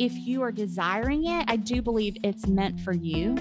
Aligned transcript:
if 0.00 0.16
you 0.26 0.40
are 0.42 0.50
desiring 0.50 1.26
it, 1.26 1.44
I 1.46 1.56
do 1.56 1.82
believe 1.82 2.16
it's 2.24 2.46
meant 2.46 2.80
for 2.80 2.94
you. 2.94 3.36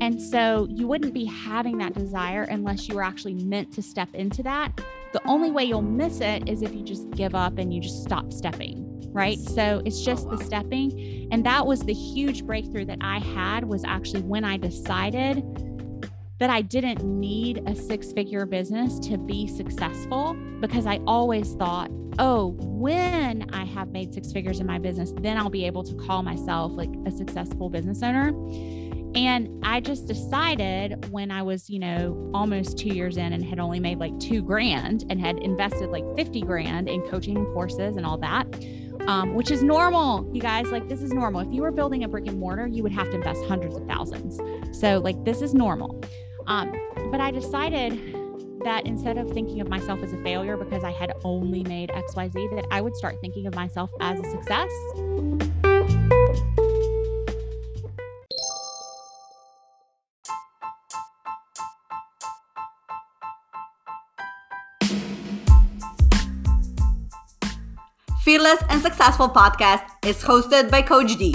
And 0.00 0.20
so 0.20 0.66
you 0.68 0.88
wouldn't 0.88 1.14
be 1.14 1.24
having 1.24 1.78
that 1.78 1.94
desire 1.94 2.42
unless 2.42 2.88
you 2.88 2.96
were 2.96 3.04
actually 3.04 3.34
meant 3.34 3.72
to 3.74 3.82
step 3.82 4.08
into 4.12 4.42
that. 4.42 4.72
The 5.12 5.24
only 5.24 5.52
way 5.52 5.64
you'll 5.64 5.82
miss 5.82 6.20
it 6.20 6.48
is 6.48 6.62
if 6.62 6.74
you 6.74 6.82
just 6.82 7.08
give 7.12 7.36
up 7.36 7.58
and 7.58 7.72
you 7.72 7.80
just 7.80 8.02
stop 8.02 8.32
stepping, 8.32 9.08
right? 9.12 9.38
So 9.38 9.80
it's 9.84 10.02
just 10.02 10.28
the 10.28 10.38
stepping. 10.38 11.28
And 11.30 11.46
that 11.46 11.64
was 11.64 11.80
the 11.82 11.94
huge 11.94 12.44
breakthrough 12.44 12.86
that 12.86 12.98
I 13.00 13.20
had 13.20 13.64
was 13.64 13.84
actually 13.84 14.22
when 14.22 14.44
I 14.44 14.56
decided 14.56 15.44
that 16.38 16.50
I 16.50 16.62
didn't 16.62 17.02
need 17.04 17.62
a 17.66 17.74
six 17.74 18.12
figure 18.12 18.46
business 18.46 18.98
to 19.00 19.18
be 19.18 19.46
successful 19.46 20.36
because 20.60 20.86
I 20.86 21.00
always 21.06 21.54
thought, 21.54 21.90
oh, 22.18 22.54
when 22.58 23.48
I 23.52 23.64
have 23.64 23.90
made 23.90 24.14
six 24.14 24.32
figures 24.32 24.60
in 24.60 24.66
my 24.66 24.78
business, 24.78 25.12
then 25.20 25.36
I'll 25.36 25.50
be 25.50 25.64
able 25.64 25.82
to 25.84 25.94
call 25.94 26.22
myself 26.22 26.72
like 26.72 26.90
a 27.06 27.10
successful 27.10 27.70
business 27.70 28.02
owner. 28.02 28.28
And 29.14 29.48
I 29.64 29.80
just 29.80 30.06
decided 30.06 31.10
when 31.10 31.30
I 31.30 31.42
was, 31.42 31.70
you 31.70 31.78
know, 31.78 32.30
almost 32.34 32.78
two 32.78 32.90
years 32.90 33.16
in 33.16 33.32
and 33.32 33.44
had 33.44 33.58
only 33.58 33.80
made 33.80 33.98
like 33.98 34.18
two 34.20 34.42
grand 34.42 35.06
and 35.08 35.18
had 35.18 35.38
invested 35.38 35.90
like 35.90 36.04
50 36.16 36.42
grand 36.42 36.88
in 36.88 37.00
coaching 37.02 37.44
courses 37.46 37.96
and 37.96 38.04
all 38.04 38.18
that, 38.18 38.46
um, 39.08 39.34
which 39.34 39.50
is 39.50 39.62
normal, 39.62 40.30
you 40.34 40.42
guys. 40.42 40.70
Like, 40.70 40.88
this 40.88 41.02
is 41.02 41.12
normal. 41.12 41.40
If 41.40 41.52
you 41.52 41.62
were 41.62 41.72
building 41.72 42.04
a 42.04 42.08
brick 42.08 42.26
and 42.26 42.38
mortar, 42.38 42.66
you 42.66 42.82
would 42.82 42.92
have 42.92 43.06
to 43.06 43.16
invest 43.16 43.42
hundreds 43.46 43.76
of 43.76 43.86
thousands. 43.88 44.38
So, 44.78 44.98
like, 44.98 45.24
this 45.24 45.40
is 45.40 45.54
normal. 45.54 46.00
Um, 46.48 46.72
but 47.10 47.20
I 47.20 47.30
decided 47.30 47.92
that 48.64 48.86
instead 48.86 49.18
of 49.18 49.30
thinking 49.30 49.60
of 49.60 49.68
myself 49.68 50.02
as 50.02 50.12
a 50.14 50.22
failure 50.22 50.56
because 50.56 50.82
I 50.82 50.90
had 50.90 51.12
only 51.22 51.62
made 51.62 51.90
XYZ, 51.90 52.56
that 52.56 52.66
I 52.70 52.80
would 52.80 52.96
start 52.96 53.16
thinking 53.20 53.46
of 53.46 53.54
myself 53.54 53.90
as 54.00 54.18
a 54.18 54.30
success. 54.30 54.70
Fearless 68.24 68.62
and 68.68 68.82
Successful 68.82 69.28
podcast 69.28 69.84
is 70.04 70.22
hosted 70.22 70.70
by 70.70 70.82
Coach 70.82 71.16
D. 71.16 71.34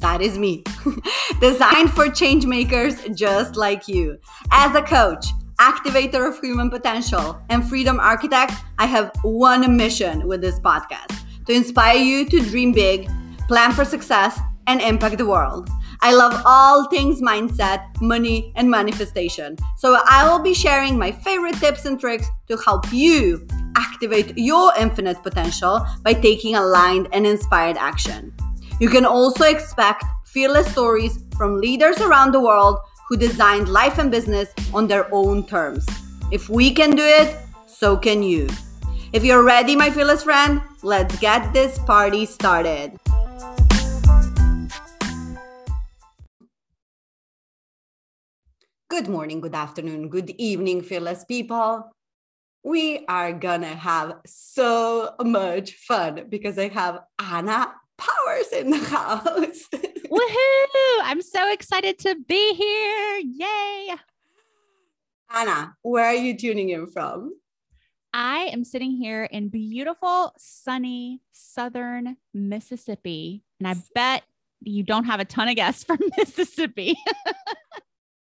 That 0.00 0.22
is 0.22 0.38
me. 0.38 0.64
Designed 1.40 1.92
for 1.92 2.08
change 2.08 2.46
makers 2.46 3.02
just 3.14 3.56
like 3.56 3.86
you. 3.86 4.18
As 4.50 4.74
a 4.74 4.82
coach, 4.82 5.26
activator 5.58 6.26
of 6.26 6.40
human 6.40 6.70
potential, 6.70 7.40
and 7.50 7.68
freedom 7.68 8.00
architect, 8.00 8.54
I 8.78 8.86
have 8.86 9.12
one 9.22 9.76
mission 9.76 10.26
with 10.26 10.40
this 10.40 10.58
podcast 10.58 11.20
to 11.46 11.52
inspire 11.52 11.98
you 11.98 12.24
to 12.30 12.40
dream 12.40 12.72
big, 12.72 13.10
plan 13.46 13.72
for 13.72 13.84
success, 13.84 14.40
and 14.66 14.80
impact 14.80 15.18
the 15.18 15.26
world. 15.26 15.68
I 16.00 16.14
love 16.14 16.42
all 16.46 16.88
things 16.88 17.20
mindset, 17.20 18.00
money, 18.00 18.52
and 18.56 18.70
manifestation. 18.70 19.56
So 19.76 20.00
I 20.08 20.26
will 20.26 20.38
be 20.38 20.54
sharing 20.54 20.96
my 20.96 21.12
favorite 21.12 21.56
tips 21.56 21.84
and 21.84 22.00
tricks 22.00 22.26
to 22.48 22.56
help 22.56 22.90
you 22.90 23.46
activate 23.76 24.32
your 24.38 24.72
infinite 24.78 25.22
potential 25.22 25.86
by 26.02 26.14
taking 26.14 26.54
aligned 26.54 27.08
and 27.12 27.26
inspired 27.26 27.76
action. 27.76 28.32
You 28.80 28.88
can 28.88 29.04
also 29.04 29.44
expect 29.44 30.04
fearless 30.24 30.66
stories 30.72 31.18
from 31.36 31.60
leaders 31.60 32.00
around 32.00 32.32
the 32.32 32.40
world 32.40 32.78
who 33.10 33.16
designed 33.18 33.68
life 33.68 33.98
and 33.98 34.10
business 34.10 34.54
on 34.72 34.88
their 34.88 35.06
own 35.12 35.46
terms. 35.46 35.86
If 36.32 36.48
we 36.48 36.72
can 36.72 36.96
do 36.96 37.04
it, 37.04 37.36
so 37.66 37.94
can 37.94 38.22
you. 38.22 38.48
If 39.12 39.22
you're 39.22 39.44
ready, 39.44 39.76
my 39.76 39.90
fearless 39.90 40.22
friend, 40.22 40.62
let's 40.82 41.14
get 41.18 41.52
this 41.52 41.78
party 41.80 42.24
started. 42.24 42.96
Good 48.88 49.08
morning, 49.08 49.42
good 49.42 49.54
afternoon, 49.54 50.08
good 50.08 50.30
evening, 50.38 50.80
fearless 50.80 51.26
people. 51.26 51.92
We 52.64 53.04
are 53.08 53.34
gonna 53.34 53.74
have 53.76 54.20
so 54.24 55.14
much 55.22 55.72
fun 55.72 56.28
because 56.30 56.58
I 56.58 56.68
have 56.68 57.00
Anna 57.18 57.74
Powers 58.00 58.52
in 58.52 58.70
the 58.70 58.78
house. 58.78 59.68
Woohoo! 59.72 61.00
I'm 61.02 61.20
so 61.20 61.52
excited 61.52 61.98
to 62.00 62.16
be 62.26 62.54
here. 62.54 63.20
Yay! 63.22 63.94
Anna, 65.32 65.76
where 65.82 66.06
are 66.06 66.14
you 66.14 66.36
tuning 66.36 66.70
in 66.70 66.86
from? 66.86 67.34
I 68.12 68.48
am 68.52 68.64
sitting 68.64 68.92
here 68.92 69.24
in 69.24 69.48
beautiful, 69.48 70.32
sunny, 70.36 71.20
southern 71.32 72.16
Mississippi. 72.34 73.44
And 73.60 73.68
I 73.68 73.76
bet 73.94 74.24
you 74.62 74.82
don't 74.82 75.04
have 75.04 75.20
a 75.20 75.24
ton 75.24 75.48
of 75.48 75.56
guests 75.56 75.84
from 75.84 75.98
Mississippi. 76.18 76.96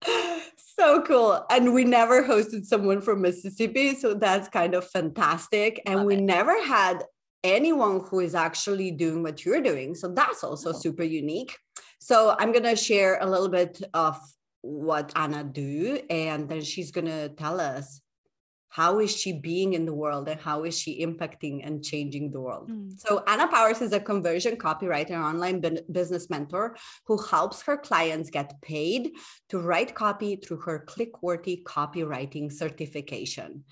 so 0.78 1.02
cool. 1.02 1.44
And 1.50 1.72
we 1.72 1.84
never 1.84 2.22
hosted 2.22 2.64
someone 2.64 3.00
from 3.00 3.22
Mississippi. 3.22 3.94
So 3.94 4.14
that's 4.14 4.48
kind 4.48 4.74
of 4.74 4.88
fantastic. 4.90 5.80
And 5.86 5.98
Love 5.98 6.06
we 6.06 6.14
it. 6.16 6.22
never 6.22 6.62
had 6.64 7.04
anyone 7.44 8.00
who 8.08 8.20
is 8.20 8.34
actually 8.34 8.90
doing 8.90 9.22
what 9.22 9.44
you're 9.44 9.62
doing. 9.62 9.94
So 9.94 10.08
that's 10.08 10.44
also 10.44 10.70
oh. 10.70 10.78
super 10.78 11.04
unique. 11.04 11.56
So 12.00 12.36
I'm 12.38 12.52
going 12.52 12.64
to 12.64 12.76
share 12.76 13.18
a 13.20 13.26
little 13.26 13.48
bit 13.48 13.80
of 13.94 14.18
what 14.62 15.12
Anna 15.16 15.44
do 15.44 16.00
and 16.10 16.48
then 16.48 16.62
she's 16.62 16.90
going 16.90 17.06
to 17.06 17.28
tell 17.30 17.60
us 17.60 18.00
how 18.70 18.98
is 19.00 19.14
she 19.16 19.32
being 19.32 19.72
in 19.72 19.86
the 19.86 19.94
world 19.94 20.28
and 20.28 20.40
how 20.40 20.64
is 20.64 20.78
she 20.78 21.04
impacting 21.04 21.66
and 21.66 21.82
changing 21.82 22.30
the 22.30 22.40
world 22.40 22.70
mm. 22.70 22.92
so 22.98 23.22
anna 23.26 23.48
powers 23.48 23.80
is 23.80 23.92
a 23.92 24.00
conversion 24.00 24.56
copywriter 24.56 25.12
and 25.12 25.24
online 25.24 25.60
business 25.90 26.28
mentor 26.28 26.76
who 27.06 27.16
helps 27.16 27.62
her 27.62 27.76
clients 27.76 28.30
get 28.30 28.60
paid 28.60 29.12
to 29.48 29.58
write 29.58 29.94
copy 29.94 30.36
through 30.36 30.60
her 30.60 30.84
clickworthy 30.86 31.62
copywriting 31.64 32.52
certification 32.52 33.64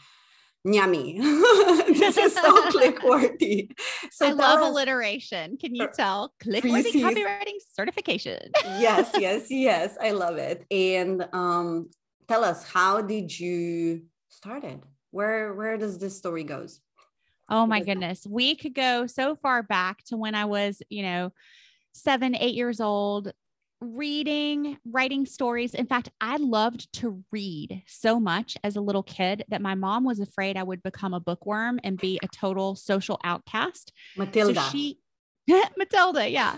Yummy. 0.67 1.19
this 1.21 2.17
is 2.17 2.35
so 2.35 2.63
click-worthy. 2.71 3.71
So 4.11 4.27
I 4.27 4.33
love 4.33 4.61
was, 4.61 4.71
alliteration. 4.71 5.57
Can 5.57 5.75
you 5.75 5.89
tell? 5.95 6.35
Click-worthy 6.41 6.93
copywriting 6.93 7.59
certification. 7.73 8.51
yes, 8.65 9.11
yes, 9.19 9.47
yes. 9.51 9.97
I 10.01 10.11
love 10.11 10.39
it. 10.39 10.67
And 10.71 11.29
um, 11.33 11.91
tell 12.27 12.45
us, 12.45 12.69
how 12.69 13.01
did 13.01 13.39
you 13.39 14.03
start 14.29 14.65
it? 14.65 14.81
Where 15.13 15.55
where 15.55 15.79
does 15.79 15.99
this 15.99 16.19
story 16.19 16.45
goes? 16.45 16.81
Oh 17.49 17.65
my 17.65 17.81
goodness. 17.81 18.27
We 18.29 18.57
could 18.57 18.75
go 18.75 19.07
so 19.07 19.37
far 19.37 19.63
back 19.63 20.03
to 20.07 20.17
when 20.17 20.35
I 20.35 20.47
was, 20.47 20.83
you 20.91 21.03
know, 21.03 21.33
seven, 21.93 22.35
eight 22.35 22.57
years 22.57 22.81
old, 22.81 23.33
reading, 23.81 24.79
writing 24.91 25.27
stories. 25.27 25.75
In 25.75 25.87
fact, 25.87 26.11
I 26.21 26.37
loved 26.37 26.93
to 26.95 27.23
read 27.31 27.83
so 27.87 28.19
much 28.19 28.57
as 28.65 28.77
a 28.77 28.81
little 28.81 29.03
kid 29.03 29.45
that 29.49 29.61
my 29.61 29.75
mom 29.75 30.05
was 30.05 30.21
afraid 30.21 30.57
I 30.57 30.63
would 30.63 30.83
become 30.83 31.15
a 31.15 31.21
bookworm 31.21 31.79
and 31.85 31.99
be 31.99 32.19
a 32.23 32.29
total 32.29 32.75
social 32.75 33.21
outcast. 33.25 33.93
Matilda. 34.17 34.61
So 34.61 34.71
she, 34.71 34.99
Matilda, 35.77 36.29
yeah. 36.29 36.57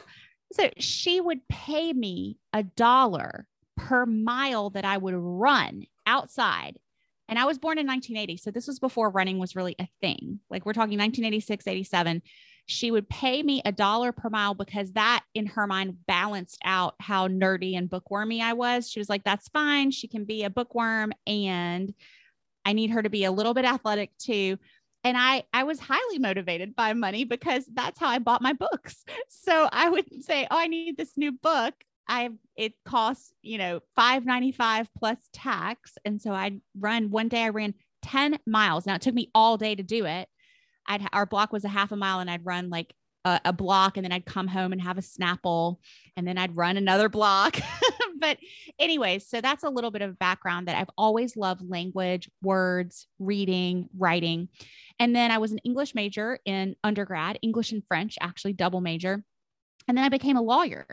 So 0.53 0.71
she 0.79 1.21
would 1.21 1.47
pay 1.49 1.93
me 1.93 2.39
a 2.53 2.63
dollar 2.63 3.47
per 3.77 4.07
mile 4.07 4.71
that 4.71 4.85
I 4.85 4.97
would 4.97 5.15
run 5.15 5.85
outside. 6.07 6.79
And 7.29 7.39
I 7.39 7.45
was 7.45 7.59
born 7.59 7.79
in 7.79 7.87
1980. 7.87 8.39
So 8.39 8.51
this 8.51 8.67
was 8.67 8.79
before 8.79 9.11
running 9.11 9.39
was 9.39 9.55
really 9.55 9.77
a 9.79 9.89
thing. 10.01 10.41
Like 10.49 10.65
we're 10.65 10.73
talking 10.73 10.99
1986, 10.99 11.67
87 11.67 12.23
she 12.69 12.91
would 12.91 13.09
pay 13.09 13.43
me 13.43 13.63
a 13.65 13.73
dollar 13.73 14.13
per 14.13 14.29
mile 14.29 14.53
because 14.53 14.93
that 14.93 15.25
in 15.35 15.47
her 15.47 15.67
mind 15.67 15.97
balanced 16.07 16.61
out 16.63 16.95
how 17.01 17.27
nerdy 17.27 17.79
and 17.79 17.89
bookwormy 17.89 18.43
I 18.43 18.53
was. 18.53 18.91
She 18.91 19.01
was 19.01 19.09
like, 19.09 19.25
that's 19.25 19.49
fine. 19.49 19.91
She 19.91 20.07
can 20.07 20.27
be 20.27 20.45
a 20.45 20.51
bookworm 20.51 21.13
and 21.27 21.95
I 22.67 22.75
need 22.75 22.91
her 22.91 23.03
to 23.03 23.09
be 23.09 23.25
a 23.25 23.33
little 23.33 23.55
bit 23.55 23.65
athletic 23.65 24.11
too. 24.19 24.59
And 25.03 25.17
I 25.17 25.45
I 25.55 25.65
was 25.65 25.81
highly 25.81 26.19
motivated 26.19 26.77
by 26.77 26.93
money 26.93 27.25
because 27.25 27.65
that's 27.73 27.99
how 27.99 28.09
I 28.09 28.19
bought 28.19 28.43
my 28.43 28.53
books. 28.53 29.03
So 29.31 29.69
I 29.73 29.89
would 29.89 30.23
say, 30.23 30.47
"Oh, 30.51 30.59
I 30.59 30.67
need 30.67 30.97
this 30.99 31.17
new 31.17 31.33
book." 31.33 31.75
I 32.07 32.31
it 32.57 32.75
costs, 32.85 33.33
you 33.43 33.57
know, 33.57 33.81
5.95 33.99 34.89
plus 34.99 35.19
tax, 35.33 35.97
and 36.05 36.21
so 36.21 36.33
I 36.33 36.61
run 36.79 37.11
one 37.11 37.29
day 37.29 37.45
I 37.45 37.49
ran 37.51 37.75
10 38.03 38.39
miles. 38.47 38.85
Now 38.85 38.97
it 38.97 39.03
took 39.03 39.15
me 39.15 39.31
all 39.35 39.57
day 39.57 39.75
to 39.75 39.83
do 39.83 40.05
it 40.05 40.29
I'd 40.89 41.07
our 41.13 41.27
block 41.27 41.53
was 41.53 41.65
a 41.65 41.69
half 41.69 41.93
a 41.93 41.97
mile 41.97 42.21
and 42.21 42.31
I'd 42.31 42.45
run 42.45 42.71
like 42.71 42.95
a, 43.25 43.41
a 43.47 43.53
block 43.53 43.97
and 43.97 44.05
then 44.05 44.13
I'd 44.13 44.27
come 44.27 44.49
home 44.49 44.73
and 44.73 44.81
have 44.81 44.99
a 44.99 45.03
Snapple 45.03 45.77
and 46.17 46.27
then 46.27 46.39
I'd 46.39 46.57
run 46.57 46.77
another 46.77 47.09
block. 47.09 47.59
but 48.19 48.39
anyways, 48.79 49.29
so 49.29 49.41
that's 49.41 49.65
a 49.65 49.71
little 49.71 49.91
bit 49.91 50.03
of 50.03 50.19
background 50.19 50.69
that 50.69 50.77
I've 50.77 50.91
always 50.97 51.37
loved 51.37 51.69
language, 51.69 52.31
words, 52.43 53.07
reading, 53.19 53.89
writing. 53.97 54.49
And 54.99 55.15
then 55.15 55.31
I 55.31 55.39
was 55.39 55.53
an 55.53 55.59
English 55.59 55.95
major 55.95 56.39
in 56.45 56.75
undergrad, 56.83 57.39
English 57.43 57.73
and 57.73 57.85
French, 57.87 58.17
actually 58.21 58.55
double 58.55 58.81
major. 58.81 59.23
And 59.87 59.97
then 59.97 60.05
I 60.05 60.09
became 60.09 60.37
a 60.37 60.43
lawyer. 60.43 60.87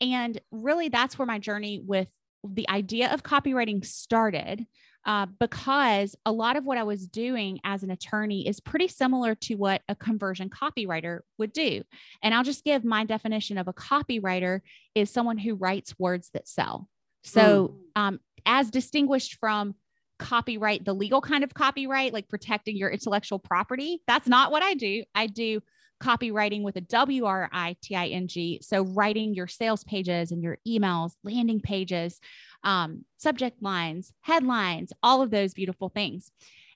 And 0.00 0.40
really 0.50 0.88
that's 0.88 1.18
where 1.18 1.26
my 1.26 1.38
journey 1.38 1.80
with 1.84 2.10
the 2.42 2.68
idea 2.70 3.12
of 3.12 3.22
copywriting 3.22 3.84
started 3.84 4.66
uh, 5.06 5.26
because 5.38 6.14
a 6.26 6.32
lot 6.32 6.56
of 6.56 6.64
what 6.64 6.78
I 6.78 6.82
was 6.82 7.06
doing 7.06 7.60
as 7.64 7.82
an 7.82 7.90
attorney 7.90 8.46
is 8.46 8.60
pretty 8.60 8.88
similar 8.88 9.34
to 9.36 9.54
what 9.54 9.82
a 9.88 9.94
conversion 9.94 10.50
copywriter 10.50 11.20
would 11.38 11.52
do. 11.52 11.82
And 12.22 12.34
I'll 12.34 12.44
just 12.44 12.64
give 12.64 12.84
my 12.84 13.04
definition 13.04 13.58
of 13.58 13.68
a 13.68 13.72
copywriter 13.72 14.60
is 14.94 15.10
someone 15.10 15.38
who 15.38 15.54
writes 15.54 15.94
words 15.98 16.30
that 16.34 16.48
sell. 16.48 16.88
So, 17.22 17.74
mm. 17.96 18.00
um, 18.00 18.20
as 18.46 18.70
distinguished 18.70 19.38
from 19.40 19.74
copyright, 20.18 20.84
the 20.84 20.94
legal 20.94 21.20
kind 21.20 21.44
of 21.44 21.54
copyright, 21.54 22.12
like 22.12 22.28
protecting 22.28 22.76
your 22.76 22.90
intellectual 22.90 23.38
property, 23.38 24.02
that's 24.06 24.28
not 24.28 24.52
what 24.52 24.62
I 24.62 24.74
do. 24.74 25.04
I 25.14 25.26
do 25.26 25.60
copywriting 26.02 26.62
with 26.62 26.76
a 26.76 26.80
W 26.80 27.24
R 27.24 27.48
I 27.52 27.76
T 27.82 27.94
I 27.94 28.08
N 28.08 28.26
G. 28.26 28.60
So, 28.62 28.82
writing 28.82 29.34
your 29.34 29.46
sales 29.46 29.84
pages 29.84 30.32
and 30.32 30.42
your 30.42 30.58
emails, 30.66 31.12
landing 31.22 31.60
pages, 31.60 32.20
um, 32.64 33.04
subject 33.18 33.62
lines, 33.62 34.12
headlines, 34.20 34.92
all 35.02 35.22
of 35.22 35.30
those 35.30 35.54
beautiful 35.54 35.88
things. 35.88 36.30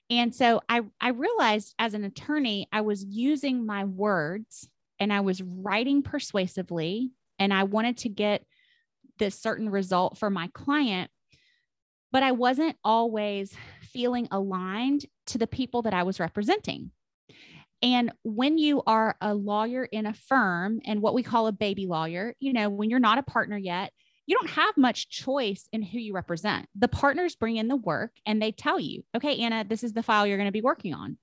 And 0.09 0.33
so 0.35 0.61
I, 0.69 0.81
I 1.01 1.09
realized 1.09 1.73
as 1.79 1.93
an 1.93 2.03
attorney, 2.03 2.67
I 2.71 2.81
was 2.81 3.03
using 3.03 3.65
my 3.65 3.85
words 3.85 4.69
and 4.99 5.11
I 5.11 5.21
was 5.21 5.41
writing 5.41 6.03
persuasively, 6.03 7.11
and 7.37 7.53
I 7.53 7.63
wanted 7.63 7.97
to 7.97 8.09
get 8.09 8.45
this 9.17 9.37
certain 9.37 9.69
result 9.69 10.17
for 10.17 10.29
my 10.29 10.49
client, 10.53 11.11
but 12.13 12.23
I 12.23 12.31
wasn't 12.31 12.77
always 12.83 13.53
feeling 13.81 14.27
aligned 14.31 15.05
to 15.27 15.37
the 15.37 15.47
people 15.47 15.81
that 15.81 15.93
I 15.93 16.03
was 16.03 16.19
representing. 16.19 16.91
And 17.85 18.11
when 18.23 18.57
you 18.57 18.81
are 18.87 19.15
a 19.21 19.35
lawyer 19.35 19.85
in 19.85 20.07
a 20.07 20.13
firm 20.13 20.81
and 20.85 21.03
what 21.03 21.13
we 21.13 21.21
call 21.21 21.45
a 21.45 21.51
baby 21.51 21.85
lawyer, 21.85 22.33
you 22.39 22.51
know, 22.51 22.67
when 22.67 22.89
you're 22.89 22.99
not 22.99 23.19
a 23.19 23.23
partner 23.23 23.57
yet, 23.57 23.93
you 24.25 24.35
don't 24.35 24.49
have 24.49 24.75
much 24.75 25.07
choice 25.07 25.69
in 25.71 25.83
who 25.83 25.99
you 25.99 26.15
represent. 26.15 26.67
The 26.75 26.87
partners 26.87 27.35
bring 27.35 27.57
in 27.57 27.67
the 27.67 27.75
work 27.75 28.09
and 28.25 28.41
they 28.41 28.51
tell 28.51 28.79
you, 28.79 29.03
okay, 29.15 29.37
Anna, 29.37 29.63
this 29.63 29.83
is 29.83 29.93
the 29.93 30.01
file 30.01 30.25
you're 30.25 30.39
going 30.39 30.47
to 30.47 30.51
be 30.51 30.61
working 30.61 30.95
on. 30.95 31.19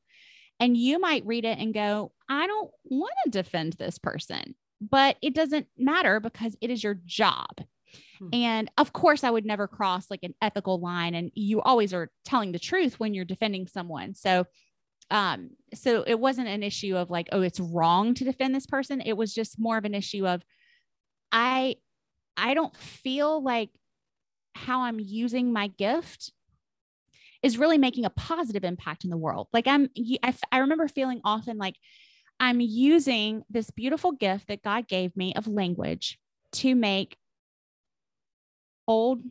And 0.61 0.77
you 0.77 1.01
might 1.01 1.27
read 1.27 1.45
it 1.45 1.59
and 1.59 1.75
go, 1.75 2.13
I 2.29 2.47
don't 2.47 2.71
want 2.85 3.15
to 3.25 3.31
defend 3.31 3.73
this 3.73 3.99
person, 3.99 4.55
but 4.81 5.17
it 5.21 5.35
doesn't 5.35 5.67
matter 5.77 6.21
because 6.21 6.57
it 6.61 6.71
is 6.71 6.85
your 6.85 6.95
job. 7.05 7.61
Hmm. 8.21 8.29
And 8.33 8.71
of 8.79 8.93
course, 8.93 9.25
I 9.25 9.31
would 9.31 9.45
never 9.45 9.67
cross 9.67 10.09
like 10.13 10.23
an 10.23 10.35
ethical 10.41 10.79
line. 10.79 11.17
And 11.17 11.33
you 11.35 11.61
always 11.61 11.93
are 11.93 12.09
telling 12.25 12.53
the 12.53 12.61
truth 12.61 13.01
when 13.01 13.15
you're 13.15 13.25
defending 13.25 13.67
someone. 13.67 14.15
So, 14.15 14.47
um, 15.13 15.51
so 15.75 16.05
it 16.07 16.19
wasn't 16.19 16.49
an 16.49 16.63
issue 16.63 16.97
of 16.97 17.11
like, 17.11 17.29
oh, 17.33 17.43
it's 17.43 17.61
wrong 17.61 18.15
to 18.15 18.25
defend 18.25 18.55
this 18.55 18.65
person. 18.65 19.03
It 19.03 19.13
was 19.13 19.35
just 19.35 19.61
more 19.61 19.77
of 19.77 19.85
an 19.85 19.95
issue 19.95 20.27
of, 20.27 20.43
I 21.31 21.77
I 22.37 22.55
don't 22.55 22.75
feel 22.75 23.43
like 23.43 23.69
how 24.55 24.83
I'm 24.83 24.99
using 24.99 25.53
my 25.53 25.67
gift 25.69 26.33
is 27.43 27.59
really 27.59 27.77
making 27.77 28.07
a 28.07 28.11
positive 28.11 28.65
impact 28.65 29.05
in 29.05 29.11
the 29.11 29.17
world. 29.19 29.49
Like 29.53 29.67
I'm, 29.67 29.91
I, 30.23 30.35
I 30.51 30.59
remember 30.59 30.89
feeling 30.89 31.21
often 31.25 31.59
like 31.59 31.77
I'm 32.41 32.61
using 32.61 33.43
this 33.51 33.71
beautiful 33.71 34.13
gift 34.13 34.49
that 34.49 34.63
God 34.63 34.89
gave 34.89 35.15
me 35.15 35.35
of 35.35 35.47
language 35.47 36.19
to 36.53 36.75
make 36.75 37.19
old, 38.89 39.23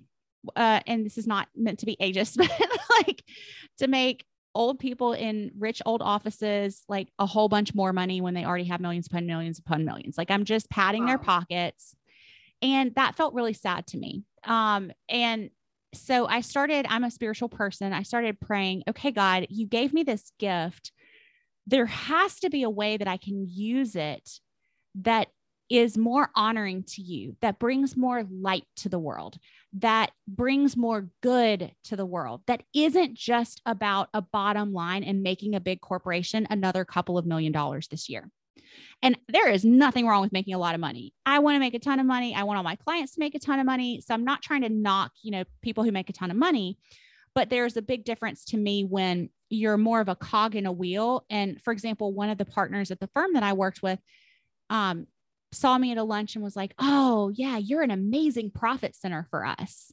uh, 0.56 0.82
and 0.86 1.06
this 1.06 1.18
is 1.18 1.26
not 1.26 1.48
meant 1.56 1.80
to 1.80 1.88
be 1.88 1.98
ageist, 2.00 2.38
but 2.38 2.52
like 3.08 3.24
to 3.80 3.88
make 3.88 4.26
old 4.54 4.80
people 4.80 5.14
in 5.14 5.52
rich 5.58 5.82
old 5.86 6.02
offices 6.02 6.84
like 6.90 7.08
a 7.20 7.26
whole 7.26 7.48
bunch 7.48 7.74
more 7.74 7.94
money 7.94 8.22
when 8.22 8.34
they 8.34 8.46
already 8.46 8.66
have 8.66 8.82
millions 8.82 9.08
upon 9.08 9.26
millions 9.26 9.60
upon 9.60 9.86
millions. 9.86 10.18
Like 10.18 10.30
I'm 10.30 10.44
just 10.44 10.70
padding 10.70 11.04
wow. 11.04 11.08
their 11.08 11.18
pockets 11.18 11.96
and 12.62 12.94
that 12.96 13.16
felt 13.16 13.34
really 13.34 13.54
sad 13.54 13.88
to 13.88 13.98
me. 13.98 14.24
Um, 14.44 14.92
and 15.10 15.50
so 15.94 16.26
I 16.28 16.42
started, 16.42 16.86
I'm 16.88 17.04
a 17.04 17.12
spiritual 17.12 17.50
person. 17.50 17.92
I 17.92 18.04
started 18.04 18.40
praying, 18.40 18.84
okay, 18.90 19.12
God, 19.12 19.48
you 19.50 19.68
gave 19.68 19.94
me 19.94 20.04
this 20.04 20.32
gift. 20.40 20.92
There 21.68 21.88
has 21.88 22.40
to 22.42 22.50
be 22.50 22.64
a 22.64 22.70
way 22.70 22.98
that 22.98 23.08
I 23.08 23.18
can 23.18 23.46
use 23.48 23.96
it 23.96 24.30
that 24.96 25.28
is 25.72 25.98
more 25.98 26.30
honoring 26.36 26.84
to 26.84 27.02
you, 27.02 27.38
that 27.40 27.58
brings 27.58 27.96
more 27.96 28.26
light 28.30 28.66
to 28.76 28.90
the 28.90 29.00
world, 29.00 29.38
that 29.72 30.12
brings 30.28 30.76
more 30.76 31.08
good 31.22 31.72
to 31.86 31.96
the 31.96 32.06
world, 32.06 32.42
that 32.48 32.62
isn't 32.74 33.14
just 33.14 33.62
about 33.66 34.10
a 34.14 34.22
bottom 34.22 34.74
line 34.74 35.06
and 35.06 35.24
making 35.24 35.56
a 35.56 35.62
big 35.62 35.80
corporation 35.80 36.46
another 36.50 36.84
couple 36.84 37.18
of 37.18 37.26
million 37.26 37.54
dollars 37.54 37.88
this 37.88 38.10
year. 38.10 38.30
And 39.02 39.18
there 39.30 39.50
is 39.50 39.64
nothing 39.64 40.06
wrong 40.06 40.22
with 40.22 40.34
making 40.34 40.54
a 40.54 40.60
lot 40.60 40.76
of 40.76 40.82
money. 40.82 41.14
I 41.26 41.40
want 41.40 41.56
to 41.56 41.60
make 41.60 41.74
a 41.74 41.80
ton 41.80 42.00
of 42.02 42.06
money. 42.06 42.36
I 42.36 42.44
want 42.44 42.58
all 42.58 42.64
my 42.64 42.76
clients 42.76 43.14
to 43.14 43.20
make 43.20 43.36
a 43.36 43.40
ton 43.40 43.60
of 43.60 43.66
money. 43.66 44.02
So 44.02 44.14
I'm 44.14 44.26
not 44.26 44.42
trying 44.42 44.62
to 44.62 44.70
knock, 44.70 45.14
you 45.24 45.32
know, 45.32 45.46
people 45.62 45.86
who 45.86 45.92
make 45.92 46.10
a 46.10 46.14
ton 46.14 46.32
of 46.32 46.38
money, 46.38 46.78
but 47.34 47.50
there's 47.50 47.78
a 47.78 47.82
big 47.82 48.04
difference 48.04 48.44
to 48.46 48.58
me 48.58 48.84
when 48.84 49.30
you're 49.50 49.78
more 49.78 50.02
of 50.02 50.10
a 50.10 50.16
cog 50.16 50.56
in 50.56 50.66
a 50.66 50.72
wheel. 50.72 51.26
And 51.30 51.62
for 51.62 51.72
example, 51.72 52.14
one 52.14 52.30
of 52.30 52.38
the 52.38 52.46
partners 52.46 52.92
at 52.92 53.00
the 53.00 53.10
firm 53.14 53.34
that 53.34 53.44
I 53.44 53.54
worked 53.54 53.82
with 53.82 54.00
um, 54.70 55.08
saw 55.52 55.78
me 55.78 55.92
at 55.92 55.98
a 55.98 56.04
lunch 56.04 56.36
and 56.36 56.44
was 56.44 56.56
like, 56.56 56.74
Oh, 56.80 57.32
yeah, 57.34 57.58
you're 57.58 57.82
an 57.82 57.92
amazing 57.92 58.52
profit 58.52 58.96
center 58.96 59.28
for 59.30 59.46
us. 59.46 59.92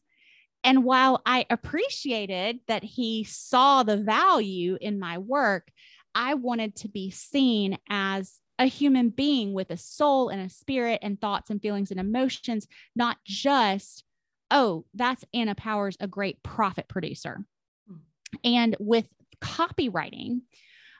And 0.64 0.84
while 0.84 1.22
I 1.24 1.46
appreciated 1.50 2.60
that 2.66 2.82
he 2.82 3.24
saw 3.24 3.82
the 3.82 3.96
value 3.96 4.76
in 4.80 4.98
my 4.98 5.18
work, 5.18 5.70
I 6.14 6.34
wanted 6.34 6.76
to 6.76 6.88
be 6.88 7.10
seen 7.10 7.78
as 7.88 8.40
a 8.58 8.66
human 8.66 9.10
being 9.10 9.52
with 9.52 9.70
a 9.70 9.76
soul 9.76 10.30
and 10.30 10.40
a 10.40 10.48
spirit 10.48 10.98
and 11.02 11.20
thoughts 11.20 11.50
and 11.50 11.62
feelings 11.62 11.90
and 11.92 12.00
emotions, 12.00 12.66
not 12.96 13.18
just, 13.24 14.02
oh, 14.50 14.84
that's 14.94 15.24
Anna 15.32 15.54
Powers, 15.54 15.96
a 16.00 16.08
great 16.08 16.42
profit 16.42 16.88
producer. 16.88 17.44
Mm. 17.90 17.98
And 18.42 18.76
with 18.80 19.06
copywriting, 19.40 20.40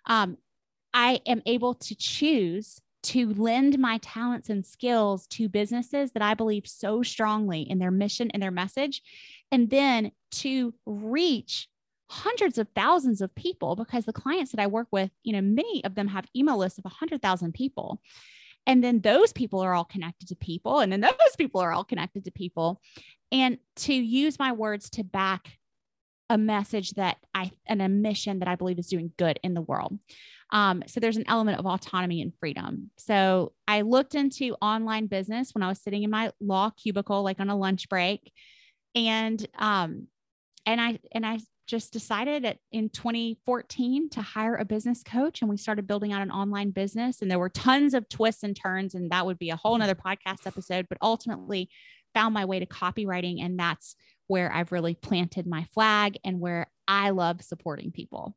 um, 0.06 0.36
I 0.94 1.20
am 1.26 1.42
able 1.46 1.74
to 1.74 1.96
choose 1.96 2.80
to 3.08 3.32
lend 3.34 3.78
my 3.78 3.98
talents 4.02 4.50
and 4.50 4.66
skills 4.66 5.26
to 5.28 5.48
businesses 5.48 6.12
that 6.12 6.22
I 6.22 6.34
believe 6.34 6.66
so 6.66 7.02
strongly 7.02 7.62
in 7.62 7.78
their 7.78 7.90
mission 7.90 8.30
and 8.32 8.42
their 8.42 8.50
message, 8.50 9.02
and 9.50 9.70
then 9.70 10.12
to 10.32 10.74
reach 10.84 11.68
hundreds 12.10 12.58
of 12.58 12.68
thousands 12.74 13.22
of 13.22 13.34
people 13.34 13.76
because 13.76 14.04
the 14.04 14.12
clients 14.12 14.50
that 14.52 14.60
I 14.60 14.66
work 14.66 14.88
with, 14.90 15.10
you 15.22 15.32
know, 15.32 15.40
many 15.40 15.82
of 15.84 15.94
them 15.94 16.08
have 16.08 16.26
email 16.36 16.58
lists 16.58 16.78
of 16.78 16.84
100,000 16.84 17.52
people. 17.52 18.00
And 18.66 18.84
then 18.84 19.00
those 19.00 19.32
people 19.32 19.60
are 19.60 19.72
all 19.72 19.84
connected 19.84 20.28
to 20.28 20.36
people. 20.36 20.80
And 20.80 20.92
then 20.92 21.00
those 21.00 21.36
people 21.38 21.62
are 21.62 21.72
all 21.72 21.84
connected 21.84 22.26
to 22.26 22.30
people. 22.30 22.80
And 23.32 23.58
to 23.76 23.94
use 23.94 24.38
my 24.38 24.52
words 24.52 24.90
to 24.90 25.04
back 25.04 25.58
a 26.28 26.36
message 26.36 26.90
that 26.92 27.16
I, 27.34 27.52
and 27.66 27.80
a 27.80 27.88
mission 27.88 28.40
that 28.40 28.48
I 28.48 28.56
believe 28.56 28.78
is 28.78 28.88
doing 28.88 29.12
good 29.16 29.40
in 29.42 29.54
the 29.54 29.62
world. 29.62 29.98
Um, 30.50 30.82
so 30.86 31.00
there's 31.00 31.16
an 31.16 31.28
element 31.28 31.58
of 31.58 31.66
autonomy 31.66 32.22
and 32.22 32.32
freedom. 32.40 32.90
So 32.96 33.52
I 33.66 33.82
looked 33.82 34.14
into 34.14 34.56
online 34.62 35.06
business 35.06 35.54
when 35.54 35.62
I 35.62 35.68
was 35.68 35.80
sitting 35.80 36.02
in 36.02 36.10
my 36.10 36.32
law 36.40 36.70
cubicle, 36.70 37.22
like 37.22 37.40
on 37.40 37.50
a 37.50 37.56
lunch 37.56 37.88
break. 37.88 38.32
And, 38.94 39.44
um, 39.58 40.08
and 40.64 40.80
I, 40.80 40.98
and 41.12 41.26
I 41.26 41.40
just 41.68 41.92
decided 41.92 42.44
at, 42.46 42.58
in 42.72 42.88
2014 42.88 44.08
to 44.10 44.22
hire 44.22 44.56
a 44.56 44.64
business 44.64 45.02
coach 45.02 45.42
and 45.42 45.50
we 45.50 45.56
started 45.56 45.86
building 45.86 46.12
out 46.12 46.22
an 46.22 46.30
online 46.30 46.70
business 46.70 47.20
and 47.20 47.30
there 47.30 47.38
were 47.38 47.50
tons 47.50 47.92
of 47.92 48.08
twists 48.08 48.42
and 48.42 48.56
turns 48.56 48.94
and 48.94 49.10
that 49.10 49.26
would 49.26 49.38
be 49.38 49.50
a 49.50 49.56
whole 49.56 49.76
nother 49.76 49.94
podcast 49.94 50.46
episode 50.46 50.86
but 50.88 50.98
ultimately 51.02 51.68
found 52.14 52.32
my 52.32 52.46
way 52.46 52.58
to 52.58 52.66
copywriting 52.66 53.44
and 53.44 53.58
that's 53.58 53.94
where 54.28 54.50
i've 54.52 54.72
really 54.72 54.94
planted 54.94 55.46
my 55.46 55.64
flag 55.74 56.18
and 56.24 56.40
where 56.40 56.66
i 56.88 57.10
love 57.10 57.42
supporting 57.42 57.92
people 57.92 58.34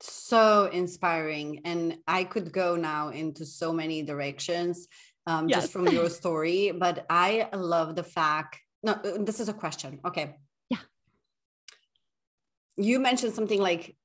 so 0.00 0.66
inspiring 0.72 1.60
and 1.64 1.98
i 2.06 2.24
could 2.24 2.52
go 2.52 2.76
now 2.76 3.08
into 3.08 3.44
so 3.44 3.72
many 3.72 4.02
directions 4.02 4.88
um, 5.26 5.48
yes. 5.48 5.62
just 5.62 5.72
from 5.72 5.86
your 5.88 6.08
story 6.08 6.70
but 6.70 7.06
i 7.10 7.48
love 7.54 7.94
the 7.94 8.02
fact 8.02 8.58
no 8.82 8.94
this 9.18 9.40
is 9.40 9.48
a 9.48 9.54
question 9.54 10.00
okay 10.04 10.36
Yeah. 10.70 10.78
you 12.76 12.98
mentioned 12.98 13.34
something 13.34 13.60
like 13.60 13.96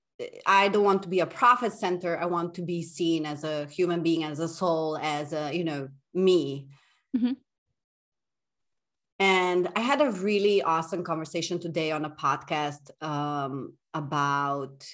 I 0.46 0.70
don't 0.70 0.84
want 0.84 1.04
to 1.04 1.10
be 1.10 1.20
a 1.20 1.26
profit 1.26 1.74
center. 1.74 2.18
I 2.18 2.26
want 2.26 2.54
to 2.56 2.62
be 2.62 2.82
seen 2.82 3.26
as 3.26 3.44
a 3.44 3.66
human 3.66 4.02
being, 4.02 4.24
as 4.24 4.40
a 4.40 4.48
soul, 4.48 4.98
as 5.02 5.34
a, 5.34 5.54
you 5.54 5.64
know, 5.64 5.90
me. 6.14 6.70
Mm-hmm. 7.16 7.34
And 9.20 9.70
I 9.76 9.80
had 9.80 10.02
a 10.02 10.12
really 10.12 10.62
awesome 10.62 11.04
conversation 11.04 11.60
today 11.60 11.92
on 11.92 12.06
a 12.06 12.10
podcast 12.10 12.92
um, 13.02 13.74
about 13.94 14.86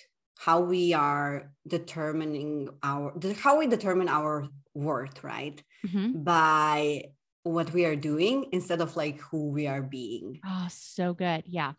how 0.45 0.61
we 0.61 0.93
are 0.93 1.51
determining 1.67 2.69
our, 2.81 3.13
how 3.37 3.59
we 3.59 3.67
determine 3.67 4.09
our 4.09 4.47
worth, 4.73 5.23
right? 5.23 5.61
Mm-hmm. 5.85 6.23
By 6.23 7.11
what 7.43 7.73
we 7.73 7.85
are 7.85 7.95
doing 7.95 8.47
instead 8.51 8.81
of 8.81 8.95
like 8.95 9.19
who 9.19 9.49
we 9.49 9.67
are 9.67 9.83
being. 9.83 10.39
Oh, 10.45 10.67
so 10.69 11.13
good. 11.13 11.43
Yeah 11.45 11.73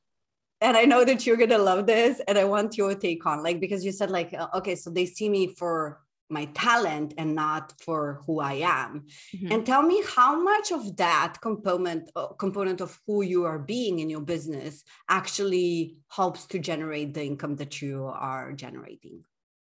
and 0.63 0.77
I 0.77 0.85
know 0.85 1.05
that 1.05 1.27
you're 1.27 1.37
gonna 1.37 1.59
love 1.59 1.87
this, 1.87 2.21
and 2.29 2.39
I 2.39 2.45
want 2.45 2.79
your 2.79 2.95
take 2.95 3.27
on 3.27 3.43
like 3.43 3.59
because 3.59 3.85
you 3.85 3.91
said 3.91 4.11
like 4.11 4.33
uh, 4.33 4.47
okay, 4.55 4.77
so 4.77 4.91
they 4.91 5.07
see 5.07 5.29
me 5.29 5.49
for 5.59 6.01
my 6.33 6.47
talent 6.55 7.15
and 7.19 7.35
not 7.35 7.73
for 7.85 8.23
who 8.27 8.41
I 8.41 8.55
am. 8.55 9.07
Mhm. 9.35 9.53
And 9.53 9.67
tell 9.67 9.83
me 9.83 10.03
how 10.17 10.41
much 10.43 10.73
of 10.73 10.97
that 10.97 11.37
component 11.41 12.11
uh, 12.17 12.29
component 12.45 12.81
of 12.81 12.99
who 13.07 13.23
you 13.23 13.45
are 13.45 13.59
being 13.59 13.99
in 14.01 14.09
your 14.11 14.23
business 14.23 14.83
actually 15.09 15.97
helps 16.11 16.47
to 16.47 16.59
generate 16.59 17.15
the 17.15 17.25
income 17.25 17.57
that 17.57 17.81
you 17.83 18.05
are 18.07 18.53
generating. 18.53 19.25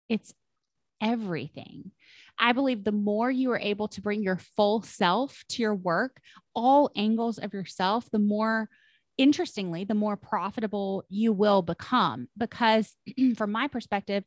it's 0.09 0.33
everything. 1.01 1.91
I 2.39 2.53
believe 2.53 2.83
the 2.83 2.91
more 2.91 3.29
you 3.31 3.51
are 3.51 3.59
able 3.59 3.87
to 3.89 4.01
bring 4.01 4.23
your 4.23 4.37
full 4.55 4.81
self 4.81 5.43
to 5.49 5.61
your 5.61 5.75
work, 5.75 6.19
all 6.55 6.91
angles 6.95 7.37
of 7.39 7.53
yourself, 7.53 8.09
the 8.11 8.19
more 8.19 8.69
interestingly, 9.17 9.83
the 9.83 9.95
more 9.95 10.15
profitable 10.17 11.03
you 11.09 11.33
will 11.33 11.61
become. 11.61 12.27
Because 12.37 12.95
from 13.37 13.51
my 13.51 13.67
perspective, 13.67 14.23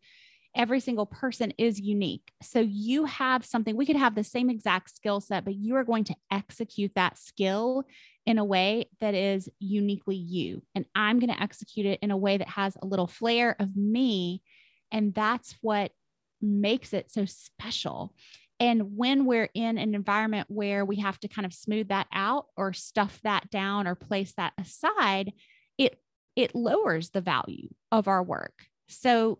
every 0.57 0.81
single 0.81 1.07
person 1.07 1.53
is 1.59 1.81
unique. 1.81 2.33
So 2.43 2.61
you 2.61 3.05
have 3.05 3.45
something, 3.45 3.77
we 3.77 3.87
could 3.87 3.97
have 3.97 4.15
the 4.15 4.25
same 4.25 4.51
exact 4.51 4.95
skill 4.95 5.21
set, 5.21 5.45
but 5.45 5.55
you 5.55 5.77
are 5.77 5.85
going 5.85 6.05
to 6.05 6.17
execute 6.31 6.93
that 6.97 7.19
skill 7.19 7.85
in 8.27 8.39
a 8.39 8.45
way 8.45 8.87
that 9.01 9.15
is 9.15 9.49
uniquely 9.59 10.17
you. 10.17 10.63
And 10.75 10.87
I'm 10.95 11.19
going 11.19 11.33
to 11.33 11.43
execute 11.43 11.87
it 11.87 12.01
in 12.03 12.11
a 12.11 12.17
way 12.17 12.37
that 12.37 12.49
has 12.49 12.77
a 12.81 12.87
little 12.87 13.07
flair 13.07 13.57
of 13.61 13.77
me. 13.77 14.43
And 14.91 15.15
that's 15.15 15.57
what 15.61 15.93
makes 16.41 16.93
it 16.93 17.11
so 17.11 17.25
special. 17.25 18.15
And 18.59 18.97
when 18.97 19.25
we're 19.25 19.49
in 19.55 19.79
an 19.79 19.95
environment 19.95 20.47
where 20.51 20.85
we 20.85 20.97
have 20.97 21.19
to 21.21 21.29
kind 21.29 21.47
of 21.47 21.55
smooth 21.55 21.89
that 21.89 22.09
out 22.13 22.47
or 22.57 22.73
stuff 22.73 23.21
that 23.23 23.51
down 23.51 23.87
or 23.87 23.95
place 23.95 24.35
that 24.37 24.53
aside, 24.59 25.33
it 25.79 25.99
it 26.37 26.55
lowers 26.55 27.11
the 27.11 27.21
value 27.21 27.69
of 27.91 28.07
our 28.07 28.23
work. 28.23 28.67
So 28.89 29.39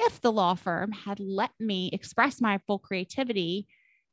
if 0.00 0.20
the 0.20 0.32
law 0.32 0.54
firm 0.54 0.92
had 0.92 1.20
let 1.20 1.50
me 1.58 1.90
express 1.92 2.40
my 2.40 2.58
full 2.66 2.78
creativity, 2.78 3.66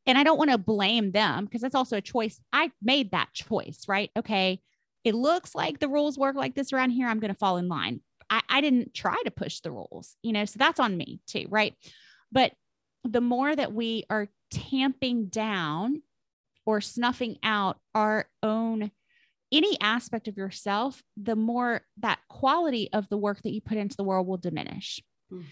and 0.06 0.18
I 0.18 0.24
don't 0.24 0.38
want 0.38 0.52
to 0.52 0.58
blame 0.58 1.12
them 1.12 1.46
because 1.46 1.62
that's 1.62 1.76
also 1.76 1.98
a 1.98 2.02
choice. 2.02 2.40
I 2.54 2.72
made 2.82 3.12
that 3.12 3.34
choice, 3.34 3.84
right? 3.88 4.10
Okay, 4.18 4.62
it 5.04 5.16
looks 5.16 5.54
like 5.54 5.80
the 5.80 5.90
rules 5.90 6.18
work 6.18 6.36
like 6.36 6.56
this 6.56 6.74
around 6.74 6.92
here. 6.92 7.08
I'm 7.08 7.20
going 7.20 7.34
to 7.34 7.38
fall 7.38 7.58
in 7.58 7.68
line. 7.68 8.02
I, 8.30 8.42
I 8.50 8.62
didn't 8.62 8.94
try 8.94 9.18
to 9.24 9.32
push 9.32 9.60
the 9.60 9.72
rules, 9.72 10.16
you 10.24 10.34
know, 10.34 10.46
so 10.46 10.58
that's 10.58 10.80
on 10.80 10.98
me 10.98 11.22
too, 11.28 11.46
right? 11.50 11.74
But 12.32 12.54
the 13.04 13.22
more 13.22 13.56
that 13.56 13.74
we 13.74 14.04
are 14.10 14.28
tamping 14.52 15.28
down 15.28 16.02
or 16.66 16.82
snuffing 16.82 17.38
out 17.44 17.80
our 17.96 18.28
own 18.44 18.92
any 19.52 19.80
aspect 19.80 20.28
of 20.28 20.36
yourself, 20.38 21.02
the 21.16 21.36
more 21.36 21.82
that 22.00 22.20
quality 22.28 22.90
of 22.92 23.08
the 23.08 23.18
work 23.18 23.42
that 23.44 23.54
you 23.54 23.62
put 23.62 23.78
into 23.78 23.96
the 23.96 24.04
world 24.04 24.28
will 24.28 24.38
diminish. 24.38 25.02
Mm. 25.32 25.46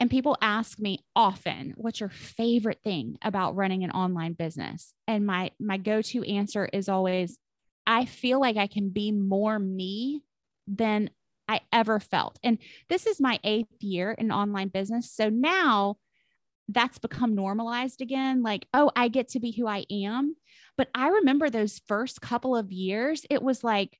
And 0.00 0.10
people 0.10 0.38
ask 0.40 0.78
me 0.78 1.04
often, 1.14 1.74
what's 1.76 2.00
your 2.00 2.08
favorite 2.08 2.80
thing 2.82 3.18
about 3.22 3.54
running 3.54 3.84
an 3.84 3.90
online 3.90 4.32
business? 4.32 4.94
And 5.06 5.26
my 5.26 5.50
my 5.60 5.76
go-to 5.76 6.24
answer 6.24 6.64
is 6.64 6.88
always 6.88 7.38
I 7.86 8.06
feel 8.06 8.40
like 8.40 8.56
I 8.56 8.66
can 8.66 8.88
be 8.88 9.12
more 9.12 9.58
me 9.58 10.22
than 10.66 11.10
I 11.48 11.60
ever 11.72 12.00
felt. 12.00 12.38
And 12.42 12.58
this 12.88 13.06
is 13.06 13.20
my 13.20 13.38
8th 13.44 13.66
year 13.80 14.12
in 14.12 14.32
online 14.32 14.68
business. 14.68 15.12
So 15.12 15.28
now 15.28 15.96
that's 16.68 16.98
become 16.98 17.34
normalized 17.34 18.00
again 18.00 18.44
like 18.44 18.64
oh 18.72 18.92
I 18.94 19.08
get 19.08 19.28
to 19.30 19.40
be 19.40 19.50
who 19.52 19.66
I 19.66 19.84
am. 19.90 20.36
But 20.78 20.88
I 20.94 21.08
remember 21.08 21.50
those 21.50 21.82
first 21.86 22.22
couple 22.22 22.56
of 22.56 22.72
years 22.72 23.26
it 23.28 23.42
was 23.42 23.62
like 23.62 23.98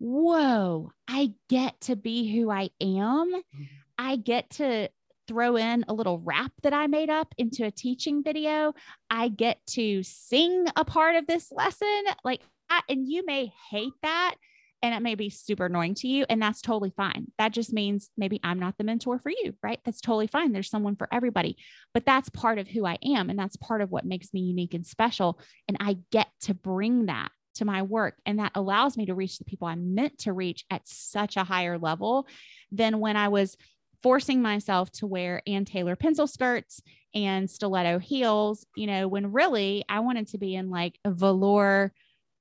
whoa, 0.00 0.90
I 1.06 1.34
get 1.48 1.78
to 1.82 1.94
be 1.94 2.34
who 2.34 2.50
I 2.50 2.70
am. 2.80 3.32
Mm-hmm. 3.32 3.64
I 3.98 4.16
get 4.16 4.48
to 4.52 4.88
throw 5.30 5.54
in 5.54 5.84
a 5.86 5.94
little 5.94 6.18
rap 6.18 6.50
that 6.64 6.72
I 6.72 6.88
made 6.88 7.08
up 7.08 7.32
into 7.38 7.64
a 7.64 7.70
teaching 7.70 8.24
video. 8.24 8.74
I 9.08 9.28
get 9.28 9.64
to 9.70 10.02
sing 10.02 10.66
a 10.74 10.84
part 10.84 11.14
of 11.14 11.28
this 11.28 11.52
lesson. 11.52 12.02
Like, 12.24 12.40
and 12.88 13.06
you 13.08 13.24
may 13.24 13.52
hate 13.70 13.92
that 14.02 14.34
and 14.82 14.92
it 14.92 15.02
may 15.02 15.14
be 15.14 15.30
super 15.30 15.66
annoying 15.66 15.94
to 15.94 16.08
you. 16.08 16.26
And 16.28 16.42
that's 16.42 16.60
totally 16.60 16.92
fine. 16.96 17.30
That 17.38 17.52
just 17.52 17.72
means 17.72 18.10
maybe 18.16 18.40
I'm 18.42 18.58
not 18.58 18.76
the 18.76 18.82
mentor 18.82 19.20
for 19.20 19.30
you, 19.30 19.54
right? 19.62 19.78
That's 19.84 20.00
totally 20.00 20.26
fine. 20.26 20.50
There's 20.50 20.70
someone 20.70 20.96
for 20.96 21.08
everybody, 21.12 21.56
but 21.94 22.04
that's 22.04 22.28
part 22.30 22.58
of 22.58 22.66
who 22.66 22.84
I 22.84 22.98
am. 23.04 23.30
And 23.30 23.38
that's 23.38 23.56
part 23.56 23.82
of 23.82 23.92
what 23.92 24.04
makes 24.04 24.34
me 24.34 24.40
unique 24.40 24.74
and 24.74 24.84
special. 24.84 25.38
And 25.68 25.76
I 25.78 25.98
get 26.10 26.26
to 26.42 26.54
bring 26.54 27.06
that 27.06 27.30
to 27.56 27.64
my 27.64 27.82
work. 27.82 28.16
And 28.26 28.40
that 28.40 28.52
allows 28.56 28.96
me 28.96 29.06
to 29.06 29.14
reach 29.14 29.38
the 29.38 29.44
people 29.44 29.68
I'm 29.68 29.94
meant 29.94 30.18
to 30.20 30.32
reach 30.32 30.64
at 30.70 30.88
such 30.88 31.36
a 31.36 31.44
higher 31.44 31.78
level 31.78 32.26
than 32.72 32.98
when 32.98 33.16
I 33.16 33.28
was 33.28 33.56
forcing 34.02 34.42
myself 34.42 34.90
to 34.92 35.06
wear 35.06 35.42
Ann 35.46 35.64
Taylor 35.64 35.96
pencil 35.96 36.26
skirts 36.26 36.82
and 37.14 37.50
stiletto 37.50 37.98
heels, 37.98 38.66
you 38.76 38.86
know, 38.86 39.08
when 39.08 39.32
really 39.32 39.84
I 39.88 40.00
wanted 40.00 40.28
to 40.28 40.38
be 40.38 40.54
in 40.54 40.70
like 40.70 40.98
velour 41.06 41.92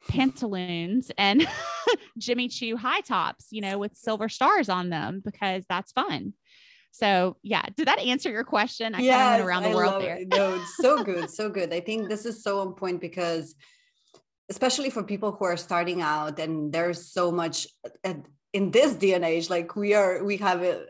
pantaloons 0.08 1.12
and 1.18 1.48
Jimmy 2.18 2.48
Choo 2.48 2.78
high 2.78 3.02
tops, 3.02 3.48
you 3.52 3.62
know, 3.62 3.78
with 3.78 3.96
silver 3.96 4.30
stars 4.30 4.70
on 4.70 4.90
them 4.90 5.22
because 5.24 5.64
that's 5.68 5.92
fun. 5.92 6.34
So 6.92 7.38
yeah, 7.44 7.64
did 7.76 7.88
that 7.88 8.00
answer 8.00 8.30
your 8.30 8.44
question? 8.44 8.96
I 8.96 9.00
kind 9.00 9.10
of 9.10 9.30
went 9.32 9.42
around 9.44 9.64
the 9.64 9.70
I 9.70 9.76
world 9.76 10.02
there. 10.02 10.18
it. 10.18 10.28
No, 10.30 10.56
it's 10.56 10.78
so 10.78 11.04
good, 11.04 11.30
so 11.30 11.50
good. 11.50 11.74
I 11.74 11.80
think 11.80 12.10
this 12.10 12.26
is 12.26 12.44
so 12.44 12.60
on 12.60 12.74
point 12.74 13.02
because, 13.02 13.56
especially 14.50 14.90
for 14.90 15.04
people 15.04 15.32
who 15.32 15.46
are 15.46 15.58
starting 15.58 16.02
out, 16.02 16.40
and 16.40 16.74
there's 16.74 17.12
so 17.12 17.32
much 17.32 17.68
uh, 18.04 18.16
in 18.54 18.72
this 18.72 18.96
day 18.96 19.14
and 19.14 19.24
age. 19.24 19.50
Like 19.50 19.76
we 19.76 19.94
are, 19.94 20.24
we 20.24 20.38
have 20.38 20.64
a, 20.64 20.86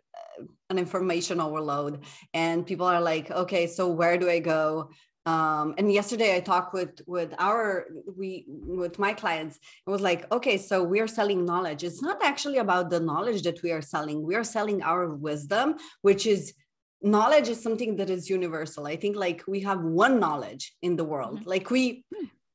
an 0.70 0.78
information 0.78 1.40
overload, 1.40 2.04
and 2.34 2.66
people 2.66 2.86
are 2.86 3.02
like, 3.02 3.32
okay, 3.32 3.68
so 3.68 3.88
where 3.88 4.18
do 4.18 4.30
I 4.30 4.40
go? 4.40 4.92
Um, 5.26 5.76
and 5.78 5.92
yesterday 5.92 6.36
I 6.36 6.40
talked 6.40 6.74
with 6.74 7.02
with 7.06 7.34
our 7.38 7.88
we 8.18 8.46
with 8.48 8.98
my 8.98 9.14
clients. 9.14 9.58
It 9.86 9.90
was 9.90 10.02
like, 10.02 10.32
okay, 10.32 10.58
so 10.58 10.84
we 10.84 11.00
are 11.02 11.08
selling 11.08 11.46
knowledge. 11.46 11.84
It's 11.84 12.02
not 12.02 12.24
actually 12.24 12.58
about 12.58 12.90
the 12.90 13.00
knowledge 13.00 13.44
that 13.44 13.62
we 13.62 13.72
are 13.72 13.82
selling. 13.82 14.26
We 14.26 14.36
are 14.36 14.44
selling 14.44 14.82
our 14.82 15.10
wisdom, 15.10 15.76
which 16.02 16.26
is 16.26 16.54
knowledge 17.02 17.50
is 17.50 17.62
something 17.62 17.98
that 17.98 18.10
is 18.10 18.30
universal. 18.30 18.88
I 18.88 18.96
think 18.96 19.16
like 19.16 19.44
we 19.48 19.60
have 19.62 19.82
one 19.82 20.20
knowledge 20.20 20.74
in 20.82 20.96
the 20.96 21.04
world. 21.04 21.46
Like 21.46 21.70
we 21.70 22.06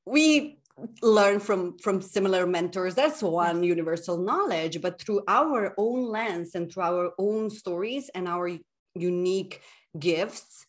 we 0.06 0.58
learn 1.02 1.38
from 1.40 1.78
from 1.78 2.00
similar 2.00 2.46
mentors. 2.46 2.94
That's 2.94 3.22
one 3.22 3.62
universal 3.62 4.18
knowledge, 4.18 4.80
but 4.80 5.00
through 5.00 5.22
our 5.28 5.74
own 5.78 6.06
lens 6.08 6.54
and 6.54 6.70
through 6.70 6.82
our 6.82 7.12
own 7.18 7.50
stories 7.50 8.10
and 8.14 8.28
our 8.28 8.50
unique 8.94 9.62
gifts 9.98 10.66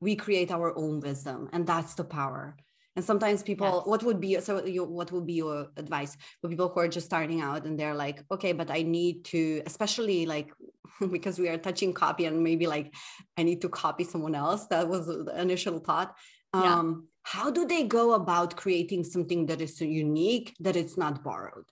we 0.00 0.14
create 0.16 0.50
our 0.50 0.76
own 0.76 1.00
wisdom 1.00 1.48
and 1.52 1.66
that's 1.66 1.94
the 1.94 2.04
power 2.04 2.56
and 2.96 3.04
sometimes 3.04 3.42
people 3.42 3.66
Yes. 3.66 3.86
what 3.86 4.02
would 4.02 4.20
be 4.20 4.38
so 4.40 4.64
you, 4.64 4.84
what 4.84 5.12
would 5.12 5.26
be 5.26 5.34
your 5.34 5.68
advice 5.76 6.16
for 6.40 6.48
people 6.48 6.68
who 6.68 6.80
are 6.80 6.88
just 6.88 7.06
starting 7.06 7.40
out 7.40 7.64
and 7.64 7.78
they're 7.78 7.94
like 7.94 8.22
okay 8.30 8.52
but 8.52 8.70
i 8.70 8.82
need 8.82 9.24
to 9.24 9.62
especially 9.66 10.26
like 10.26 10.52
because 11.10 11.38
we 11.38 11.48
are 11.48 11.58
touching 11.58 11.92
copy 11.92 12.26
and 12.26 12.42
maybe 12.42 12.66
like 12.66 12.94
i 13.36 13.42
need 13.42 13.60
to 13.62 13.68
copy 13.68 14.04
someone 14.04 14.34
else 14.34 14.66
that 14.66 14.88
was 14.88 15.06
the 15.06 15.34
initial 15.40 15.78
thought 15.78 16.14
Yeah. 16.62 16.74
um 16.78 17.08
how 17.22 17.50
do 17.50 17.66
they 17.66 17.84
go 17.84 18.12
about 18.12 18.56
creating 18.56 19.02
something 19.04 19.46
that 19.46 19.60
is 19.60 19.76
so 19.76 19.84
unique 19.84 20.54
that 20.60 20.76
it's 20.76 20.96
not 20.96 21.22
borrowed 21.22 21.64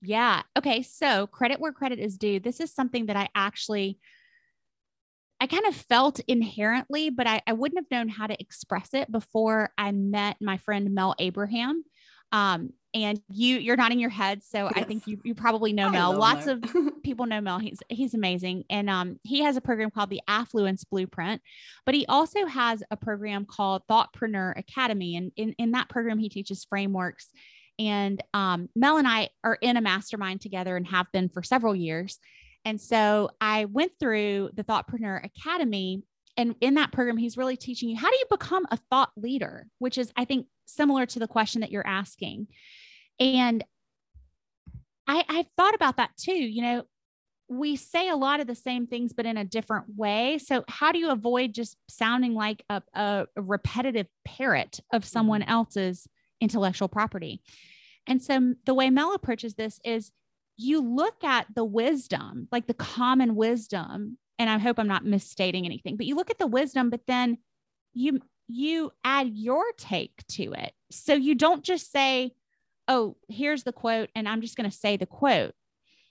Yeah. 0.00 0.42
Okay. 0.56 0.82
So 0.82 1.26
credit 1.26 1.58
where 1.60 1.72
credit 1.72 1.98
is 1.98 2.16
due. 2.16 2.38
This 2.40 2.60
is 2.60 2.72
something 2.72 3.06
that 3.06 3.16
I 3.16 3.28
actually 3.34 3.98
I 5.40 5.46
kind 5.46 5.66
of 5.66 5.74
felt 5.74 6.20
inherently, 6.26 7.10
but 7.10 7.26
I, 7.26 7.42
I 7.46 7.52
wouldn't 7.52 7.78
have 7.78 7.90
known 7.90 8.08
how 8.08 8.26
to 8.26 8.40
express 8.40 8.88
it 8.92 9.10
before 9.10 9.70
I 9.78 9.92
met 9.92 10.36
my 10.40 10.56
friend 10.56 10.94
Mel 10.94 11.14
Abraham. 11.18 11.84
Um, 12.32 12.72
and 12.94 13.20
you 13.28 13.58
you're 13.58 13.76
nodding 13.76 14.00
your 14.00 14.10
head, 14.10 14.42
so 14.42 14.70
I 14.74 14.82
think 14.82 15.06
you 15.06 15.20
you 15.24 15.34
probably 15.34 15.72
know 15.72 15.88
I 15.88 15.90
Mel. 15.90 16.10
love 16.10 16.18
Lots 16.18 16.46
Mel. 16.46 16.60
of 16.86 17.02
people 17.02 17.26
know 17.26 17.40
Mel. 17.40 17.58
He's 17.58 17.80
he's 17.88 18.14
amazing, 18.14 18.64
and 18.70 18.88
um, 18.88 19.20
he 19.22 19.42
has 19.42 19.56
a 19.56 19.60
program 19.60 19.90
called 19.90 20.10
the 20.10 20.22
Affluence 20.26 20.84
Blueprint, 20.84 21.42
but 21.84 21.94
he 21.94 22.06
also 22.06 22.46
has 22.46 22.82
a 22.90 22.96
program 22.96 23.44
called 23.44 23.82
Thoughtpreneur 23.90 24.58
Academy, 24.58 25.16
and 25.16 25.32
in 25.36 25.52
in 25.58 25.72
that 25.72 25.88
program 25.88 26.18
he 26.18 26.28
teaches 26.28 26.64
frameworks. 26.64 27.30
And 27.78 28.22
um, 28.34 28.68
Mel 28.74 28.96
and 28.96 29.06
I 29.06 29.28
are 29.44 29.56
in 29.60 29.76
a 29.76 29.80
mastermind 29.80 30.40
together 30.40 30.76
and 30.76 30.86
have 30.88 31.06
been 31.12 31.28
for 31.28 31.42
several 31.42 31.76
years. 31.76 32.18
And 32.64 32.80
so 32.80 33.30
I 33.40 33.66
went 33.66 33.92
through 34.00 34.50
the 34.54 34.64
Thoughtpreneur 34.64 35.24
Academy. 35.24 36.02
And 36.36 36.54
in 36.60 36.74
that 36.74 36.92
program, 36.92 37.16
he's 37.16 37.36
really 37.36 37.56
teaching 37.56 37.88
you 37.88 37.96
how 37.96 38.10
do 38.10 38.16
you 38.16 38.24
become 38.30 38.66
a 38.70 38.78
thought 38.90 39.10
leader, 39.16 39.68
which 39.78 39.96
is, 39.96 40.12
I 40.16 40.24
think, 40.24 40.46
similar 40.68 41.06
to 41.06 41.18
the 41.18 41.28
question 41.28 41.60
that 41.62 41.70
you're 41.70 41.86
asking. 41.86 42.46
And 43.18 43.64
I, 45.06 45.24
I've 45.28 45.48
thought 45.56 45.74
about 45.74 45.96
that 45.96 46.10
too. 46.16 46.32
You 46.32 46.62
know, 46.62 46.82
we 47.48 47.76
say 47.76 48.08
a 48.08 48.16
lot 48.16 48.40
of 48.40 48.46
the 48.46 48.54
same 48.54 48.86
things, 48.86 49.12
but 49.12 49.26
in 49.26 49.38
a 49.38 49.44
different 49.44 49.86
way. 49.96 50.38
So, 50.38 50.64
how 50.68 50.92
do 50.92 50.98
you 50.98 51.10
avoid 51.10 51.54
just 51.54 51.76
sounding 51.88 52.34
like 52.34 52.62
a, 52.68 52.82
a, 52.94 53.26
a 53.36 53.42
repetitive 53.42 54.06
parrot 54.24 54.80
of 54.92 55.04
someone 55.04 55.40
mm-hmm. 55.40 55.50
else's 55.50 56.06
intellectual 56.40 56.88
property? 56.88 57.42
And 58.06 58.22
so, 58.22 58.54
the 58.66 58.74
way 58.74 58.90
Mel 58.90 59.14
approaches 59.14 59.54
this 59.54 59.80
is 59.82 60.12
you 60.56 60.80
look 60.80 61.24
at 61.24 61.46
the 61.54 61.64
wisdom, 61.64 62.48
like 62.52 62.66
the 62.66 62.74
common 62.74 63.34
wisdom, 63.34 64.18
and 64.38 64.50
I 64.50 64.58
hope 64.58 64.78
I'm 64.78 64.88
not 64.88 65.04
misstating 65.04 65.64
anything, 65.64 65.96
but 65.96 66.06
you 66.06 66.16
look 66.16 66.30
at 66.30 66.38
the 66.38 66.46
wisdom, 66.46 66.90
but 66.90 67.06
then 67.06 67.38
you 67.94 68.20
you 68.48 68.90
add 69.04 69.28
your 69.34 69.64
take 69.76 70.26
to 70.28 70.52
it. 70.52 70.72
So 70.90 71.14
you 71.14 71.34
don't 71.34 71.62
just 71.62 71.92
say, 71.92 72.32
"Oh, 72.88 73.16
here's 73.28 73.64
the 73.64 73.72
quote 73.72 74.10
and 74.14 74.28
I'm 74.28 74.40
just 74.40 74.56
going 74.56 74.68
to 74.70 74.76
say 74.76 74.96
the 74.96 75.06
quote." 75.06 75.54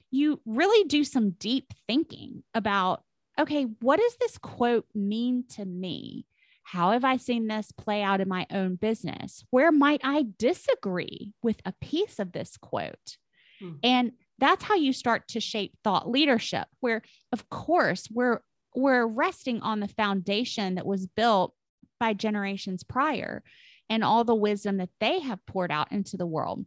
You 0.10 0.39
really 0.46 0.88
do 0.88 1.03
some 1.03 1.32
deep 1.32 1.74
thinking 1.88 2.44
about, 2.53 3.03
"Okay, 3.39 3.63
what 3.82 4.00
does 4.00 4.15
this 4.20 4.38
quote 4.38 4.88
mean 4.94 5.46
to 5.56 5.65
me?" 5.65 6.25
How 6.63 6.91
have 6.91 7.06
I 7.06 7.15
seen 7.15 7.48
this 7.48 7.72
play 7.72 8.03
out 8.03 8.20
in 8.20 8.27
my 8.27 8.46
own 8.51 8.75
business? 8.75 9.46
Where 9.51 9.72
might 9.72 10.01
I 10.03 10.25
disagree 10.38 11.34
with 11.41 11.62
a 11.63 11.74
piece 11.79 12.20
of 12.20 12.34
this 12.34 12.58
quote? 12.58 13.17
Hmm. 13.62 13.75
And 13.84 14.12
that's 14.38 14.65
how 14.65 14.75
you 14.75 14.91
start 14.91 15.29
to 15.29 15.39
shape 15.39 15.77
thought 15.82 16.10
leadership, 16.10 16.67
where, 16.82 17.03
of 17.32 17.50
course, 17.50 18.10
we're 18.12 18.41
we're 18.75 19.08
resting 19.08 19.62
on 19.62 19.79
the 19.79 19.88
foundation 19.88 20.75
that 20.75 20.86
was 20.86 21.08
built 21.08 21.53
by 22.00 22.13
generations 22.13 22.84
prior 22.84 23.44
and 23.89 24.04
all 24.04 24.24
the 24.24 24.36
wisdom 24.36 24.77
that 24.77 24.89
they 25.00 25.20
have 25.20 25.46
poured 25.46 25.72
out 25.72 25.92
into 25.92 26.18
the 26.18 26.25
world. 26.25 26.66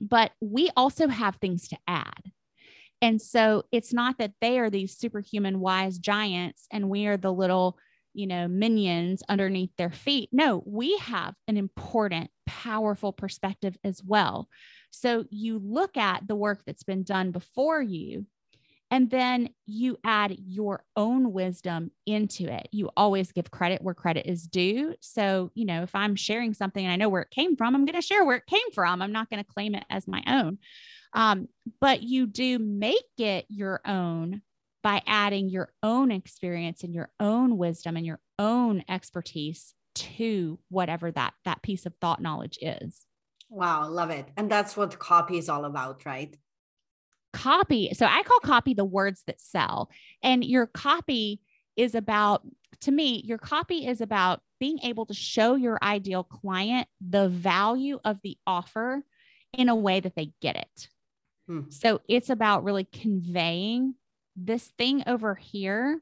But 0.00 0.32
we 0.40 0.70
also 0.76 1.08
have 1.08 1.36
things 1.36 1.68
to 1.68 1.78
add. 1.86 2.32
And 3.00 3.20
so 3.20 3.64
it's 3.70 3.92
not 3.92 4.18
that 4.18 4.32
they 4.40 4.58
are 4.58 4.70
these 4.70 4.96
superhuman 4.96 5.60
wise 5.60 5.98
giants 5.98 6.66
and 6.70 6.88
we 6.88 7.06
are 7.06 7.16
the 7.16 7.32
little 7.32 7.78
you 8.14 8.28
know, 8.28 8.46
minions 8.46 9.22
underneath 9.28 9.72
their 9.76 9.90
feet. 9.90 10.28
No, 10.32 10.62
we 10.64 10.96
have 10.98 11.34
an 11.48 11.56
important, 11.56 12.30
powerful 12.46 13.12
perspective 13.12 13.76
as 13.84 14.00
well. 14.02 14.48
So 14.90 15.24
you 15.30 15.58
look 15.58 15.96
at 15.96 16.26
the 16.26 16.36
work 16.36 16.62
that's 16.64 16.84
been 16.84 17.02
done 17.02 17.32
before 17.32 17.82
you, 17.82 18.26
and 18.94 19.10
then 19.10 19.48
you 19.66 19.98
add 20.04 20.36
your 20.38 20.84
own 20.94 21.32
wisdom 21.32 21.90
into 22.06 22.46
it. 22.46 22.68
You 22.70 22.90
always 22.96 23.32
give 23.32 23.50
credit 23.50 23.82
where 23.82 23.92
credit 23.92 24.26
is 24.30 24.46
due. 24.46 24.94
So, 25.00 25.50
you 25.54 25.64
know, 25.64 25.82
if 25.82 25.96
I'm 25.96 26.14
sharing 26.14 26.54
something 26.54 26.84
and 26.84 26.92
I 26.92 26.94
know 26.94 27.08
where 27.08 27.22
it 27.22 27.32
came 27.32 27.56
from, 27.56 27.74
I'm 27.74 27.86
going 27.86 28.00
to 28.00 28.06
share 28.06 28.24
where 28.24 28.36
it 28.36 28.46
came 28.46 28.70
from. 28.72 29.02
I'm 29.02 29.10
not 29.10 29.30
going 29.30 29.42
to 29.42 29.52
claim 29.52 29.74
it 29.74 29.84
as 29.90 30.06
my 30.06 30.22
own. 30.28 30.58
Um, 31.12 31.48
but 31.80 32.04
you 32.04 32.28
do 32.28 32.60
make 32.60 33.02
it 33.18 33.46
your 33.48 33.80
own 33.84 34.42
by 34.84 35.02
adding 35.08 35.48
your 35.48 35.72
own 35.82 36.12
experience 36.12 36.84
and 36.84 36.94
your 36.94 37.10
own 37.18 37.58
wisdom 37.58 37.96
and 37.96 38.06
your 38.06 38.20
own 38.38 38.84
expertise 38.88 39.74
to 39.96 40.60
whatever 40.68 41.10
that 41.10 41.34
that 41.44 41.62
piece 41.62 41.84
of 41.84 41.94
thought 42.00 42.22
knowledge 42.22 42.60
is. 42.62 43.06
Wow, 43.50 43.88
love 43.88 44.10
it. 44.10 44.28
And 44.36 44.48
that's 44.48 44.76
what 44.76 45.00
copy 45.00 45.38
is 45.38 45.48
all 45.48 45.64
about, 45.64 46.06
right? 46.06 46.36
Copy. 47.34 47.92
So 47.94 48.06
I 48.06 48.22
call 48.22 48.38
copy 48.40 48.74
the 48.74 48.84
words 48.84 49.22
that 49.26 49.40
sell. 49.40 49.90
And 50.22 50.44
your 50.44 50.66
copy 50.66 51.40
is 51.76 51.94
about 51.94 52.42
to 52.80 52.92
me, 52.92 53.22
your 53.24 53.38
copy 53.38 53.86
is 53.86 54.00
about 54.00 54.40
being 54.60 54.78
able 54.82 55.06
to 55.06 55.14
show 55.14 55.54
your 55.54 55.78
ideal 55.82 56.24
client 56.24 56.88
the 57.00 57.28
value 57.28 57.98
of 58.04 58.18
the 58.22 58.36
offer 58.46 59.02
in 59.52 59.68
a 59.68 59.76
way 59.76 60.00
that 60.00 60.14
they 60.16 60.32
get 60.40 60.56
it. 60.56 60.88
Hmm. 61.46 61.62
So 61.70 62.00
it's 62.08 62.30
about 62.30 62.64
really 62.64 62.84
conveying 62.84 63.94
this 64.36 64.72
thing 64.78 65.02
over 65.06 65.34
here 65.34 66.00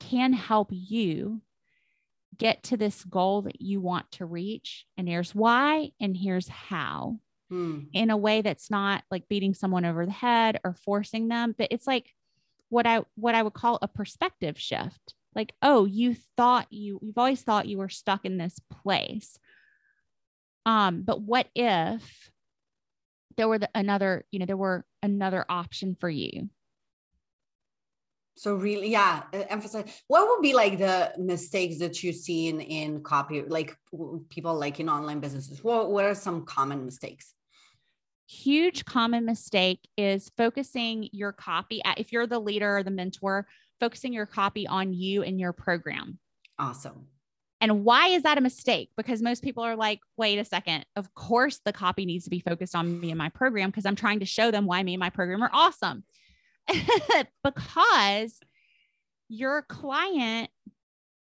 can 0.00 0.32
help 0.32 0.68
you 0.70 1.40
get 2.36 2.62
to 2.64 2.76
this 2.76 3.04
goal 3.04 3.42
that 3.42 3.60
you 3.60 3.80
want 3.80 4.10
to 4.12 4.26
reach. 4.26 4.86
And 4.96 5.08
here's 5.08 5.34
why, 5.34 5.90
and 6.00 6.16
here's 6.16 6.48
how. 6.48 7.18
Hmm. 7.52 7.80
In 7.92 8.08
a 8.08 8.16
way 8.16 8.40
that's 8.40 8.70
not 8.70 9.04
like 9.10 9.28
beating 9.28 9.52
someone 9.52 9.84
over 9.84 10.06
the 10.06 10.12
head 10.12 10.58
or 10.64 10.74
forcing 10.86 11.28
them, 11.28 11.54
but 11.58 11.68
it's 11.70 11.86
like 11.86 12.06
what 12.70 12.86
I 12.86 13.02
what 13.14 13.34
I 13.34 13.42
would 13.42 13.52
call 13.52 13.78
a 13.82 13.88
perspective 13.88 14.58
shift. 14.58 15.12
Like, 15.34 15.52
oh, 15.60 15.84
you 15.84 16.16
thought 16.38 16.66
you 16.70 16.98
you've 17.02 17.18
always 17.18 17.42
thought 17.42 17.68
you 17.68 17.76
were 17.76 17.90
stuck 17.90 18.24
in 18.24 18.38
this 18.38 18.58
place. 18.82 19.38
Um, 20.64 21.02
but 21.02 21.20
what 21.20 21.48
if 21.54 22.30
there 23.36 23.48
were 23.48 23.58
the, 23.58 23.68
another, 23.74 24.24
you 24.30 24.38
know, 24.38 24.46
there 24.46 24.56
were 24.56 24.86
another 25.02 25.44
option 25.46 25.94
for 26.00 26.08
you? 26.08 26.48
so 28.34 28.54
really 28.54 28.90
yeah 28.90 29.22
emphasize 29.50 30.02
what 30.08 30.26
would 30.26 30.40
be 30.40 30.54
like 30.54 30.78
the 30.78 31.12
mistakes 31.18 31.78
that 31.78 32.02
you've 32.02 32.16
seen 32.16 32.62
in 32.62 33.02
copy 33.02 33.42
like 33.42 33.76
people 34.30 34.54
like 34.54 34.80
in 34.80 34.88
online 34.88 35.20
businesses 35.20 35.62
what, 35.62 35.90
what 35.90 36.06
are 36.06 36.14
some 36.14 36.46
common 36.46 36.84
mistakes 36.84 37.34
huge 38.32 38.84
common 38.84 39.24
mistake 39.24 39.80
is 39.96 40.30
focusing 40.36 41.08
your 41.12 41.32
copy 41.32 41.82
at, 41.84 41.98
if 41.98 42.12
you're 42.12 42.26
the 42.26 42.38
leader 42.38 42.78
or 42.78 42.82
the 42.82 42.90
mentor 42.90 43.46
focusing 43.80 44.12
your 44.12 44.26
copy 44.26 44.66
on 44.66 44.92
you 44.92 45.22
and 45.22 45.40
your 45.40 45.52
program. 45.52 46.18
Awesome. 46.58 47.06
And 47.60 47.84
why 47.84 48.08
is 48.08 48.24
that 48.24 48.38
a 48.38 48.40
mistake? 48.40 48.90
Because 48.96 49.22
most 49.22 49.42
people 49.42 49.62
are 49.62 49.76
like 49.76 50.00
wait 50.16 50.38
a 50.38 50.44
second 50.44 50.84
of 50.96 51.14
course 51.14 51.60
the 51.64 51.72
copy 51.72 52.04
needs 52.04 52.24
to 52.24 52.30
be 52.30 52.40
focused 52.40 52.74
on 52.74 53.00
me 53.00 53.10
and 53.10 53.18
my 53.18 53.28
program 53.28 53.70
because 53.70 53.86
i'm 53.86 53.96
trying 53.96 54.20
to 54.20 54.26
show 54.26 54.50
them 54.50 54.66
why 54.66 54.82
me 54.82 54.94
and 54.94 55.00
my 55.00 55.10
program 55.10 55.42
are 55.42 55.50
awesome. 55.52 56.04
Because 57.44 58.38
your 59.28 59.62
client, 59.62 60.50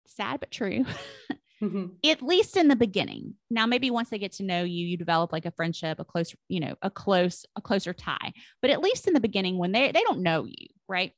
sad 0.05 0.39
but 0.39 0.51
true, 0.51 0.85
mm-hmm. 1.61 1.85
at 2.05 2.21
least 2.21 2.57
in 2.57 2.67
the 2.67 2.75
beginning. 2.75 3.35
Now, 3.49 3.65
maybe 3.65 3.91
once 3.91 4.09
they 4.09 4.19
get 4.19 4.33
to 4.33 4.43
know 4.43 4.63
you, 4.63 4.85
you 4.85 4.97
develop 4.97 5.31
like 5.31 5.45
a 5.45 5.51
friendship, 5.51 5.99
a 5.99 6.05
close, 6.05 6.35
you 6.49 6.59
know, 6.59 6.75
a 6.81 6.89
close, 6.89 7.45
a 7.55 7.61
closer 7.61 7.93
tie. 7.93 8.33
But 8.61 8.71
at 8.71 8.81
least 8.81 9.07
in 9.07 9.13
the 9.13 9.19
beginning, 9.19 9.57
when 9.57 9.71
they 9.71 9.91
they 9.91 10.01
don't 10.01 10.21
know 10.21 10.45
you, 10.45 10.67
right? 10.87 11.13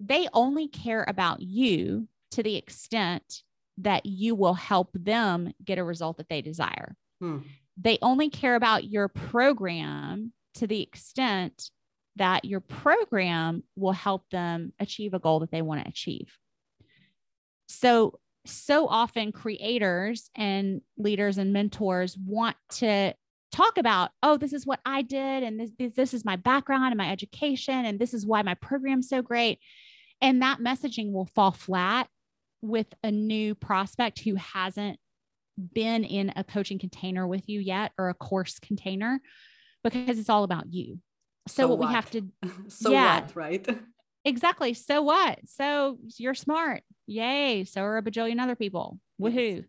They 0.00 0.28
only 0.32 0.68
care 0.68 1.04
about 1.06 1.40
you 1.42 2.08
to 2.32 2.42
the 2.42 2.56
extent 2.56 3.42
that 3.78 4.04
you 4.06 4.34
will 4.34 4.54
help 4.54 4.90
them 4.94 5.52
get 5.64 5.78
a 5.78 5.84
result 5.84 6.18
that 6.18 6.28
they 6.28 6.42
desire. 6.42 6.96
Hmm. 7.20 7.38
They 7.76 7.98
only 8.02 8.28
care 8.28 8.54
about 8.54 8.84
your 8.84 9.08
program 9.08 10.32
to 10.54 10.66
the 10.66 10.82
extent 10.82 11.70
that 12.16 12.44
your 12.44 12.60
program 12.60 13.62
will 13.76 13.92
help 13.92 14.28
them 14.30 14.72
achieve 14.78 15.14
a 15.14 15.18
goal 15.18 15.40
that 15.40 15.50
they 15.50 15.62
want 15.62 15.82
to 15.82 15.88
achieve. 15.88 16.36
So, 17.68 18.18
so 18.44 18.88
often 18.88 19.32
creators 19.32 20.30
and 20.34 20.80
leaders 20.96 21.38
and 21.38 21.52
mentors 21.52 22.16
want 22.18 22.56
to 22.70 23.14
talk 23.52 23.78
about, 23.78 24.10
oh, 24.22 24.36
this 24.36 24.52
is 24.52 24.66
what 24.66 24.80
I 24.84 25.02
did, 25.02 25.42
and 25.42 25.60
this, 25.60 25.92
this, 25.94 26.14
is 26.14 26.24
my 26.24 26.36
background 26.36 26.86
and 26.86 26.96
my 26.96 27.10
education, 27.10 27.84
and 27.84 27.98
this 27.98 28.14
is 28.14 28.26
why 28.26 28.42
my 28.42 28.54
program's 28.54 29.08
so 29.08 29.22
great. 29.22 29.58
And 30.20 30.42
that 30.42 30.58
messaging 30.58 31.12
will 31.12 31.26
fall 31.26 31.52
flat 31.52 32.08
with 32.62 32.86
a 33.02 33.10
new 33.10 33.54
prospect 33.54 34.20
who 34.20 34.36
hasn't 34.36 34.98
been 35.74 36.04
in 36.04 36.32
a 36.36 36.44
coaching 36.44 36.78
container 36.78 37.26
with 37.26 37.48
you 37.48 37.60
yet 37.60 37.92
or 37.98 38.08
a 38.08 38.14
course 38.14 38.58
container 38.58 39.20
because 39.84 40.18
it's 40.18 40.30
all 40.30 40.44
about 40.44 40.72
you. 40.72 40.98
So, 41.48 41.64
so 41.64 41.68
what, 41.68 41.78
what, 41.78 41.88
we 41.88 41.94
have 41.94 42.10
to 42.12 42.22
so 42.68 42.92
yeah, 42.92 43.20
what 43.20 43.36
right 43.36 43.66
exactly. 44.24 44.74
So 44.74 45.02
what? 45.02 45.40
So 45.46 45.98
you're 46.18 46.34
smart. 46.34 46.82
Yay. 47.06 47.64
So 47.64 47.82
are 47.82 47.98
a 47.98 48.02
bajillion 48.02 48.40
other 48.40 48.56
people. 48.56 48.98
Woohoo. 49.20 49.64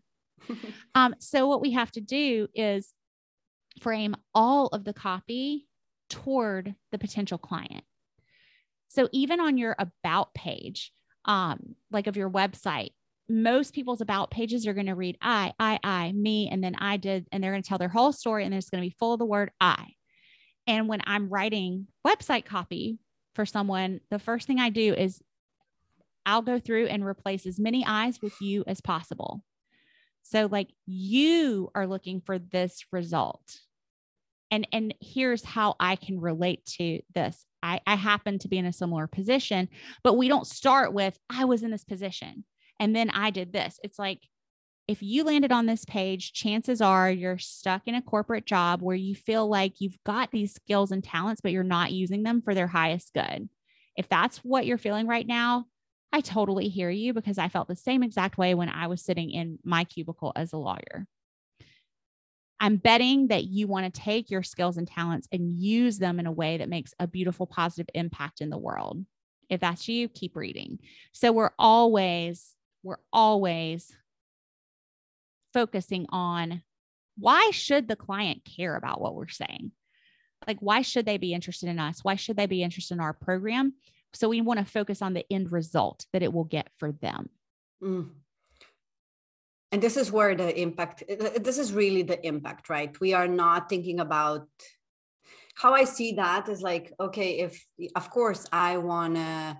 Yes. 0.48 0.58
um 0.94 1.14
so 1.18 1.46
what 1.46 1.62
we 1.62 1.72
have 1.72 1.90
to 1.92 2.00
do 2.00 2.48
is 2.54 2.92
frame 3.80 4.14
all 4.34 4.66
of 4.68 4.84
the 4.84 4.92
copy 4.92 5.66
toward 6.10 6.74
the 6.92 6.98
potential 6.98 7.38
client. 7.38 7.84
So 8.88 9.08
even 9.12 9.40
on 9.40 9.58
your 9.58 9.74
about 9.78 10.34
page 10.34 10.92
um 11.24 11.74
like 11.90 12.06
of 12.06 12.16
your 12.16 12.28
website 12.28 12.90
most 13.28 13.72
people's 13.72 14.00
about 14.00 14.30
pages 14.30 14.66
are 14.66 14.74
going 14.74 14.86
to 14.86 14.94
read 14.94 15.16
I, 15.20 15.52
I, 15.58 15.78
I, 15.82 16.12
me, 16.12 16.48
and 16.50 16.62
then 16.62 16.74
I 16.76 16.96
did, 16.96 17.26
and 17.32 17.42
they're 17.42 17.52
going 17.52 17.62
to 17.62 17.68
tell 17.68 17.78
their 17.78 17.88
whole 17.88 18.12
story, 18.12 18.44
and 18.44 18.54
it's 18.54 18.70
going 18.70 18.82
to 18.82 18.86
be 18.86 18.96
full 18.98 19.14
of 19.14 19.18
the 19.18 19.24
word 19.24 19.50
I. 19.60 19.94
And 20.66 20.88
when 20.88 21.00
I'm 21.06 21.28
writing 21.28 21.88
website 22.06 22.44
copy 22.44 22.98
for 23.34 23.46
someone, 23.46 24.00
the 24.10 24.18
first 24.18 24.46
thing 24.46 24.60
I 24.60 24.70
do 24.70 24.94
is 24.94 25.22
I'll 26.26 26.42
go 26.42 26.58
through 26.58 26.86
and 26.86 27.04
replace 27.04 27.46
as 27.46 27.58
many 27.58 27.84
eyes 27.86 28.22
with 28.22 28.40
you 28.40 28.64
as 28.66 28.80
possible. 28.80 29.42
So 30.22 30.48
like 30.50 30.70
you 30.86 31.70
are 31.74 31.86
looking 31.86 32.20
for 32.20 32.38
this 32.38 32.84
result. 32.90 33.60
And 34.50 34.66
and 34.72 34.94
here's 35.00 35.44
how 35.44 35.74
I 35.80 35.96
can 35.96 36.20
relate 36.20 36.64
to 36.78 37.00
this. 37.14 37.44
I, 37.62 37.80
I 37.86 37.96
happen 37.96 38.38
to 38.40 38.48
be 38.48 38.58
in 38.58 38.66
a 38.66 38.72
similar 38.72 39.06
position, 39.06 39.68
but 40.02 40.16
we 40.16 40.28
don't 40.28 40.46
start 40.46 40.92
with 40.92 41.18
I 41.28 41.44
was 41.44 41.62
in 41.62 41.70
this 41.70 41.84
position 41.84 42.44
and 42.80 42.94
then 42.94 43.10
I 43.10 43.30
did 43.30 43.52
this. 43.52 43.78
It's 43.82 43.98
like 43.98 44.20
if 44.86 45.02
you 45.02 45.24
landed 45.24 45.50
on 45.50 45.66
this 45.66 45.84
page, 45.84 46.32
chances 46.32 46.80
are 46.80 47.10
you're 47.10 47.38
stuck 47.38 47.82
in 47.86 47.94
a 47.94 48.02
corporate 48.02 48.44
job 48.44 48.82
where 48.82 48.96
you 48.96 49.14
feel 49.14 49.48
like 49.48 49.80
you've 49.80 49.98
got 50.04 50.30
these 50.30 50.54
skills 50.54 50.92
and 50.92 51.02
talents, 51.02 51.40
but 51.40 51.52
you're 51.52 51.62
not 51.62 51.92
using 51.92 52.22
them 52.22 52.42
for 52.42 52.54
their 52.54 52.66
highest 52.66 53.14
good. 53.14 53.48
If 53.96 54.08
that's 54.08 54.38
what 54.38 54.66
you're 54.66 54.76
feeling 54.76 55.06
right 55.06 55.26
now, 55.26 55.66
I 56.12 56.20
totally 56.20 56.68
hear 56.68 56.90
you 56.90 57.14
because 57.14 57.38
I 57.38 57.48
felt 57.48 57.66
the 57.66 57.76
same 57.76 58.02
exact 58.02 58.36
way 58.36 58.54
when 58.54 58.68
I 58.68 58.86
was 58.88 59.02
sitting 59.02 59.30
in 59.30 59.58
my 59.64 59.84
cubicle 59.84 60.32
as 60.36 60.52
a 60.52 60.58
lawyer. 60.58 61.06
I'm 62.60 62.76
betting 62.76 63.28
that 63.28 63.44
you 63.44 63.66
want 63.66 63.92
to 63.92 64.00
take 64.00 64.30
your 64.30 64.42
skills 64.42 64.76
and 64.76 64.86
talents 64.86 65.28
and 65.32 65.58
use 65.58 65.98
them 65.98 66.20
in 66.20 66.26
a 66.26 66.32
way 66.32 66.58
that 66.58 66.68
makes 66.68 66.94
a 67.00 67.06
beautiful, 67.06 67.46
positive 67.46 67.88
impact 67.94 68.40
in 68.40 68.50
the 68.50 68.58
world. 68.58 69.04
If 69.48 69.60
that's 69.60 69.88
you, 69.88 70.08
keep 70.08 70.36
reading. 70.36 70.78
So 71.12 71.32
we're 71.32 71.50
always, 71.58 72.54
we're 72.82 73.00
always 73.12 73.94
focusing 75.54 76.04
on 76.10 76.62
why 77.16 77.50
should 77.52 77.88
the 77.88 77.96
client 77.96 78.42
care 78.44 78.76
about 78.76 79.00
what 79.00 79.14
we're 79.14 79.28
saying? 79.28 79.70
Like, 80.46 80.58
why 80.60 80.82
should 80.82 81.06
they 81.06 81.16
be 81.16 81.32
interested 81.32 81.70
in 81.70 81.78
us? 81.78 82.00
Why 82.02 82.16
should 82.16 82.36
they 82.36 82.46
be 82.46 82.62
interested 82.62 82.94
in 82.94 83.00
our 83.00 83.14
program? 83.14 83.74
So 84.12 84.28
we 84.28 84.40
want 84.42 84.58
to 84.60 84.66
focus 84.66 85.00
on 85.00 85.14
the 85.14 85.24
end 85.30 85.50
result 85.52 86.06
that 86.12 86.22
it 86.22 86.32
will 86.32 86.44
get 86.44 86.68
for 86.78 86.92
them. 86.92 87.30
Mm. 87.82 88.10
And 89.72 89.82
this 89.82 89.96
is 89.96 90.12
where 90.12 90.34
the 90.34 90.60
impact, 90.60 91.02
this 91.08 91.58
is 91.58 91.72
really 91.72 92.02
the 92.02 92.24
impact, 92.24 92.68
right? 92.68 92.94
We 93.00 93.14
are 93.14 93.26
not 93.26 93.68
thinking 93.68 94.00
about 94.00 94.48
how 95.54 95.72
I 95.72 95.84
see 95.84 96.12
that 96.12 96.48
is 96.48 96.62
like, 96.62 96.92
okay, 97.00 97.38
if, 97.38 97.66
of 97.96 98.10
course, 98.10 98.46
I 98.52 98.78
want 98.78 99.16
to 99.16 99.56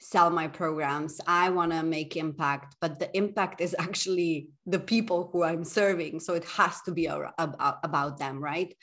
sell 0.00 0.30
my 0.30 0.48
programs. 0.48 1.20
I 1.26 1.50
want 1.50 1.72
to 1.72 1.82
make 1.82 2.16
impact 2.16 2.76
but 2.80 2.98
the 2.98 3.14
impact 3.16 3.60
is 3.60 3.76
actually 3.78 4.48
the 4.66 4.78
people 4.78 5.28
who 5.32 5.42
i'm 5.44 5.64
serving 5.64 6.20
so 6.20 6.34
it 6.34 6.44
has 6.44 6.80
to 6.82 6.92
be 6.92 7.06
about, 7.06 7.78
about 7.82 8.18
them 8.18 8.42
right? 8.42 8.74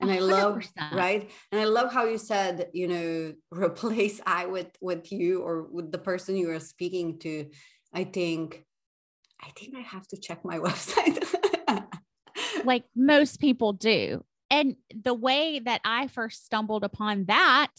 And 0.00 0.10
100%. 0.10 0.16
i 0.16 0.18
love 0.20 0.62
right? 0.92 1.30
And 1.50 1.60
i 1.60 1.64
love 1.64 1.92
how 1.92 2.04
you 2.04 2.18
said 2.18 2.68
you 2.74 2.88
know 2.88 3.32
replace 3.50 4.20
i 4.26 4.46
with 4.46 4.70
with 4.80 5.10
you 5.10 5.42
or 5.42 5.62
with 5.62 5.90
the 5.90 5.98
person 5.98 6.36
you 6.36 6.50
are 6.50 6.60
speaking 6.60 7.18
to. 7.20 7.46
I 7.92 8.04
think 8.04 8.64
i 9.42 9.50
think 9.56 9.74
i 9.74 9.80
have 9.80 10.06
to 10.08 10.16
check 10.20 10.44
my 10.44 10.58
website. 10.66 11.24
Like 12.64 12.84
most 12.96 13.40
people 13.40 13.72
do. 13.74 14.24
And 14.50 14.76
the 14.94 15.14
way 15.14 15.60
that 15.60 15.80
i 15.84 16.08
first 16.08 16.44
stumbled 16.44 16.84
upon 16.84 17.24
that 17.26 17.72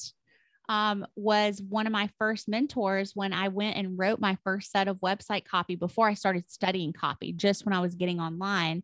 um, 0.70 1.06
was 1.16 1.62
one 1.62 1.88
of 1.88 1.94
my 1.94 2.10
first 2.20 2.48
mentors 2.50 3.12
when 3.16 3.34
I 3.34 3.48
went 3.48 3.78
and 3.78 3.98
wrote 3.98 4.20
my 4.20 4.38
first 4.44 4.72
set 4.72 4.88
of 4.88 5.00
website 5.00 5.46
copy 5.46 5.76
before 5.76 6.08
I 6.08 6.14
started 6.14 6.50
studying 6.50 6.94
copy, 6.94 7.32
just 7.32 7.66
when 7.66 7.74
I 7.74 7.80
was 7.80 7.96
getting 7.96 8.20
online. 8.20 8.84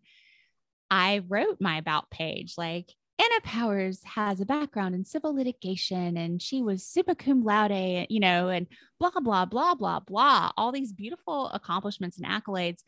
I 0.89 1.23
wrote 1.27 1.57
my 1.59 1.77
about 1.77 2.09
page 2.09 2.55
like, 2.57 2.93
Anna 3.19 3.41
Powers 3.43 4.01
has 4.03 4.41
a 4.41 4.45
background 4.45 4.95
in 4.95 5.05
civil 5.05 5.35
litigation 5.35 6.17
and 6.17 6.41
she 6.41 6.63
was 6.63 6.85
super 6.85 7.13
cum 7.13 7.43
laude, 7.43 8.07
you 8.09 8.19
know, 8.19 8.49
and 8.49 8.67
blah, 8.99 9.11
blah, 9.21 9.45
blah, 9.45 9.75
blah, 9.75 9.99
blah, 9.99 10.51
all 10.57 10.71
these 10.71 10.91
beautiful 10.91 11.49
accomplishments 11.49 12.17
and 12.17 12.25
accolades. 12.25 12.81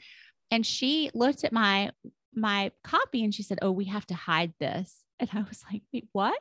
And 0.50 0.66
she 0.66 1.12
looked 1.14 1.44
at 1.44 1.54
my 1.54 1.92
my 2.34 2.72
copy 2.84 3.24
and 3.24 3.34
she 3.34 3.44
said, 3.44 3.60
Oh, 3.62 3.72
we 3.72 3.86
have 3.86 4.06
to 4.08 4.14
hide 4.14 4.54
this. 4.60 4.98
And 5.20 5.30
I 5.32 5.44
was 5.48 5.64
like, 5.72 5.84
Wait, 5.94 6.08
what? 6.12 6.34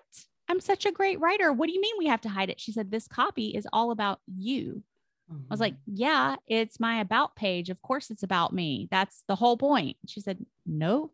I'm 0.48 0.60
such 0.60 0.86
a 0.86 0.92
great 0.92 1.20
writer. 1.20 1.52
What 1.52 1.66
do 1.68 1.72
you 1.72 1.80
mean 1.80 1.94
we 1.98 2.06
have 2.06 2.20
to 2.22 2.28
hide 2.28 2.50
it? 2.50 2.60
She 2.60 2.72
said, 2.72 2.90
This 2.90 3.08
copy 3.08 3.48
is 3.48 3.66
all 3.72 3.90
about 3.90 4.20
you. 4.26 4.82
Mm-hmm. 5.30 5.44
I 5.50 5.52
was 5.52 5.60
like, 5.60 5.74
mm-hmm. 5.74 5.94
Yeah, 5.96 6.36
it's 6.46 6.80
my 6.80 7.00
about 7.00 7.36
page. 7.36 7.70
Of 7.70 7.80
course, 7.82 8.10
it's 8.10 8.22
about 8.22 8.52
me. 8.52 8.88
That's 8.90 9.24
the 9.28 9.36
whole 9.36 9.56
point. 9.56 9.96
She 10.06 10.20
said, 10.20 10.44
No, 10.66 11.12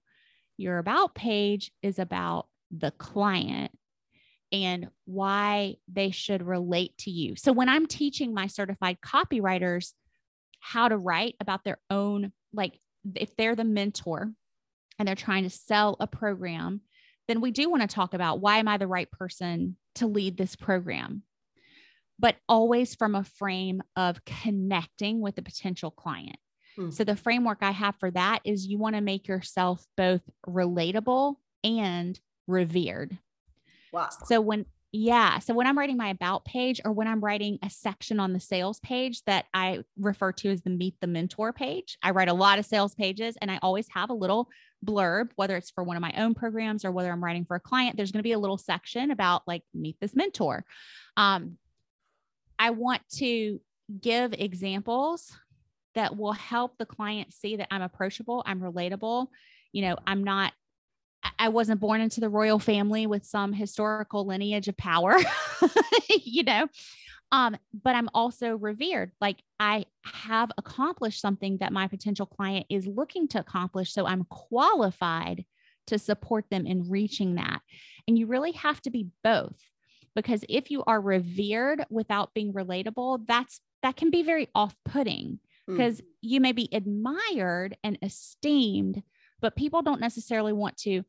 your 0.56 0.78
about 0.78 1.14
page 1.14 1.72
is 1.82 1.98
about 1.98 2.46
the 2.70 2.90
client 2.92 3.72
and 4.52 4.88
why 5.04 5.76
they 5.88 6.10
should 6.10 6.42
relate 6.42 6.96
to 6.98 7.10
you. 7.10 7.36
So 7.36 7.52
when 7.52 7.68
I'm 7.68 7.86
teaching 7.86 8.34
my 8.34 8.48
certified 8.48 8.98
copywriters 9.00 9.92
how 10.58 10.88
to 10.88 10.96
write 10.96 11.36
about 11.40 11.64
their 11.64 11.78
own, 11.88 12.32
like 12.52 12.78
if 13.14 13.36
they're 13.36 13.54
the 13.54 13.64
mentor 13.64 14.32
and 14.98 15.06
they're 15.06 15.14
trying 15.14 15.44
to 15.44 15.50
sell 15.50 15.96
a 16.00 16.06
program 16.06 16.80
then 17.30 17.40
we 17.40 17.52
do 17.52 17.70
want 17.70 17.82
to 17.82 17.86
talk 17.86 18.12
about 18.12 18.40
why 18.40 18.58
am 18.58 18.66
I 18.66 18.76
the 18.76 18.88
right 18.88 19.08
person 19.10 19.76
to 19.94 20.08
lead 20.08 20.36
this 20.36 20.56
program? 20.56 21.22
But 22.18 22.36
always 22.48 22.96
from 22.96 23.14
a 23.14 23.22
frame 23.22 23.82
of 23.94 24.24
connecting 24.24 25.20
with 25.20 25.36
the 25.36 25.42
potential 25.42 25.92
client. 25.92 26.36
Hmm. 26.76 26.90
So, 26.90 27.04
the 27.04 27.16
framework 27.16 27.58
I 27.62 27.70
have 27.70 27.94
for 28.00 28.10
that 28.10 28.40
is 28.44 28.66
you 28.66 28.78
want 28.78 28.96
to 28.96 29.00
make 29.00 29.28
yourself 29.28 29.86
both 29.96 30.22
relatable 30.46 31.36
and 31.62 32.18
revered. 32.46 33.16
Wow. 33.92 34.08
So, 34.26 34.40
when 34.40 34.66
yeah. 34.92 35.38
So 35.38 35.54
when 35.54 35.68
I'm 35.68 35.78
writing 35.78 35.96
my 35.96 36.08
about 36.08 36.44
page 36.44 36.80
or 36.84 36.92
when 36.92 37.06
I'm 37.06 37.20
writing 37.20 37.58
a 37.62 37.70
section 37.70 38.18
on 38.18 38.32
the 38.32 38.40
sales 38.40 38.80
page 38.80 39.22
that 39.24 39.46
I 39.54 39.84
refer 39.96 40.32
to 40.32 40.50
as 40.50 40.62
the 40.62 40.70
meet 40.70 40.96
the 41.00 41.06
mentor 41.06 41.52
page, 41.52 41.96
I 42.02 42.10
write 42.10 42.28
a 42.28 42.34
lot 42.34 42.58
of 42.58 42.66
sales 42.66 42.94
pages 42.94 43.36
and 43.40 43.50
I 43.50 43.60
always 43.62 43.86
have 43.90 44.10
a 44.10 44.14
little 44.14 44.48
blurb, 44.84 45.30
whether 45.36 45.56
it's 45.56 45.70
for 45.70 45.84
one 45.84 45.96
of 45.96 46.00
my 46.00 46.12
own 46.16 46.34
programs 46.34 46.84
or 46.84 46.90
whether 46.90 47.12
I'm 47.12 47.22
writing 47.22 47.44
for 47.44 47.54
a 47.54 47.60
client, 47.60 47.96
there's 47.96 48.10
going 48.10 48.18
to 48.18 48.24
be 48.24 48.32
a 48.32 48.38
little 48.38 48.58
section 48.58 49.12
about 49.12 49.42
like 49.46 49.62
meet 49.72 49.96
this 50.00 50.16
mentor. 50.16 50.64
Um, 51.16 51.56
I 52.58 52.70
want 52.70 53.02
to 53.18 53.60
give 54.00 54.32
examples 54.32 55.32
that 55.94 56.16
will 56.16 56.32
help 56.32 56.78
the 56.78 56.86
client 56.86 57.32
see 57.32 57.56
that 57.56 57.68
I'm 57.70 57.82
approachable, 57.82 58.42
I'm 58.44 58.60
relatable. 58.60 59.28
You 59.72 59.82
know, 59.82 59.96
I'm 60.04 60.24
not 60.24 60.52
I 61.38 61.48
wasn't 61.48 61.80
born 61.80 62.00
into 62.00 62.20
the 62.20 62.28
royal 62.28 62.58
family 62.58 63.06
with 63.06 63.24
some 63.24 63.52
historical 63.52 64.26
lineage 64.26 64.68
of 64.68 64.76
power, 64.76 65.16
you 66.24 66.42
know. 66.42 66.68
Um, 67.32 67.56
but 67.72 67.94
I'm 67.94 68.08
also 68.12 68.56
revered. 68.56 69.12
Like 69.20 69.42
I 69.58 69.86
have 70.04 70.50
accomplished 70.58 71.20
something 71.20 71.58
that 71.58 71.72
my 71.72 71.86
potential 71.86 72.26
client 72.26 72.66
is 72.68 72.86
looking 72.86 73.28
to 73.28 73.40
accomplish. 73.40 73.92
So 73.92 74.06
I'm 74.06 74.24
qualified 74.24 75.44
to 75.86 75.98
support 75.98 76.46
them 76.50 76.66
in 76.66 76.88
reaching 76.90 77.36
that. 77.36 77.60
And 78.08 78.18
you 78.18 78.26
really 78.26 78.52
have 78.52 78.80
to 78.82 78.90
be 78.90 79.08
both 79.22 79.58
because 80.14 80.44
if 80.48 80.70
you 80.70 80.82
are 80.86 81.00
revered 81.00 81.84
without 81.90 82.34
being 82.34 82.52
relatable, 82.52 83.26
that's 83.26 83.60
that 83.82 83.96
can 83.96 84.10
be 84.10 84.22
very 84.22 84.48
off-putting 84.54 85.38
because 85.66 86.00
mm. 86.00 86.04
you 86.20 86.40
may 86.40 86.52
be 86.52 86.68
admired 86.72 87.76
and 87.82 87.98
esteemed 88.02 89.02
but 89.40 89.56
people 89.56 89.82
don't 89.82 90.00
necessarily 90.00 90.52
want 90.52 90.76
to 90.78 91.02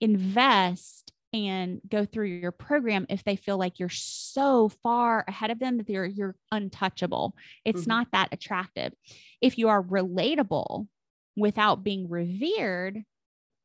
invest 0.00 1.12
and 1.32 1.80
go 1.88 2.04
through 2.04 2.26
your 2.26 2.50
program 2.50 3.06
if 3.08 3.22
they 3.22 3.36
feel 3.36 3.56
like 3.56 3.78
you're 3.78 3.88
so 3.88 4.68
far 4.82 5.24
ahead 5.28 5.50
of 5.50 5.60
them 5.60 5.76
that 5.76 5.88
you're 5.88 6.04
you're 6.04 6.36
untouchable. 6.50 7.34
It's 7.64 7.82
mm-hmm. 7.82 7.90
not 7.90 8.08
that 8.12 8.30
attractive. 8.32 8.92
If 9.40 9.56
you 9.56 9.68
are 9.68 9.82
relatable 9.82 10.88
without 11.36 11.84
being 11.84 12.08
revered, 12.08 13.04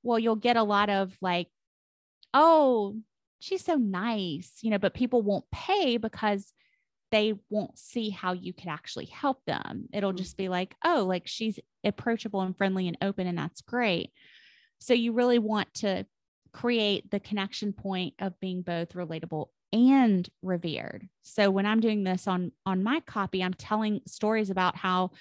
well, 0.03 0.19
you'll 0.19 0.35
get 0.35 0.57
a 0.57 0.63
lot 0.63 0.89
of 0.89 1.15
like, 1.21 1.47
oh, 2.33 2.97
she's 3.39 3.65
so 3.65 3.75
nice, 3.75 4.59
you 4.61 4.69
know, 4.69 4.77
but 4.77 4.93
people 4.93 5.21
won't 5.21 5.45
pay 5.51 5.97
because 5.97 6.53
they 7.15 7.33
won't 7.49 7.79
see 7.79 8.09
how 8.09 8.33
you 8.33 8.51
could 8.51 8.67
actually 8.67 9.05
help 9.05 9.39
them. 9.45 9.87
It'll 9.93 10.09
mm-hmm. 10.09 10.17
just 10.17 10.35
be 10.35 10.49
like, 10.49 10.75
oh, 10.83 11.05
like 11.07 11.27
she's 11.27 11.57
approachable 11.85 12.41
and 12.41 12.57
friendly 12.57 12.89
and 12.89 12.97
open, 13.01 13.25
and 13.25 13.37
that's 13.37 13.61
great. 13.61 14.11
So 14.79 14.93
you 14.93 15.13
really 15.13 15.39
want 15.39 15.73
to 15.75 16.05
create 16.51 17.09
the 17.09 17.21
connection 17.21 17.71
point 17.71 18.15
of 18.19 18.37
being 18.41 18.63
both 18.63 18.89
relatable 18.89 19.47
and 19.71 20.27
revered. 20.41 21.07
So 21.21 21.49
when 21.49 21.65
I'm 21.65 21.79
doing 21.79 22.03
this 22.03 22.27
on 22.27 22.51
on 22.65 22.83
my 22.83 22.99
copy, 22.99 23.41
I'm 23.41 23.53
telling 23.53 24.01
stories 24.05 24.49
about 24.49 24.75
how 24.75 25.11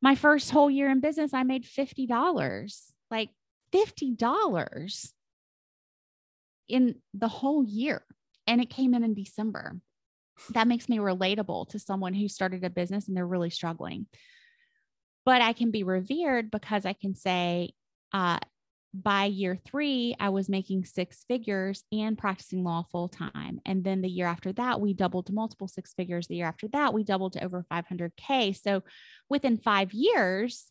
my 0.00 0.14
first 0.14 0.50
whole 0.50 0.70
year 0.70 0.88
in 0.88 1.00
business 1.00 1.34
I 1.34 1.42
made 1.42 1.64
$50. 1.64 2.92
Like 3.10 3.28
$50 3.74 5.12
in 6.68 6.94
the 7.12 7.28
whole 7.28 7.62
year 7.62 8.02
and 8.46 8.62
it 8.62 8.70
came 8.70 8.94
in 8.94 9.04
in 9.04 9.12
December. 9.12 9.76
That 10.50 10.68
makes 10.68 10.88
me 10.88 10.98
relatable 10.98 11.68
to 11.70 11.78
someone 11.78 12.14
who 12.14 12.28
started 12.28 12.64
a 12.64 12.70
business 12.70 13.08
and 13.08 13.16
they're 13.16 13.26
really 13.26 13.50
struggling. 13.50 14.06
But 15.24 15.42
I 15.42 15.52
can 15.52 15.70
be 15.70 15.82
revered 15.82 16.50
because 16.50 16.86
I 16.86 16.92
can 16.92 17.14
say, 17.14 17.72
uh, 18.12 18.38
by 18.94 19.24
year 19.24 19.58
three, 19.66 20.14
I 20.18 20.30
was 20.30 20.48
making 20.48 20.84
six 20.84 21.24
figures 21.28 21.84
and 21.92 22.16
practicing 22.16 22.64
law 22.64 22.84
full 22.90 23.08
time. 23.08 23.60
And 23.66 23.84
then 23.84 24.00
the 24.00 24.08
year 24.08 24.26
after 24.26 24.52
that, 24.54 24.80
we 24.80 24.94
doubled 24.94 25.26
to 25.26 25.34
multiple 25.34 25.68
six 25.68 25.92
figures. 25.92 26.26
The 26.26 26.36
year 26.36 26.46
after 26.46 26.68
that, 26.68 26.94
we 26.94 27.04
doubled 27.04 27.34
to 27.34 27.44
over 27.44 27.66
500K. 27.70 28.56
So 28.56 28.82
within 29.28 29.58
five 29.58 29.92
years, 29.92 30.66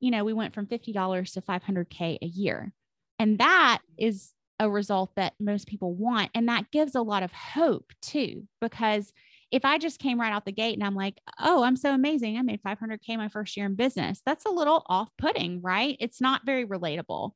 you 0.00 0.10
know, 0.10 0.24
we 0.24 0.32
went 0.32 0.54
from 0.54 0.66
$50 0.66 1.32
to 1.32 1.40
500K 1.42 2.18
a 2.22 2.26
year. 2.26 2.72
And 3.18 3.38
that 3.38 3.80
is 3.98 4.32
a 4.58 4.70
result 4.70 5.12
that 5.16 5.34
most 5.38 5.66
people 5.66 5.94
want. 5.94 6.30
And 6.34 6.48
that 6.48 6.70
gives 6.70 6.94
a 6.94 7.02
lot 7.02 7.22
of 7.22 7.32
hope 7.32 7.92
too, 8.00 8.44
because 8.60 9.12
if 9.52 9.64
I 9.64 9.78
just 9.78 10.00
came 10.00 10.20
right 10.20 10.32
out 10.32 10.44
the 10.44 10.52
gate 10.52 10.74
and 10.74 10.84
I'm 10.84 10.94
like, 10.94 11.20
oh, 11.40 11.62
I'm 11.62 11.76
so 11.76 11.94
amazing. 11.94 12.36
I 12.36 12.42
made 12.42 12.62
500K 12.62 13.16
my 13.16 13.28
first 13.28 13.56
year 13.56 13.66
in 13.66 13.74
business. 13.74 14.20
That's 14.26 14.44
a 14.44 14.50
little 14.50 14.84
off 14.86 15.08
putting, 15.18 15.62
right? 15.62 15.96
It's 16.00 16.20
not 16.20 16.44
very 16.44 16.66
relatable. 16.66 17.32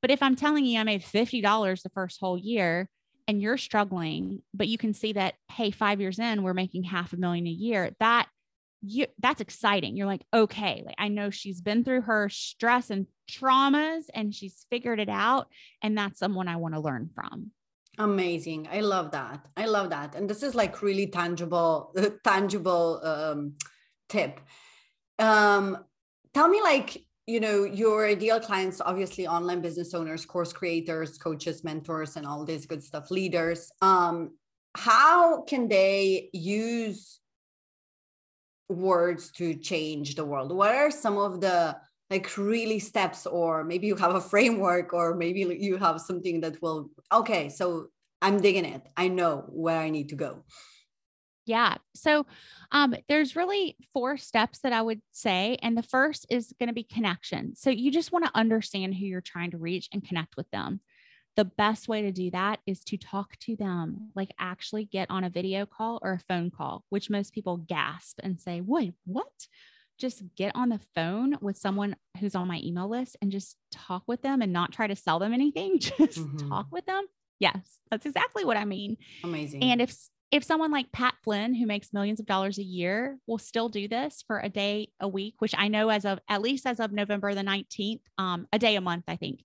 But 0.00 0.10
if 0.10 0.22
I'm 0.22 0.34
telling 0.34 0.64
you 0.64 0.80
I 0.80 0.84
made 0.84 1.02
$50 1.02 1.82
the 1.82 1.90
first 1.90 2.18
whole 2.18 2.36
year 2.36 2.88
and 3.28 3.40
you're 3.40 3.58
struggling, 3.58 4.42
but 4.52 4.66
you 4.66 4.76
can 4.76 4.92
see 4.92 5.12
that, 5.12 5.34
hey, 5.52 5.70
five 5.70 6.00
years 6.00 6.18
in, 6.18 6.42
we're 6.42 6.54
making 6.54 6.82
half 6.84 7.12
a 7.12 7.16
million 7.16 7.46
a 7.46 7.50
year, 7.50 7.92
that 8.00 8.26
you 8.84 9.06
that's 9.20 9.40
exciting. 9.40 9.96
You're 9.96 10.08
like, 10.08 10.26
okay, 10.34 10.82
like 10.84 10.96
I 10.98 11.06
know 11.08 11.30
she's 11.30 11.60
been 11.60 11.84
through 11.84 12.02
her 12.02 12.28
stress 12.28 12.90
and 12.90 13.06
traumas 13.30 14.04
and 14.14 14.34
she's 14.34 14.66
figured 14.70 15.00
it 15.00 15.08
out. 15.08 15.48
And 15.82 15.96
that's 15.96 16.18
someone 16.18 16.48
I 16.48 16.56
want 16.56 16.74
to 16.74 16.80
learn 16.80 17.10
from. 17.14 17.50
Amazing. 17.98 18.68
I 18.72 18.80
love 18.80 19.10
that. 19.12 19.46
I 19.56 19.66
love 19.66 19.90
that. 19.90 20.14
And 20.14 20.28
this 20.28 20.42
is 20.42 20.54
like 20.54 20.82
really 20.82 21.08
tangible, 21.08 21.94
tangible 22.24 23.00
um, 23.04 23.54
tip. 24.08 24.40
Um, 25.18 25.78
tell 26.34 26.48
me 26.48 26.62
like 26.62 27.04
you 27.26 27.38
know 27.38 27.64
your 27.64 28.06
ideal 28.06 28.40
clients 28.40 28.80
obviously 28.80 29.26
online 29.26 29.60
business 29.60 29.94
owners 29.94 30.26
course 30.26 30.52
creators 30.52 31.18
coaches 31.18 31.62
mentors 31.62 32.16
and 32.16 32.26
all 32.26 32.44
this 32.44 32.66
good 32.66 32.82
stuff 32.82 33.10
leaders 33.10 33.70
um 33.80 34.32
how 34.74 35.42
can 35.42 35.68
they 35.68 36.28
use 36.32 37.20
words 38.68 39.30
to 39.30 39.54
change 39.54 40.14
the 40.14 40.24
world 40.24 40.50
what 40.52 40.74
are 40.74 40.90
some 40.90 41.16
of 41.16 41.40
the 41.40 41.76
like 42.12 42.36
really 42.36 42.78
steps 42.78 43.26
or 43.26 43.64
maybe 43.64 43.86
you 43.86 43.96
have 43.96 44.14
a 44.14 44.20
framework 44.32 44.92
or 44.92 45.06
maybe 45.24 45.40
you 45.68 45.76
have 45.86 46.00
something 46.00 46.40
that 46.42 46.60
will 46.62 46.90
okay 47.20 47.48
so 47.48 47.86
i'm 48.20 48.38
digging 48.40 48.68
it 48.74 48.82
i 48.96 49.08
know 49.08 49.34
where 49.48 49.80
i 49.86 49.88
need 49.96 50.08
to 50.10 50.16
go 50.16 50.44
yeah. 51.44 51.76
So 51.94 52.24
um, 52.70 52.94
there's 53.08 53.36
really 53.36 53.76
four 53.92 54.16
steps 54.16 54.60
that 54.60 54.72
I 54.72 54.80
would 54.80 55.00
say. 55.10 55.58
And 55.62 55.76
the 55.76 55.82
first 55.82 56.26
is 56.30 56.54
going 56.58 56.68
to 56.68 56.72
be 56.72 56.84
connection. 56.84 57.56
So 57.56 57.70
you 57.70 57.90
just 57.90 58.12
want 58.12 58.24
to 58.24 58.36
understand 58.36 58.94
who 58.94 59.06
you're 59.06 59.20
trying 59.20 59.50
to 59.50 59.58
reach 59.58 59.88
and 59.92 60.06
connect 60.06 60.36
with 60.36 60.48
them. 60.50 60.80
The 61.34 61.44
best 61.44 61.88
way 61.88 62.02
to 62.02 62.12
do 62.12 62.30
that 62.30 62.60
is 62.66 62.84
to 62.84 62.96
talk 62.96 63.38
to 63.40 63.56
them, 63.56 64.10
like 64.14 64.30
actually 64.38 64.84
get 64.84 65.10
on 65.10 65.24
a 65.24 65.30
video 65.30 65.66
call 65.66 65.98
or 66.02 66.12
a 66.12 66.18
phone 66.28 66.50
call, 66.50 66.84
which 66.90 67.10
most 67.10 67.32
people 67.32 67.56
gasp 67.56 68.20
and 68.22 68.38
say, 68.38 68.60
Wait, 68.60 68.92
what? 69.04 69.48
Just 70.02 70.22
get 70.36 70.50
on 70.56 70.68
the 70.68 70.80
phone 70.96 71.38
with 71.40 71.56
someone 71.56 71.94
who's 72.18 72.34
on 72.34 72.48
my 72.48 72.60
email 72.62 72.88
list 72.88 73.16
and 73.22 73.30
just 73.30 73.56
talk 73.70 74.02
with 74.08 74.20
them 74.20 74.42
and 74.42 74.52
not 74.52 74.72
try 74.72 74.88
to 74.88 74.96
sell 74.96 75.20
them 75.20 75.32
anything. 75.32 75.78
Just 75.78 76.18
mm-hmm. 76.18 76.48
talk 76.48 76.66
with 76.72 76.84
them. 76.86 77.04
Yes, 77.38 77.78
that's 77.88 78.04
exactly 78.04 78.44
what 78.44 78.56
I 78.56 78.64
mean. 78.64 78.96
Amazing. 79.22 79.62
And 79.62 79.80
if 79.80 79.96
if 80.32 80.42
someone 80.42 80.72
like 80.72 80.90
Pat 80.90 81.14
Flynn, 81.22 81.54
who 81.54 81.66
makes 81.66 81.92
millions 81.92 82.18
of 82.18 82.26
dollars 82.26 82.58
a 82.58 82.64
year, 82.64 83.16
will 83.28 83.38
still 83.38 83.68
do 83.68 83.86
this 83.86 84.24
for 84.26 84.40
a 84.40 84.48
day 84.48 84.88
a 84.98 85.06
week, 85.06 85.36
which 85.38 85.54
I 85.56 85.68
know 85.68 85.88
as 85.88 86.04
of 86.04 86.18
at 86.28 86.42
least 86.42 86.66
as 86.66 86.80
of 86.80 86.90
November 86.90 87.32
the 87.34 87.42
19th, 87.42 88.00
um, 88.18 88.48
a 88.52 88.58
day 88.58 88.74
a 88.74 88.80
month, 88.80 89.04
I 89.06 89.14
think. 89.14 89.44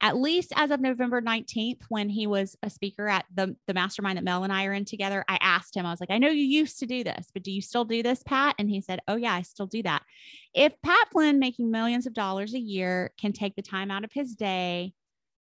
At 0.00 0.16
least 0.16 0.52
as 0.54 0.70
of 0.70 0.80
November 0.80 1.20
19th, 1.20 1.82
when 1.88 2.08
he 2.08 2.26
was 2.26 2.56
a 2.62 2.70
speaker 2.70 3.08
at 3.08 3.24
the, 3.34 3.56
the 3.66 3.74
mastermind 3.74 4.16
that 4.16 4.24
Mel 4.24 4.44
and 4.44 4.52
I 4.52 4.66
are 4.66 4.72
in 4.72 4.84
together, 4.84 5.24
I 5.28 5.38
asked 5.40 5.76
him, 5.76 5.84
I 5.84 5.90
was 5.90 5.98
like, 5.98 6.10
I 6.10 6.18
know 6.18 6.28
you 6.28 6.44
used 6.44 6.78
to 6.78 6.86
do 6.86 7.02
this, 7.02 7.30
but 7.34 7.42
do 7.42 7.50
you 7.50 7.60
still 7.60 7.84
do 7.84 8.02
this, 8.02 8.22
Pat? 8.22 8.54
And 8.58 8.70
he 8.70 8.80
said, 8.80 9.00
Oh, 9.08 9.16
yeah, 9.16 9.34
I 9.34 9.42
still 9.42 9.66
do 9.66 9.82
that. 9.82 10.02
If 10.54 10.80
Pat 10.82 11.08
Flynn, 11.10 11.38
making 11.38 11.70
millions 11.70 12.06
of 12.06 12.14
dollars 12.14 12.54
a 12.54 12.60
year, 12.60 13.12
can 13.20 13.32
take 13.32 13.56
the 13.56 13.62
time 13.62 13.90
out 13.90 14.04
of 14.04 14.12
his 14.12 14.34
day 14.34 14.92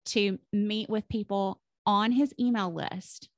to 0.08 0.40
meet 0.52 0.90
with 0.90 1.08
people 1.10 1.62
on 1.86 2.12
his 2.12 2.34
email 2.40 2.74
list 2.74 3.30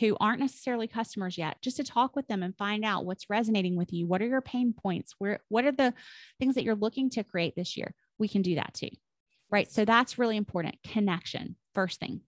who 0.00 0.16
aren't 0.20 0.40
necessarily 0.40 0.88
customers 0.88 1.38
yet 1.38 1.56
just 1.62 1.76
to 1.76 1.84
talk 1.84 2.16
with 2.16 2.26
them 2.26 2.42
and 2.42 2.56
find 2.56 2.84
out 2.84 3.04
what's 3.04 3.30
resonating 3.30 3.76
with 3.76 3.92
you 3.92 4.06
what 4.06 4.20
are 4.20 4.26
your 4.26 4.40
pain 4.40 4.72
points 4.72 5.14
where 5.18 5.40
what 5.48 5.64
are 5.64 5.72
the 5.72 5.94
things 6.38 6.54
that 6.54 6.64
you're 6.64 6.74
looking 6.74 7.08
to 7.10 7.22
create 7.22 7.54
this 7.54 7.76
year 7.76 7.94
we 8.18 8.28
can 8.28 8.42
do 8.42 8.56
that 8.56 8.74
too 8.74 8.88
right 9.54 9.70
so 9.70 9.84
that's 9.84 10.18
really 10.18 10.36
important 10.36 10.76
connection 10.82 11.56
first 11.74 12.00
thing. 12.00 12.20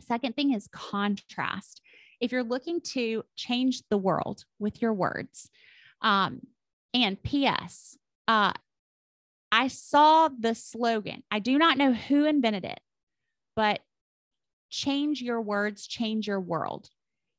Second 0.00 0.36
thing 0.36 0.52
is 0.52 0.68
contrast. 0.68 1.80
If 2.20 2.32
you're 2.32 2.42
looking 2.42 2.80
to 2.92 3.24
change 3.34 3.82
the 3.88 3.98
world 3.98 4.44
with 4.58 4.82
your 4.82 4.92
words 4.92 5.50
um, 6.02 6.40
and 6.92 7.22
ps 7.22 7.96
uh, 8.28 8.52
i 9.50 9.68
saw 9.68 10.28
the 10.28 10.54
slogan. 10.54 11.22
I 11.30 11.38
do 11.38 11.58
not 11.58 11.78
know 11.78 11.92
who 11.92 12.24
invented 12.24 12.64
it 12.64 12.80
but 13.54 13.80
Change 14.68 15.22
Your 15.22 15.40
Words, 15.40 15.86
Change 15.86 16.26
Your 16.26 16.40
World 16.40 16.90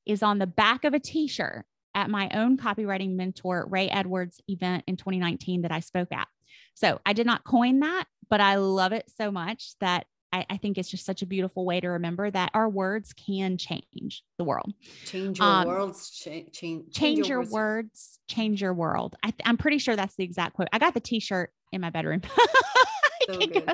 is 0.05 0.23
on 0.23 0.39
the 0.39 0.47
back 0.47 0.83
of 0.83 0.93
a 0.93 0.99
t 0.99 1.27
shirt 1.27 1.65
at 1.93 2.09
my 2.09 2.29
own 2.33 2.57
copywriting 2.57 3.15
mentor, 3.15 3.67
Ray 3.69 3.89
Edwards 3.89 4.41
event 4.47 4.83
in 4.87 4.97
2019 4.97 5.61
that 5.61 5.71
I 5.71 5.81
spoke 5.81 6.11
at. 6.11 6.27
So 6.73 6.99
I 7.05 7.13
did 7.13 7.25
not 7.25 7.43
coin 7.43 7.79
that, 7.81 8.05
but 8.29 8.41
I 8.41 8.55
love 8.55 8.91
it 8.91 9.11
so 9.17 9.31
much 9.31 9.77
that 9.79 10.05
I, 10.33 10.45
I, 10.49 10.57
think 10.57 10.77
it's 10.77 10.89
just 10.89 11.05
such 11.05 11.21
a 11.21 11.25
beautiful 11.25 11.65
way 11.65 11.79
to 11.79 11.87
remember 11.87 12.29
that 12.29 12.51
our 12.53 12.67
words 12.67 13.13
can 13.13 13.57
change 13.57 14.23
the 14.37 14.43
world. 14.43 14.73
Change 15.05 15.39
your 15.39 15.47
um, 15.47 15.67
worlds, 15.67 16.09
cha- 16.09 16.29
change, 16.29 16.53
change, 16.53 16.93
change 16.93 17.29
your, 17.29 17.39
words. 17.39 17.51
words. 17.51 18.19
change 18.27 18.61
your 18.61 18.73
world. 18.73 19.15
I 19.23 19.33
am 19.45 19.57
pretty 19.57 19.77
sure 19.77 19.95
that's 19.95 20.15
the 20.15 20.25
exact 20.25 20.55
quote. 20.55 20.67
I 20.73 20.79
got 20.79 20.93
the 20.93 20.99
t-shirt 20.99 21.51
in 21.71 21.81
my 21.81 21.89
bedroom. 21.89 22.21
so 23.25 23.37
can, 23.37 23.49
go, 23.49 23.73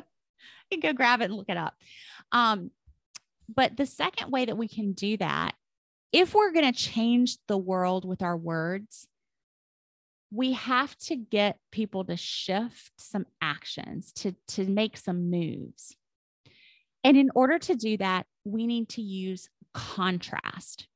can 0.72 0.80
go 0.80 0.94
grab 0.94 1.22
it 1.22 1.26
and 1.26 1.34
look 1.34 1.50
it 1.50 1.58
up. 1.58 1.74
Um, 2.32 2.72
but 3.54 3.76
the 3.76 3.86
second 3.86 4.32
way 4.32 4.46
that 4.46 4.58
we 4.58 4.68
can 4.68 4.94
do 4.94 5.18
that, 5.18 5.54
if 6.12 6.36
we're 6.36 6.52
going 6.52 6.72
to 6.72 6.80
change 6.80 7.38
the 7.48 7.58
world 7.58 8.06
with 8.06 8.22
our 8.22 8.38
words, 8.38 9.08
we 10.34 10.54
have 10.54 10.98
to 10.98 11.16
get 11.16 11.60
people 11.72 12.04
to 12.06 12.18
shift 12.18 12.92
some 12.98 13.26
actions, 13.40 14.12
to, 14.14 14.34
to 14.48 14.66
make 14.66 14.98
some 14.98 15.30
moves. 15.30 15.96
And 17.04 17.16
in 17.16 17.30
order 17.36 17.60
to 17.60 17.76
do 17.76 17.98
that, 17.98 18.26
we 18.44 18.66
need 18.66 18.90
to 18.90 19.02
use 19.02 19.50
contrast. 19.76 20.88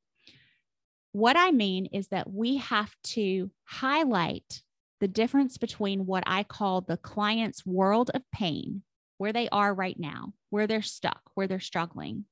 What 1.12 1.38
I 1.38 1.52
mean 1.52 1.86
is 1.88 2.08
that 2.08 2.34
we 2.34 2.58
have 2.58 2.95
to 3.04 3.52
highlight 3.65 4.63
the 5.00 5.08
difference 5.08 5.60
between 5.60 6.08
what 6.08 6.23
I 6.26 6.41
call 6.41 6.82
the 6.82 6.97
client's 6.97 7.63
world 7.63 8.10
of 8.15 8.23
pain, 8.34 8.82
where 9.19 9.34
they 9.34 9.50
are 9.50 9.71
right 9.71 10.00
now, 10.00 10.34
where 10.50 10.65
they're 10.65 10.82
stuck, 10.82 11.21
where 11.36 11.47
they're 11.47 11.60
struggling, 11.60 12.26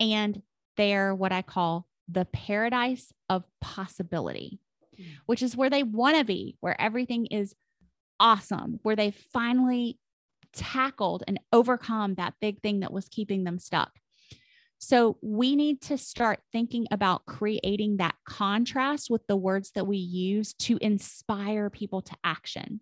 and 0.00 0.40
they're 0.78 1.14
what 1.14 1.32
I 1.32 1.42
call 1.42 1.86
the 2.08 2.24
paradise 2.24 3.12
of 3.28 3.44
possibility. 3.60 4.60
Mm. 4.98 5.04
which 5.26 5.42
is 5.42 5.56
where 5.56 5.70
they 5.70 5.82
want 5.82 6.16
to 6.16 6.24
be, 6.24 6.56
where 6.60 6.80
everything 6.80 7.26
is 7.26 7.54
awesome, 8.18 8.80
where 8.82 8.96
they 8.96 9.12
finally 9.32 9.98
tackled 10.52 11.22
and 11.28 11.38
overcome 11.52 12.14
that 12.14 12.34
big 12.40 12.60
thing 12.62 12.80
that 12.80 12.92
was 12.92 13.08
keeping 13.08 13.44
them 13.44 13.58
stuck. 13.58 13.92
So 14.78 15.18
we 15.20 15.56
need 15.56 15.80
to 15.82 15.98
start 15.98 16.40
thinking 16.52 16.86
about 16.90 17.26
creating 17.26 17.96
that 17.96 18.14
contrast 18.24 19.10
with 19.10 19.26
the 19.26 19.36
words 19.36 19.72
that 19.74 19.86
we 19.86 19.96
use 19.96 20.54
to 20.54 20.78
inspire 20.80 21.68
people 21.68 22.00
to 22.02 22.16
action. 22.22 22.80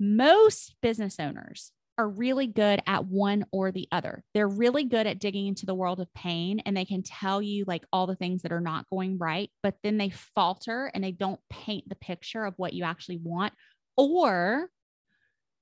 Most 0.00 0.74
business 0.82 1.20
owners 1.20 1.70
are 1.96 2.08
really 2.08 2.46
good 2.46 2.80
at 2.86 3.06
one 3.06 3.44
or 3.52 3.70
the 3.70 3.86
other. 3.92 4.24
They're 4.34 4.48
really 4.48 4.84
good 4.84 5.06
at 5.06 5.20
digging 5.20 5.46
into 5.46 5.66
the 5.66 5.74
world 5.74 6.00
of 6.00 6.12
pain 6.14 6.60
and 6.60 6.76
they 6.76 6.84
can 6.84 7.02
tell 7.02 7.40
you 7.40 7.64
like 7.66 7.84
all 7.92 8.06
the 8.06 8.16
things 8.16 8.42
that 8.42 8.52
are 8.52 8.60
not 8.60 8.88
going 8.90 9.18
right, 9.18 9.50
but 9.62 9.76
then 9.82 9.96
they 9.96 10.10
falter 10.10 10.90
and 10.92 11.04
they 11.04 11.12
don't 11.12 11.40
paint 11.50 11.88
the 11.88 11.94
picture 11.94 12.44
of 12.44 12.54
what 12.56 12.72
you 12.72 12.84
actually 12.84 13.18
want. 13.22 13.52
Or 13.96 14.68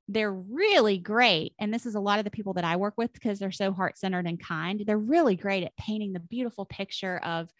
they're 0.09 0.33
really 0.33 0.99
great. 0.99 1.55
And 1.59 1.73
this 1.73 1.87
is 1.87 1.95
a 1.95 2.01
lot 2.01 2.18
of 2.18 2.25
the 2.25 2.31
people 2.31 2.55
that 2.55 2.64
I 2.64 2.77
work 2.77 2.95
with 2.97 3.12
because 3.12 3.38
they're 3.38 3.53
so 3.53 3.73
heart 3.73 3.99
centered 3.99 4.27
and 4.27 4.42
kind. 4.42 4.83
They're 4.87 4.99
really 4.99 5.37
great 5.37 5.64
at 5.64 5.77
painting 5.77 6.12
the 6.12 6.21
beautiful 6.21 6.64
picture 6.64 7.18
of 7.18 7.51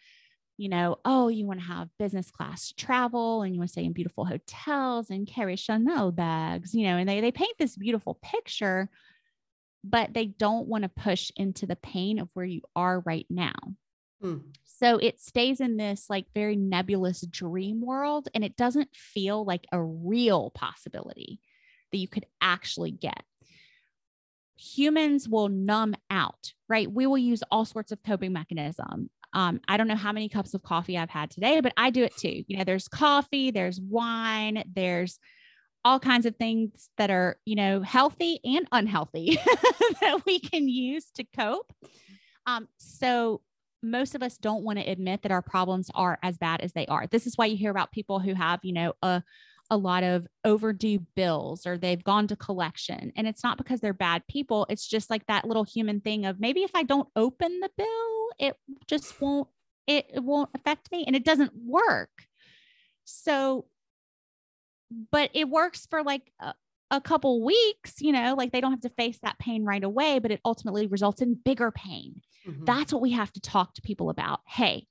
you 0.57 0.69
know, 0.69 0.97
oh, 1.03 1.29
you 1.29 1.45
want 1.45 1.59
to 1.59 1.65
have 1.65 1.89
business 1.97 2.29
class 2.29 2.71
travel 2.77 3.41
and 3.41 3.53
you 3.53 3.59
want 3.59 3.69
to 3.69 3.71
stay 3.71 3.85
in 3.85 3.93
beautiful 3.93 4.25
hotels 4.25 5.09
and 5.09 5.27
carry 5.27 5.55
Chanel 5.55 6.11
bags, 6.11 6.73
you 6.73 6.87
know, 6.87 6.97
and 6.97 7.09
they, 7.09 7.21
they 7.21 7.31
paint 7.31 7.57
this 7.57 7.75
beautiful 7.75 8.19
picture, 8.21 8.89
but 9.83 10.13
they 10.13 10.25
don't 10.25 10.67
want 10.67 10.83
to 10.83 10.89
push 10.89 11.31
into 11.35 11.65
the 11.65 11.75
pain 11.75 12.19
of 12.19 12.29
where 12.33 12.45
you 12.45 12.61
are 12.75 12.99
right 12.99 13.25
now. 13.29 13.55
Hmm. 14.21 14.37
So 14.63 14.97
it 14.97 15.19
stays 15.19 15.59
in 15.59 15.77
this 15.77 16.05
like 16.09 16.25
very 16.33 16.55
nebulous 16.55 17.21
dream 17.21 17.81
world 17.81 18.29
and 18.33 18.43
it 18.43 18.55
doesn't 18.55 18.95
feel 18.95 19.43
like 19.43 19.65
a 19.71 19.81
real 19.81 20.51
possibility 20.51 21.39
that 21.91 21.97
you 21.97 22.07
could 22.07 22.25
actually 22.41 22.91
get 22.91 23.23
humans 24.63 25.27
will 25.27 25.49
numb 25.49 25.95
out, 26.09 26.53
right? 26.69 26.91
We 26.91 27.07
will 27.07 27.17
use 27.17 27.43
all 27.51 27.65
sorts 27.65 27.91
of 27.91 28.03
coping 28.03 28.33
mechanism. 28.33 29.09
Um, 29.33 29.59
I 29.67 29.77
don't 29.77 29.87
know 29.87 29.95
how 29.95 30.11
many 30.11 30.29
cups 30.29 30.53
of 30.53 30.63
coffee 30.63 30.97
I've 30.97 31.09
had 31.09 31.31
today, 31.31 31.59
but 31.59 31.73
I 31.75 31.89
do 31.89 32.03
it 32.03 32.15
too. 32.15 32.43
You 32.47 32.57
know, 32.57 32.63
there's 32.63 32.87
coffee, 32.87 33.51
there's 33.51 33.79
wine, 33.79 34.63
there's 34.73 35.19
all 35.85 35.99
kinds 35.99 36.25
of 36.25 36.35
things 36.37 36.89
that 36.97 37.09
are, 37.09 37.37
you 37.45 37.55
know, 37.55 37.81
healthy 37.81 38.39
and 38.43 38.67
unhealthy 38.71 39.37
that 40.01 40.21
we 40.25 40.39
can 40.39 40.69
use 40.69 41.11
to 41.15 41.25
cope. 41.35 41.73
Um, 42.45 42.67
so 42.77 43.41
most 43.81 44.15
of 44.15 44.23
us 44.23 44.37
don't 44.37 44.63
want 44.63 44.79
to 44.79 44.89
admit 44.89 45.23
that 45.23 45.31
our 45.31 45.41
problems 45.41 45.89
are 45.93 46.17
as 46.23 46.37
bad 46.37 46.61
as 46.61 46.71
they 46.71 46.85
are. 46.87 47.07
This 47.07 47.27
is 47.27 47.37
why 47.37 47.47
you 47.47 47.57
hear 47.57 47.71
about 47.71 47.91
people 47.91 48.19
who 48.19 48.33
have, 48.33 48.59
you 48.63 48.73
know, 48.73 48.93
a 49.01 49.23
a 49.69 49.77
lot 49.77 50.03
of 50.03 50.27
overdue 50.43 50.99
bills 51.15 51.65
or 51.65 51.77
they've 51.77 52.03
gone 52.03 52.27
to 52.27 52.35
collection. 52.35 53.11
And 53.15 53.27
it's 53.27 53.43
not 53.43 53.57
because 53.57 53.79
they're 53.79 53.93
bad 53.93 54.21
people. 54.27 54.65
It's 54.69 54.87
just 54.87 55.09
like 55.09 55.25
that 55.27 55.45
little 55.45 55.63
human 55.63 56.01
thing 56.01 56.25
of 56.25 56.39
maybe 56.39 56.61
if 56.61 56.71
I 56.75 56.83
don't 56.83 57.07
open 57.15 57.59
the 57.59 57.71
bill, 57.75 58.12
it 58.39 58.55
just 58.87 59.19
won't, 59.21 59.47
it, 59.87 60.05
it 60.13 60.23
won't 60.23 60.49
affect 60.55 60.91
me. 60.91 61.03
And 61.05 61.15
it 61.15 61.25
doesn't 61.25 61.51
work. 61.55 62.09
So, 63.05 63.65
but 65.11 65.29
it 65.33 65.49
works 65.49 65.87
for 65.89 66.03
like 66.03 66.31
a, 66.39 66.53
a 66.91 67.01
couple 67.01 67.43
weeks, 67.43 67.99
you 67.99 68.11
know, 68.11 68.35
like 68.37 68.51
they 68.51 68.61
don't 68.61 68.71
have 68.71 68.81
to 68.81 68.89
face 68.89 69.19
that 69.23 69.39
pain 69.39 69.65
right 69.65 69.83
away, 69.83 70.19
but 70.19 70.31
it 70.31 70.41
ultimately 70.45 70.87
results 70.87 71.21
in 71.21 71.33
bigger 71.33 71.71
pain. 71.71 72.21
Mm-hmm. 72.47 72.65
That's 72.65 72.93
what 72.93 73.01
we 73.01 73.11
have 73.11 73.31
to 73.33 73.41
talk 73.41 73.73
to 73.73 73.81
people 73.81 74.09
about. 74.09 74.41
Hey, 74.47 74.87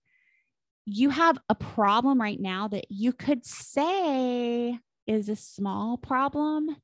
you 0.84 1.10
have 1.10 1.38
a 1.48 1.54
problem 1.54 2.20
right 2.20 2.40
now 2.40 2.66
that 2.68 2.86
you 2.90 3.12
could 3.12 3.46
say 3.46 4.78
is 5.06 5.28
a 5.28 5.36
small 5.36 5.96
problem, 5.96 6.76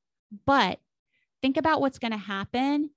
but 0.45 0.79
think 1.41 1.57
about 1.57 1.81
what's 1.81 1.99
going 1.99 2.11
to 2.11 2.17
happen 2.17 2.91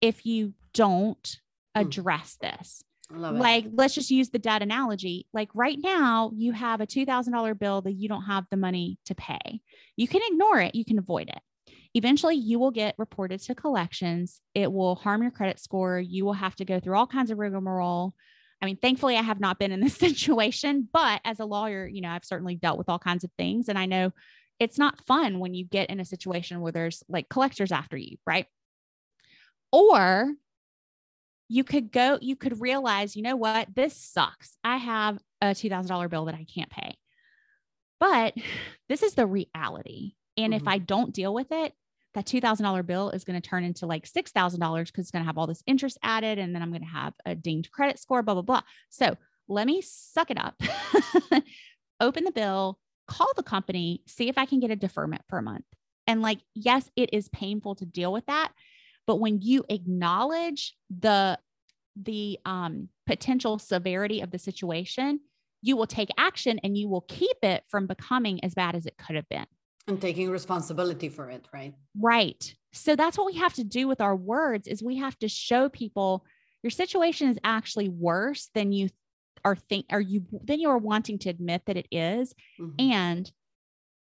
if 0.00 0.24
you 0.24 0.54
don't 0.72 1.40
Hmm. 1.76 1.82
address 1.82 2.36
this. 2.40 2.82
Love 3.10 3.36
it. 3.36 3.38
Like, 3.38 3.66
let's 3.72 3.94
just 3.94 4.10
use 4.10 4.30
the 4.30 4.38
debt 4.38 4.62
analogy. 4.62 5.26
Like, 5.32 5.48
right 5.54 5.78
now, 5.80 6.30
you 6.34 6.52
have 6.52 6.80
a 6.80 6.86
$2,000 6.86 7.58
bill 7.58 7.80
that 7.82 7.92
you 7.92 8.08
don't 8.08 8.24
have 8.24 8.44
the 8.50 8.56
money 8.56 8.98
to 9.06 9.14
pay. 9.14 9.60
You 9.96 10.06
can 10.06 10.20
ignore 10.30 10.60
it, 10.60 10.74
you 10.74 10.84
can 10.84 10.98
avoid 10.98 11.28
it. 11.28 11.38
Eventually, 11.94 12.36
you 12.36 12.58
will 12.58 12.70
get 12.70 12.94
reported 12.98 13.40
to 13.42 13.54
collections. 13.54 14.40
It 14.54 14.70
will 14.70 14.94
harm 14.94 15.22
your 15.22 15.30
credit 15.30 15.58
score. 15.58 15.98
You 15.98 16.24
will 16.24 16.34
have 16.34 16.54
to 16.56 16.64
go 16.64 16.80
through 16.80 16.96
all 16.96 17.06
kinds 17.06 17.30
of 17.30 17.38
rigmarole. 17.38 18.14
I 18.60 18.66
mean, 18.66 18.76
thankfully, 18.76 19.16
I 19.16 19.22
have 19.22 19.40
not 19.40 19.58
been 19.58 19.72
in 19.72 19.80
this 19.80 19.94
situation, 19.98 20.88
but 20.92 21.20
as 21.24 21.40
a 21.40 21.46
lawyer, 21.46 21.86
you 21.86 22.02
know, 22.02 22.10
I've 22.10 22.24
certainly 22.24 22.56
dealt 22.56 22.78
with 22.78 22.88
all 22.88 22.98
kinds 22.98 23.24
of 23.24 23.30
things. 23.38 23.68
And 23.68 23.78
I 23.78 23.86
know 23.86 24.12
it's 24.58 24.78
not 24.78 25.06
fun 25.06 25.38
when 25.38 25.54
you 25.54 25.64
get 25.64 25.90
in 25.90 26.00
a 26.00 26.04
situation 26.04 26.60
where 26.60 26.72
there's 26.72 27.02
like 27.08 27.28
collectors 27.28 27.72
after 27.72 27.96
you, 27.96 28.16
right? 28.26 28.46
Or 29.72 30.32
you 31.48 31.64
could 31.64 31.90
go, 31.90 32.18
you 32.20 32.36
could 32.36 32.60
realize, 32.60 33.16
you 33.16 33.22
know 33.22 33.36
what, 33.36 33.68
this 33.74 33.96
sucks. 33.96 34.56
I 34.62 34.76
have 34.76 35.18
a 35.40 35.46
$2,000 35.54 36.08
bill 36.10 36.26
that 36.26 36.34
I 36.34 36.44
can't 36.44 36.70
pay. 36.70 36.96
But 38.00 38.34
this 38.88 39.02
is 39.02 39.14
the 39.14 39.26
reality. 39.26 40.12
And 40.36 40.54
if 40.54 40.62
Mhm. 40.62 40.68
I 40.70 40.78
don't 40.78 41.12
deal 41.14 41.34
with 41.34 41.50
it, 41.50 41.74
that 42.14 42.26
$2,000 42.26 42.82
bill 42.82 43.10
is 43.10 43.24
going 43.24 43.40
to 43.40 43.46
turn 43.48 43.64
into 43.64 43.86
like 43.86 44.06
$6,000 44.06 44.88
because 44.90 45.04
it's 45.04 45.10
going 45.10 45.22
to 45.22 45.26
have 45.26 45.38
all 45.38 45.46
this 45.46 45.62
interest 45.66 45.98
added. 46.02 46.38
And 46.38 46.54
then 46.54 46.62
I'm 46.62 46.70
going 46.70 46.82
to 46.82 46.88
have 46.88 47.14
a 47.26 47.34
dinged 47.34 47.70
credit 47.70 47.98
score, 47.98 48.22
blah, 48.22 48.34
blah, 48.34 48.42
blah. 48.42 48.62
So 48.88 49.16
let 49.48 49.66
me 49.66 49.80
suck 49.82 50.30
it 50.30 50.38
up, 50.38 50.60
open 52.00 52.24
the 52.24 52.32
bill, 52.32 52.78
call 53.06 53.28
the 53.36 53.42
company, 53.42 54.02
see 54.06 54.28
if 54.28 54.38
I 54.38 54.46
can 54.46 54.60
get 54.60 54.70
a 54.70 54.76
deferment 54.76 55.22
for 55.28 55.38
a 55.38 55.42
month. 55.42 55.64
And 56.06 56.22
like, 56.22 56.40
yes, 56.54 56.88
it 56.96 57.10
is 57.12 57.28
painful 57.30 57.74
to 57.76 57.86
deal 57.86 58.12
with 58.12 58.26
that. 58.26 58.52
But 59.08 59.16
when 59.16 59.40
you 59.40 59.64
acknowledge 59.68 60.76
the 60.90 61.38
the 62.00 62.38
um, 62.44 62.90
potential 63.06 63.58
severity 63.58 64.20
of 64.20 64.30
the 64.30 64.38
situation, 64.38 65.18
you 65.62 65.76
will 65.76 65.88
take 65.88 66.10
action 66.16 66.60
and 66.62 66.76
you 66.78 66.88
will 66.88 67.00
keep 67.08 67.38
it 67.42 67.64
from 67.68 67.88
becoming 67.88 68.44
as 68.44 68.54
bad 68.54 68.76
as 68.76 68.86
it 68.86 68.96
could 68.96 69.16
have 69.16 69.28
been. 69.28 69.46
and 69.88 70.00
taking 70.00 70.28
responsibility 70.30 71.08
for 71.08 71.30
it, 71.30 71.48
right? 71.52 71.74
Right. 71.98 72.54
So 72.74 72.94
that's 72.94 73.16
what 73.16 73.26
we 73.26 73.36
have 73.38 73.54
to 73.54 73.64
do 73.64 73.88
with 73.88 74.00
our 74.02 74.14
words 74.14 74.68
is 74.68 74.82
we 74.82 74.96
have 74.98 75.18
to 75.20 75.28
show 75.28 75.70
people 75.70 76.24
your 76.62 76.70
situation 76.70 77.30
is 77.30 77.38
actually 77.42 77.88
worse 77.88 78.50
than 78.54 78.70
you 78.72 78.90
are 79.44 79.56
think 79.56 79.86
or 79.90 80.00
you 80.00 80.26
than 80.44 80.60
you 80.60 80.68
are 80.68 80.78
wanting 80.92 81.18
to 81.20 81.30
admit 81.30 81.62
that 81.66 81.78
it 81.78 81.88
is 81.90 82.34
Mhm. 82.60 82.74
and 82.78 83.32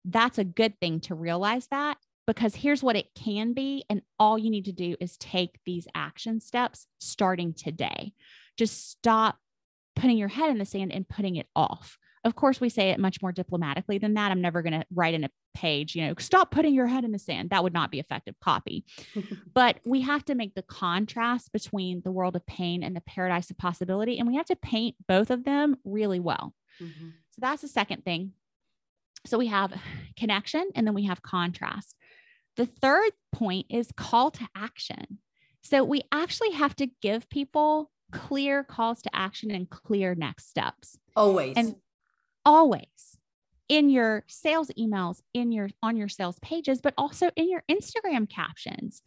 that's 0.05 0.39
a 0.39 0.43
good 0.43 0.73
thing 0.79 0.99
to 1.01 1.13
realize 1.15 1.67
that 1.67 1.97
because 2.27 2.55
here's 2.55 2.83
what 2.83 2.95
it 2.97 3.07
can 3.15 3.53
be. 3.53 3.85
And 3.89 4.01
all 4.19 4.37
you 4.37 4.51
need 4.51 4.65
to 4.65 4.71
do 4.71 4.95
is 4.99 5.17
take 5.17 5.59
these 5.65 5.87
action 5.95 6.39
steps 6.39 6.85
starting 6.99 7.53
today. 7.53 8.13
Just 8.57 8.91
stop 8.91 9.37
putting 9.95 10.17
your 10.17 10.27
head 10.27 10.51
in 10.51 10.57
the 10.59 10.65
sand 10.65 10.91
and 10.91 11.07
putting 11.07 11.37
it 11.37 11.47
off. 11.55 11.97
Of 12.23 12.35
course, 12.35 12.59
we 12.59 12.69
say 12.69 12.89
it 12.89 12.99
much 12.99 13.21
more 13.21 13.31
diplomatically 13.31 13.97
than 13.97 14.15
that. 14.15 14.31
I'm 14.31 14.41
never 14.41 14.61
going 14.61 14.79
to 14.79 14.85
write 14.93 15.13
in 15.13 15.23
a 15.23 15.29
page, 15.55 15.95
you 15.95 16.05
know, 16.05 16.13
stop 16.19 16.51
putting 16.51 16.73
your 16.73 16.87
head 16.87 17.05
in 17.05 17.11
the 17.11 17.19
sand. 17.19 17.49
That 17.49 17.63
would 17.63 17.73
not 17.73 17.89
be 17.89 17.99
effective 17.99 18.35
copy. 18.43 18.83
but 19.53 19.79
we 19.85 20.01
have 20.01 20.25
to 20.25 20.35
make 20.35 20.53
the 20.53 20.61
contrast 20.63 21.51
between 21.53 22.01
the 22.03 22.11
world 22.11 22.35
of 22.35 22.45
pain 22.45 22.83
and 22.83 22.95
the 22.95 23.01
paradise 23.01 23.49
of 23.49 23.57
possibility. 23.57 24.19
And 24.19 24.27
we 24.27 24.35
have 24.35 24.45
to 24.47 24.55
paint 24.55 24.95
both 25.07 25.31
of 25.31 25.45
them 25.45 25.77
really 25.85 26.19
well. 26.19 26.53
Mhm. 26.81 27.13
So 27.31 27.39
that's 27.39 27.61
the 27.61 27.67
second 27.67 28.03
thing. 28.03 28.33
So 29.25 29.37
we 29.37 29.47
have 29.47 29.73
connection 30.17 30.69
and 30.75 30.85
then 30.85 30.93
we 30.93 31.05
have 31.05 31.21
contrast. 31.21 31.95
The 32.57 32.65
third 32.65 33.11
point 33.31 33.67
is 33.69 33.91
call 33.95 34.31
to 34.31 34.47
action. 34.55 35.19
So 35.61 35.83
we 35.83 36.01
actually 36.11 36.51
have 36.51 36.75
to 36.77 36.87
give 37.01 37.29
people 37.29 37.91
clear 38.11 38.63
calls 38.63 39.01
to 39.03 39.15
action 39.15 39.51
and 39.51 39.69
clear 39.69 40.15
next 40.15 40.49
steps. 40.49 40.97
Always. 41.15 41.53
And 41.55 41.75
always 42.45 43.17
in 43.69 43.89
your 43.89 44.23
sales 44.27 44.71
emails, 44.79 45.21
in 45.33 45.51
your 45.51 45.69
on 45.83 45.97
your 45.97 46.07
sales 46.07 46.39
pages, 46.41 46.81
but 46.81 46.93
also 46.97 47.29
in 47.35 47.49
your 47.49 47.63
Instagram 47.69 48.29
captions. 48.29 49.01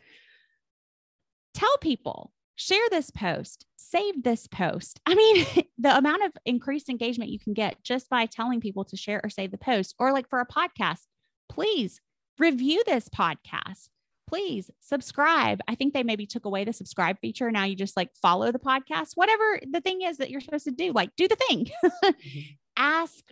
Tell 1.54 1.76
people, 1.78 2.32
share 2.54 2.88
this 2.90 3.10
post, 3.10 3.66
save 3.76 4.22
this 4.22 4.46
post. 4.46 5.00
I 5.06 5.14
mean, 5.14 5.46
the 5.78 5.96
amount 5.96 6.24
of 6.24 6.32
increased 6.44 6.88
engagement 6.88 7.30
you 7.30 7.40
can 7.40 7.54
get 7.54 7.82
just 7.82 8.08
by 8.08 8.26
telling 8.26 8.60
people 8.60 8.84
to 8.84 8.96
share 8.96 9.20
or 9.24 9.30
save 9.30 9.50
the 9.50 9.58
post, 9.58 9.94
or 9.98 10.12
like 10.12 10.28
for 10.28 10.40
a 10.40 10.46
podcast, 10.46 11.00
please 11.48 12.00
review 12.40 12.82
this 12.86 13.08
podcast. 13.08 13.88
Please 14.26 14.70
subscribe. 14.80 15.60
I 15.68 15.74
think 15.74 15.92
they 15.92 16.02
maybe 16.02 16.24
took 16.24 16.44
away 16.44 16.64
the 16.64 16.72
subscribe 16.72 17.18
feature. 17.20 17.50
Now 17.50 17.64
you 17.64 17.76
just 17.76 17.96
like 17.96 18.10
follow 18.22 18.50
the 18.50 18.58
podcast, 18.58 19.12
whatever 19.14 19.60
the 19.70 19.80
thing 19.80 20.02
is 20.02 20.18
that 20.18 20.30
you're 20.30 20.40
supposed 20.40 20.64
to 20.64 20.70
do, 20.70 20.92
like 20.92 21.14
do 21.16 21.28
the 21.28 21.36
thing. 21.36 21.68
Mm-hmm. 22.02 22.40
Ask 22.76 23.24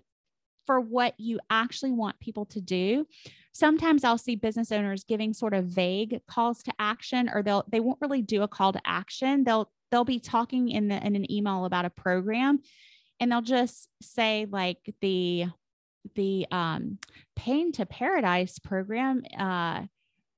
for 0.66 0.79
what 0.79 1.14
you 1.16 1.40
actually 1.49 1.92
want 1.92 2.21
people 2.21 2.44
to 2.47 2.61
do. 2.61 3.07
Sometimes 3.53 4.05
I'll 4.05 4.18
see 4.18 4.37
business 4.37 4.71
owners 4.71 5.05
giving 5.05 5.33
sort 5.33 5.55
of 5.55 5.64
vague 5.64 6.21
calls 6.29 6.62
to 6.64 6.73
action 6.79 7.31
or 7.33 7.42
they'll 7.42 7.64
they 7.71 7.81
won't 7.81 8.01
really 8.03 8.21
do 8.21 8.42
a 8.42 8.49
call 8.49 8.73
to 8.75 8.81
action. 8.85 9.44
They'll 9.44 9.71
they'll 9.90 10.05
be 10.05 10.21
talking 10.21 10.68
in 10.68 10.88
the 10.88 11.05
in 11.05 11.16
an 11.16 11.33
email 11.33 11.64
about 11.64 11.87
a 11.87 11.90
program 11.90 12.61
and 13.21 13.33
they'll 13.33 13.40
just 13.40 13.88
say 14.03 14.47
like 14.51 14.79
the 15.01 15.47
the 16.14 16.47
um 16.51 16.99
pain 17.37 17.73
to 17.73 17.87
paradise 17.87 18.59
program 18.59 19.23
uh 19.38 19.83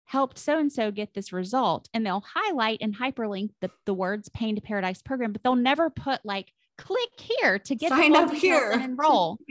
helped 0.05 0.39
so 0.39 0.59
and 0.59 0.73
so 0.73 0.91
get 0.91 1.15
this 1.15 1.33
result 1.33 1.89
and 1.95 2.05
they'll 2.05 2.25
highlight 2.35 2.79
and 2.81 2.97
hyperlink 2.97 3.51
the, 3.61 3.71
the 3.87 3.95
words 3.95 4.29
pain 4.31 4.57
to 4.57 4.61
paradise 4.61 5.03
program 5.03 5.33
but 5.33 5.43
they'll 5.43 5.55
never 5.55 5.89
put 5.89 6.21
like 6.25 6.53
click 6.79 7.11
here 7.19 7.59
to 7.59 7.75
get 7.75 7.91
the 7.91 7.97
Sign 7.97 8.17
up 8.17 8.33
here. 8.33 8.71
and 8.73 8.83
enroll 8.83 9.39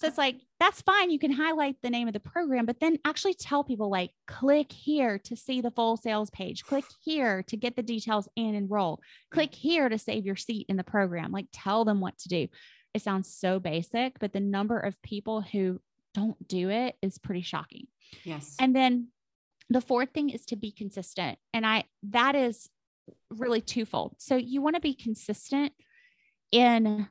so 0.00 0.08
it's 0.08 0.18
like, 0.18 0.36
that's 0.58 0.82
fine. 0.82 1.10
You 1.10 1.18
can 1.18 1.32
highlight 1.32 1.76
the 1.82 1.90
name 1.90 2.08
of 2.08 2.14
the 2.14 2.20
program, 2.20 2.66
but 2.66 2.80
then 2.80 2.98
actually 3.04 3.34
tell 3.34 3.64
people, 3.64 3.88
like, 3.88 4.10
click 4.26 4.72
here 4.72 5.18
to 5.20 5.36
see 5.36 5.60
the 5.60 5.70
full 5.70 5.96
sales 5.96 6.30
page, 6.30 6.64
click 6.64 6.84
here 7.02 7.42
to 7.44 7.56
get 7.56 7.76
the 7.76 7.82
details 7.82 8.28
and 8.36 8.56
enroll, 8.56 9.00
click 9.30 9.54
here 9.54 9.88
to 9.88 9.98
save 9.98 10.26
your 10.26 10.36
seat 10.36 10.66
in 10.68 10.76
the 10.76 10.84
program. 10.84 11.32
Like, 11.32 11.46
tell 11.52 11.84
them 11.84 12.00
what 12.00 12.18
to 12.18 12.28
do. 12.28 12.48
It 12.94 13.02
sounds 13.02 13.28
so 13.28 13.58
basic, 13.58 14.18
but 14.18 14.32
the 14.32 14.40
number 14.40 14.78
of 14.78 15.00
people 15.02 15.40
who 15.40 15.80
don't 16.14 16.46
do 16.46 16.70
it 16.70 16.96
is 17.02 17.18
pretty 17.18 17.42
shocking. 17.42 17.88
yes. 18.22 18.54
And 18.60 18.74
then 18.74 19.08
the 19.68 19.80
fourth 19.80 20.10
thing 20.10 20.30
is 20.30 20.44
to 20.46 20.56
be 20.56 20.70
consistent. 20.70 21.38
And 21.52 21.66
I, 21.66 21.84
that 22.04 22.36
is 22.36 22.68
really 23.30 23.60
twofold. 23.60 24.16
So 24.18 24.36
you 24.36 24.62
want 24.62 24.76
to 24.76 24.80
be 24.80 24.94
consistent 24.94 25.72
in 26.52 27.08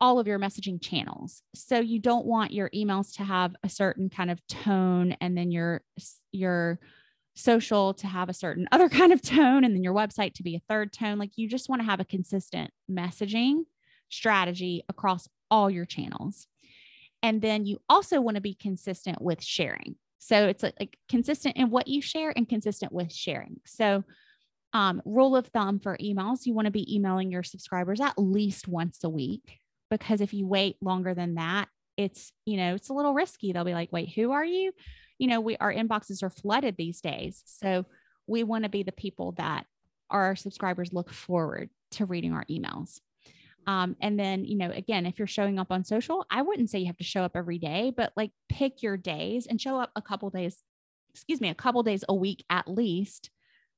all 0.00 0.18
of 0.18 0.26
your 0.26 0.38
messaging 0.38 0.82
channels. 0.82 1.42
So 1.54 1.78
you 1.78 2.00
don't 2.00 2.26
want 2.26 2.52
your 2.52 2.68
emails 2.70 3.14
to 3.16 3.22
have 3.22 3.54
a 3.62 3.68
certain 3.68 4.10
kind 4.10 4.30
of 4.30 4.44
tone 4.48 5.12
and 5.20 5.38
then 5.38 5.52
your, 5.52 5.82
your, 6.32 6.80
social 7.34 7.94
to 7.94 8.06
have 8.06 8.28
a 8.28 8.34
certain 8.34 8.68
other 8.72 8.88
kind 8.90 9.12
of 9.12 9.22
tone 9.22 9.64
and 9.64 9.74
then 9.74 9.82
your 9.82 9.94
website 9.94 10.34
to 10.34 10.42
be 10.42 10.54
a 10.54 10.62
third 10.68 10.92
tone 10.92 11.18
like 11.18 11.30
you 11.36 11.48
just 11.48 11.68
want 11.68 11.80
to 11.80 11.86
have 11.86 11.98
a 12.00 12.04
consistent 12.04 12.70
messaging 12.90 13.62
strategy 14.12 14.82
across 14.88 15.28
all 15.50 15.70
your 15.70 15.84
channels 15.84 16.46
and 17.22 17.40
then 17.40 17.64
you 17.64 17.80
also 17.88 18.20
want 18.20 18.34
to 18.34 18.40
be 18.40 18.54
consistent 18.54 19.20
with 19.20 19.42
sharing 19.42 19.96
so 20.24 20.46
it's 20.46 20.62
like, 20.62 20.76
like 20.78 20.96
consistent 21.08 21.56
in 21.56 21.68
what 21.68 21.88
you 21.88 22.00
share 22.00 22.32
and 22.36 22.48
consistent 22.48 22.92
with 22.92 23.12
sharing. 23.12 23.60
So, 23.66 24.04
um, 24.72 25.02
rule 25.04 25.34
of 25.34 25.48
thumb 25.48 25.80
for 25.80 25.98
emails, 25.98 26.46
you 26.46 26.54
want 26.54 26.66
to 26.66 26.70
be 26.70 26.94
emailing 26.94 27.32
your 27.32 27.42
subscribers 27.42 28.00
at 28.00 28.16
least 28.16 28.68
once 28.68 29.02
a 29.02 29.10
week 29.10 29.58
because 29.90 30.20
if 30.20 30.32
you 30.32 30.46
wait 30.46 30.76
longer 30.80 31.12
than 31.12 31.34
that, 31.34 31.66
it's, 31.96 32.30
you 32.46 32.56
know, 32.56 32.76
it's 32.76 32.88
a 32.88 32.94
little 32.94 33.14
risky. 33.14 33.52
They'll 33.52 33.64
be 33.64 33.74
like, 33.74 33.92
wait, 33.92 34.10
who 34.10 34.30
are 34.30 34.44
you? 34.44 34.70
You 35.18 35.26
know, 35.26 35.40
we, 35.40 35.56
our 35.56 35.74
inboxes 35.74 36.22
are 36.22 36.30
flooded 36.30 36.76
these 36.76 37.00
days. 37.00 37.42
So 37.44 37.84
we 38.28 38.44
want 38.44 38.62
to 38.62 38.70
be 38.70 38.84
the 38.84 38.92
people 38.92 39.32
that 39.38 39.66
our 40.08 40.36
subscribers 40.36 40.92
look 40.92 41.10
forward 41.10 41.68
to 41.92 42.06
reading 42.06 42.32
our 42.32 42.44
emails. 42.48 43.00
Um, 43.66 43.96
and 44.00 44.18
then, 44.18 44.44
you 44.44 44.56
know, 44.56 44.70
again, 44.70 45.06
if 45.06 45.18
you're 45.18 45.26
showing 45.26 45.58
up 45.58 45.70
on 45.70 45.84
social, 45.84 46.26
I 46.30 46.42
wouldn't 46.42 46.70
say 46.70 46.80
you 46.80 46.86
have 46.86 46.96
to 46.98 47.04
show 47.04 47.22
up 47.22 47.36
every 47.36 47.58
day, 47.58 47.92
but 47.96 48.12
like 48.16 48.32
pick 48.48 48.82
your 48.82 48.96
days 48.96 49.46
and 49.46 49.60
show 49.60 49.80
up 49.80 49.90
a 49.94 50.02
couple 50.02 50.30
days, 50.30 50.62
excuse 51.14 51.40
me, 51.40 51.48
a 51.48 51.54
couple 51.54 51.82
days 51.82 52.04
a 52.08 52.14
week 52.14 52.44
at 52.50 52.68
least, 52.68 53.30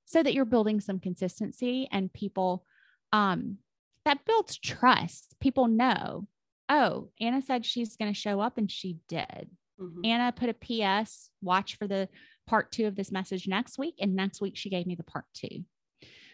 so 0.06 0.22
that 0.22 0.34
you're 0.34 0.44
building 0.44 0.80
some 0.80 1.00
consistency 1.00 1.88
and 1.92 2.12
people 2.12 2.64
um, 3.12 3.58
that 4.04 4.24
builds 4.24 4.58
trust. 4.58 5.34
People 5.40 5.66
know, 5.68 6.26
oh, 6.68 7.10
Anna 7.20 7.42
said 7.42 7.64
she's 7.64 7.96
going 7.96 8.12
to 8.12 8.18
show 8.18 8.40
up 8.40 8.58
and 8.58 8.70
she 8.70 8.98
did. 9.08 9.50
Mhm. 9.80 10.06
Anna 10.06 10.32
put 10.32 10.48
a 10.48 10.54
PS, 10.54 11.30
watch 11.42 11.76
for 11.76 11.86
the 11.86 12.08
part 12.46 12.70
two 12.70 12.86
of 12.86 12.96
this 12.96 13.10
message 13.10 13.48
next 13.48 13.78
week. 13.78 13.96
And 14.00 14.14
next 14.14 14.40
week 14.40 14.56
she 14.56 14.70
gave 14.70 14.86
me 14.86 14.94
the 14.94 15.04
part 15.04 15.24
two. 15.34 15.64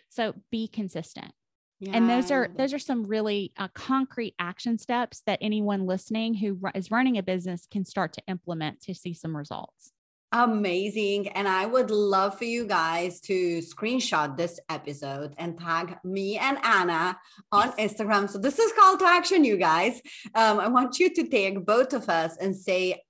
So 0.08 0.34
be 0.50 0.68
consistent. 0.68 1.32
Yeah. 1.80 1.92
And 1.94 2.10
those 2.10 2.30
are 2.30 2.48
those 2.54 2.74
are 2.74 2.78
some 2.78 3.04
really 3.04 3.52
uh, 3.56 3.68
concrete 3.74 4.34
action 4.38 4.76
steps 4.76 5.22
that 5.26 5.38
anyone 5.40 5.86
listening 5.86 6.34
who 6.34 6.60
is 6.74 6.90
running 6.90 7.16
a 7.16 7.22
business 7.22 7.66
can 7.70 7.86
start 7.86 8.12
to 8.14 8.22
implement 8.28 8.82
to 8.82 8.94
see 8.94 9.14
some 9.14 9.34
results. 9.34 9.92
Amazing. 10.32 11.28
And 11.28 11.48
I 11.48 11.66
would 11.66 11.90
love 11.90 12.38
for 12.38 12.44
you 12.44 12.64
guys 12.64 13.20
to 13.22 13.58
screenshot 13.58 14.36
this 14.36 14.60
episode 14.68 15.34
and 15.38 15.58
tag 15.58 15.96
me 16.04 16.38
and 16.38 16.58
Anna 16.62 17.18
on 17.50 17.72
yes. 17.76 17.94
Instagram. 17.94 18.30
So 18.30 18.38
this 18.38 18.60
is 18.60 18.72
call 18.74 18.96
to 18.98 19.06
action, 19.06 19.44
you 19.44 19.56
guys. 19.56 20.00
Um, 20.36 20.60
I 20.60 20.68
want 20.68 21.00
you 21.00 21.12
to 21.14 21.28
tag 21.28 21.66
both 21.66 21.94
of 21.94 22.08
us 22.08 22.36
and 22.36 22.54
say, 22.54 23.02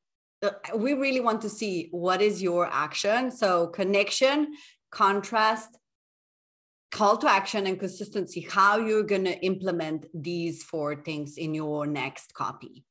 uh, 0.42 0.50
we 0.74 0.94
really 0.94 1.20
want 1.20 1.42
to 1.42 1.50
see 1.50 1.88
what 1.90 2.22
is 2.22 2.40
your 2.40 2.66
action. 2.72 3.30
So 3.30 3.66
connection, 3.66 4.54
contrast, 4.90 5.76
call 6.91 7.16
to 7.18 7.30
action 7.30 7.66
and 7.66 7.78
consistency, 7.78 8.41
how 8.41 8.78
you're 8.78 9.03
going 9.03 9.24
to 9.24 9.38
implement 9.45 10.07
these 10.14 10.62
four 10.62 10.97
things 10.97 11.36
in 11.36 11.55
your 11.55 11.86
next 11.86 12.34
copy. 12.34 12.84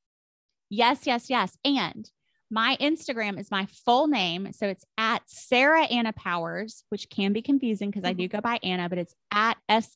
Yes, 0.70 1.06
yes, 1.06 1.30
yes. 1.30 1.58
And 1.66 2.10
my 2.52 2.78
Instagram 2.80 3.40
is 3.40 3.52
my 3.52 3.68
full 3.86 4.08
name. 4.08 4.52
So 4.54 4.68
it's 4.68 4.86
at 4.98 5.22
Sara 5.28 5.84
Anna 5.84 6.14
Powers, 6.14 6.84
which 6.90 7.10
can 7.10 7.34
be 7.34 7.42
confusing 7.42 7.90
because 7.92 8.06
I 8.06 8.14
do 8.14 8.24
mm-hmm. 8.24 8.38
go 8.38 8.42
by 8.42 8.60
Anna, 8.64 8.90
but 8.90 8.98
it's 8.98 9.14
at 9.32 9.58
S 9.68 9.96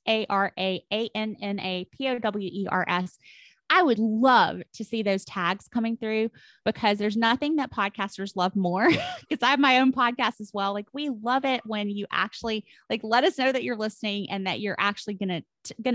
A 3.71 3.75
R 3.75 3.79
A 3.79 3.85
A 3.85 3.85
N 3.85 3.89
N 3.89 3.95
A 3.95 3.95
P 3.95 4.01
O 4.01 4.03
W 4.03 4.25
R 4.25 4.49
S. 4.49 4.49
I 4.49 4.51
would 4.51 4.59
love 4.59 4.61
to 4.73 4.83
see 4.83 5.03
those 5.03 5.25
tags 5.25 5.67
coming 5.67 5.97
through 5.97 6.29
because 6.65 6.97
there's 6.97 7.17
nothing 7.17 7.57
that 7.57 7.71
podcasters 7.71 8.35
love 8.35 8.55
more 8.55 8.87
because 8.89 9.41
I 9.41 9.49
have 9.49 9.59
my 9.59 9.79
own 9.79 9.91
podcast 9.91 10.41
as 10.41 10.51
well. 10.53 10.73
Like 10.73 10.87
we 10.93 11.09
love 11.09 11.45
it 11.45 11.61
when 11.65 11.89
you 11.89 12.05
actually 12.11 12.65
like 12.89 13.01
let 13.03 13.23
us 13.23 13.37
know 13.37 13.51
that 13.51 13.63
you're 13.63 13.77
listening 13.77 14.29
and 14.29 14.47
that 14.47 14.59
you're 14.59 14.75
actually 14.79 15.15
going 15.15 15.43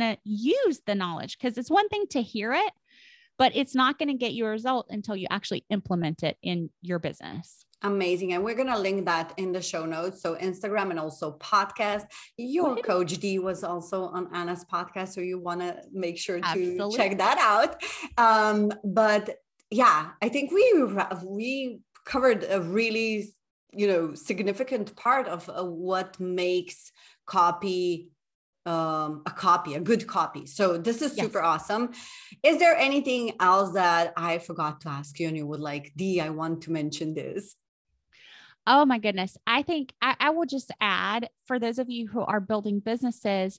to 0.01 0.19
use 0.25 0.81
the 0.87 0.95
knowledge 0.95 1.39
because 1.39 1.59
it's 1.59 1.71
one 1.71 1.89
thing 1.89 2.05
to 2.11 2.23
hear 2.23 2.53
it 2.53 2.73
but 3.39 3.53
it's 3.55 3.75
not 3.75 3.99
going 3.99 4.09
to 4.09 4.15
get 4.15 4.33
you 4.33 4.45
a 4.47 4.51
result 4.51 4.87
until 4.91 5.15
you 5.15 5.29
actually 5.31 5.65
implement 5.71 6.25
it 6.25 6.37
in 6.43 6.71
your 6.83 6.99
business. 6.99 7.65
Amazing. 7.83 8.33
And 8.33 8.43
we're 8.43 8.57
going 8.57 8.69
to 8.69 8.79
link 8.79 9.05
that 9.07 9.33
in 9.37 9.53
the 9.53 9.63
show 9.63 9.87
notes. 9.87 10.21
So, 10.21 10.35
Instagram 10.37 10.91
and 10.91 10.99
also 10.99 11.39
podcast. 11.39 12.05
Your 12.37 12.77
coach 12.77 13.19
D 13.19 13.39
was 13.39 13.63
also 13.63 14.07
on 14.07 14.35
Anna's 14.35 14.65
podcast. 14.65 15.11
So, 15.11 15.21
you 15.21 15.39
want 15.39 15.61
to 15.61 15.81
make 15.93 16.19
sure 16.19 16.41
to 16.41 16.47
Absolutely. 16.47 16.97
check 16.97 17.19
that 17.19 17.39
out. 17.39 17.83
Um, 18.19 18.73
but 18.83 19.37
yeah, 19.71 20.11
I 20.21 20.29
think 20.29 20.51
we, 20.51 20.85
we 21.25 21.81
covered 22.05 22.45
a 22.49 22.61
really 22.61 23.33
you 23.73 23.87
know 23.87 24.15
significant 24.15 24.97
part 24.97 25.29
of 25.29 25.49
uh, 25.49 25.63
what 25.63 26.19
makes 26.19 26.91
copy 27.27 28.11
um, 28.67 29.23
a 29.25 29.31
copy, 29.31 29.75
a 29.75 29.81
good 29.81 30.07
copy. 30.07 30.45
So 30.45 30.77
this 30.77 31.01
is 31.01 31.13
super 31.13 31.39
yes. 31.39 31.47
awesome. 31.47 31.93
Is 32.43 32.59
there 32.59 32.77
anything 32.77 33.33
else 33.41 33.73
that 33.73 34.13
I 34.15 34.39
forgot 34.39 34.83
to 34.83 34.91
ask 34.91 35.19
you 35.19 35.29
and 35.29 35.37
you 35.37 35.47
would 35.47 35.61
like, 35.61 35.93
D, 35.97 36.21
I 36.21 36.29
want 36.29 36.63
to 36.65 36.73
mention 36.73 37.15
this? 37.15 37.57
Oh 38.71 38.85
my 38.85 38.99
goodness. 38.99 39.39
I 39.47 39.63
think 39.63 39.95
I, 40.03 40.15
I 40.21 40.31
will 40.31 40.45
just 40.45 40.71
add 40.79 41.31
for 41.47 41.59
those 41.59 41.79
of 41.79 41.89
you 41.89 42.07
who 42.07 42.21
are 42.21 42.39
building 42.39 42.81
businesses, 42.81 43.59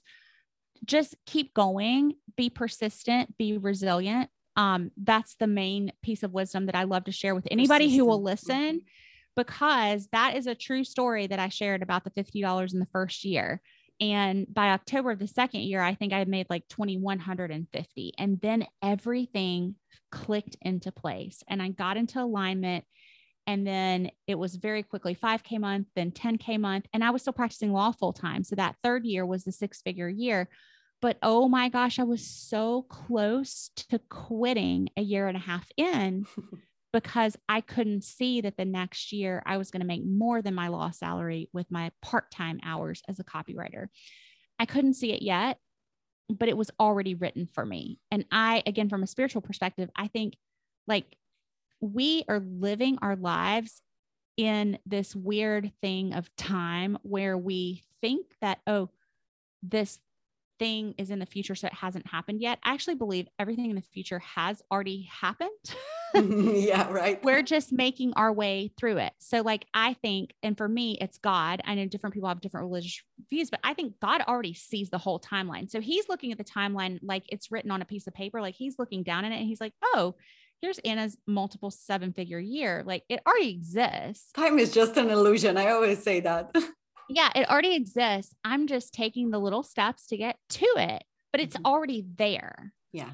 just 0.84 1.16
keep 1.26 1.52
going, 1.52 2.14
be 2.36 2.48
persistent, 2.48 3.36
be 3.36 3.58
resilient. 3.58 4.30
Um, 4.54 4.92
that's 4.96 5.34
the 5.34 5.48
main 5.48 5.90
piece 6.00 6.22
of 6.22 6.32
wisdom 6.32 6.66
that 6.66 6.76
I 6.76 6.84
love 6.84 7.04
to 7.04 7.12
share 7.12 7.34
with 7.34 7.48
anybody 7.50 7.86
persistent. 7.86 7.98
who 7.98 8.06
will 8.06 8.22
listen 8.22 8.76
mm-hmm. 8.76 8.78
because 9.34 10.08
that 10.12 10.36
is 10.36 10.46
a 10.46 10.54
true 10.54 10.84
story 10.84 11.26
that 11.26 11.40
I 11.40 11.48
shared 11.48 11.82
about 11.82 12.04
the 12.04 12.10
$50 12.10 12.72
in 12.72 12.78
the 12.78 12.88
first 12.92 13.24
year. 13.24 13.60
And 14.00 14.46
by 14.52 14.70
October 14.70 15.10
of 15.10 15.18
the 15.18 15.26
second 15.26 15.62
year, 15.62 15.82
I 15.82 15.94
think 15.94 16.12
I 16.12 16.24
made 16.24 16.46
like 16.48 16.68
2,150. 16.68 18.12
And 18.16 18.40
then 18.40 18.66
everything 18.80 19.74
clicked 20.12 20.56
into 20.62 20.92
place 20.92 21.42
and 21.48 21.60
I 21.60 21.68
got 21.68 21.96
into 21.96 22.20
alignment. 22.20 22.84
And 23.46 23.66
then 23.66 24.10
it 24.26 24.36
was 24.36 24.56
very 24.56 24.82
quickly 24.82 25.14
5K 25.14 25.58
month, 25.58 25.88
then 25.96 26.10
10K 26.10 26.58
month. 26.60 26.86
And 26.92 27.02
I 27.02 27.10
was 27.10 27.22
still 27.22 27.32
practicing 27.32 27.72
law 27.72 27.92
full 27.92 28.12
time. 28.12 28.44
So 28.44 28.56
that 28.56 28.76
third 28.82 29.04
year 29.04 29.26
was 29.26 29.44
the 29.44 29.52
six 29.52 29.82
figure 29.82 30.08
year. 30.08 30.48
But 31.02 31.18
oh 31.22 31.48
my 31.48 31.68
gosh, 31.68 31.98
I 31.98 32.04
was 32.04 32.26
so 32.26 32.82
close 32.82 33.70
to 33.88 33.98
quitting 34.10 34.90
a 34.96 35.02
year 35.02 35.28
and 35.28 35.36
a 35.36 35.40
half 35.40 35.66
in 35.76 36.26
because 36.92 37.36
I 37.48 37.60
couldn't 37.62 38.04
see 38.04 38.42
that 38.42 38.56
the 38.56 38.64
next 38.64 39.12
year 39.12 39.42
I 39.46 39.56
was 39.56 39.70
going 39.70 39.80
to 39.80 39.86
make 39.86 40.04
more 40.04 40.42
than 40.42 40.54
my 40.54 40.68
law 40.68 40.90
salary 40.90 41.48
with 41.52 41.70
my 41.70 41.90
part 42.02 42.30
time 42.30 42.60
hours 42.62 43.02
as 43.08 43.18
a 43.18 43.24
copywriter. 43.24 43.86
I 44.58 44.66
couldn't 44.66 44.94
see 44.94 45.12
it 45.12 45.22
yet, 45.22 45.56
but 46.28 46.48
it 46.48 46.56
was 46.56 46.70
already 46.78 47.14
written 47.14 47.48
for 47.52 47.64
me. 47.64 47.98
And 48.10 48.26
I, 48.30 48.62
again, 48.66 48.88
from 48.90 49.02
a 49.02 49.06
spiritual 49.06 49.40
perspective, 49.40 49.88
I 49.96 50.08
think 50.08 50.34
like 50.86 51.16
we 51.80 52.24
are 52.28 52.40
living 52.40 52.98
our 53.02 53.16
lives 53.16 53.82
in 54.36 54.78
this 54.86 55.14
weird 55.14 55.72
thing 55.80 56.14
of 56.14 56.34
time 56.36 56.98
where 57.02 57.36
we 57.36 57.82
think 58.00 58.26
that, 58.40 58.60
oh, 58.66 58.90
this 59.62 59.98
thing 60.58 60.94
is 60.98 61.10
in 61.10 61.18
the 61.18 61.26
future, 61.26 61.54
so 61.54 61.66
it 61.66 61.74
hasn't 61.74 62.06
happened 62.06 62.40
yet. 62.40 62.58
I 62.62 62.72
actually 62.72 62.94
believe 62.94 63.28
everything 63.38 63.70
in 63.70 63.76
the 63.76 63.82
future 63.82 64.18
has 64.20 64.62
already 64.70 65.08
happened. 65.10 65.50
yeah, 66.14 66.90
right. 66.90 67.22
We're 67.22 67.42
just 67.42 67.72
making 67.72 68.14
our 68.16 68.32
way 68.32 68.72
through 68.76 68.98
it. 68.98 69.12
So, 69.18 69.42
like, 69.42 69.66
I 69.74 69.94
think, 69.94 70.34
and 70.42 70.56
for 70.56 70.66
me, 70.66 70.98
it's 71.00 71.18
God. 71.18 71.60
I 71.64 71.74
know 71.74 71.86
different 71.86 72.14
people 72.14 72.28
have 72.28 72.40
different 72.40 72.66
religious 72.66 73.00
views, 73.28 73.50
but 73.50 73.60
I 73.62 73.74
think 73.74 74.00
God 74.00 74.22
already 74.22 74.54
sees 74.54 74.90
the 74.90 74.98
whole 74.98 75.20
timeline. 75.20 75.70
So, 75.70 75.80
He's 75.80 76.08
looking 76.08 76.32
at 76.32 76.38
the 76.38 76.44
timeline 76.44 76.98
like 77.02 77.24
it's 77.28 77.52
written 77.52 77.70
on 77.70 77.82
a 77.82 77.84
piece 77.84 78.06
of 78.06 78.14
paper. 78.14 78.40
Like, 78.40 78.56
He's 78.56 78.78
looking 78.78 79.02
down 79.02 79.24
in 79.24 79.32
it 79.32 79.38
and 79.38 79.46
He's 79.46 79.60
like, 79.60 79.74
oh, 79.82 80.16
here's 80.60 80.78
Anna's 80.80 81.16
multiple 81.26 81.70
seven 81.70 82.12
figure 82.12 82.38
year. 82.38 82.82
Like, 82.86 83.04
it 83.08 83.20
already 83.26 83.50
exists. 83.50 84.32
Time 84.32 84.58
is 84.58 84.72
just 84.72 84.96
an 84.96 85.10
illusion. 85.10 85.56
I 85.56 85.70
always 85.70 86.02
say 86.02 86.20
that. 86.20 86.54
yeah, 87.08 87.30
it 87.34 87.48
already 87.48 87.74
exists. 87.74 88.34
I'm 88.44 88.66
just 88.66 88.92
taking 88.92 89.30
the 89.30 89.38
little 89.38 89.62
steps 89.62 90.06
to 90.08 90.16
get 90.16 90.36
to 90.50 90.66
it, 90.76 91.04
but 91.32 91.40
it's 91.40 91.56
mm-hmm. 91.56 91.66
already 91.66 92.06
there. 92.16 92.72
Yeah. 92.92 93.10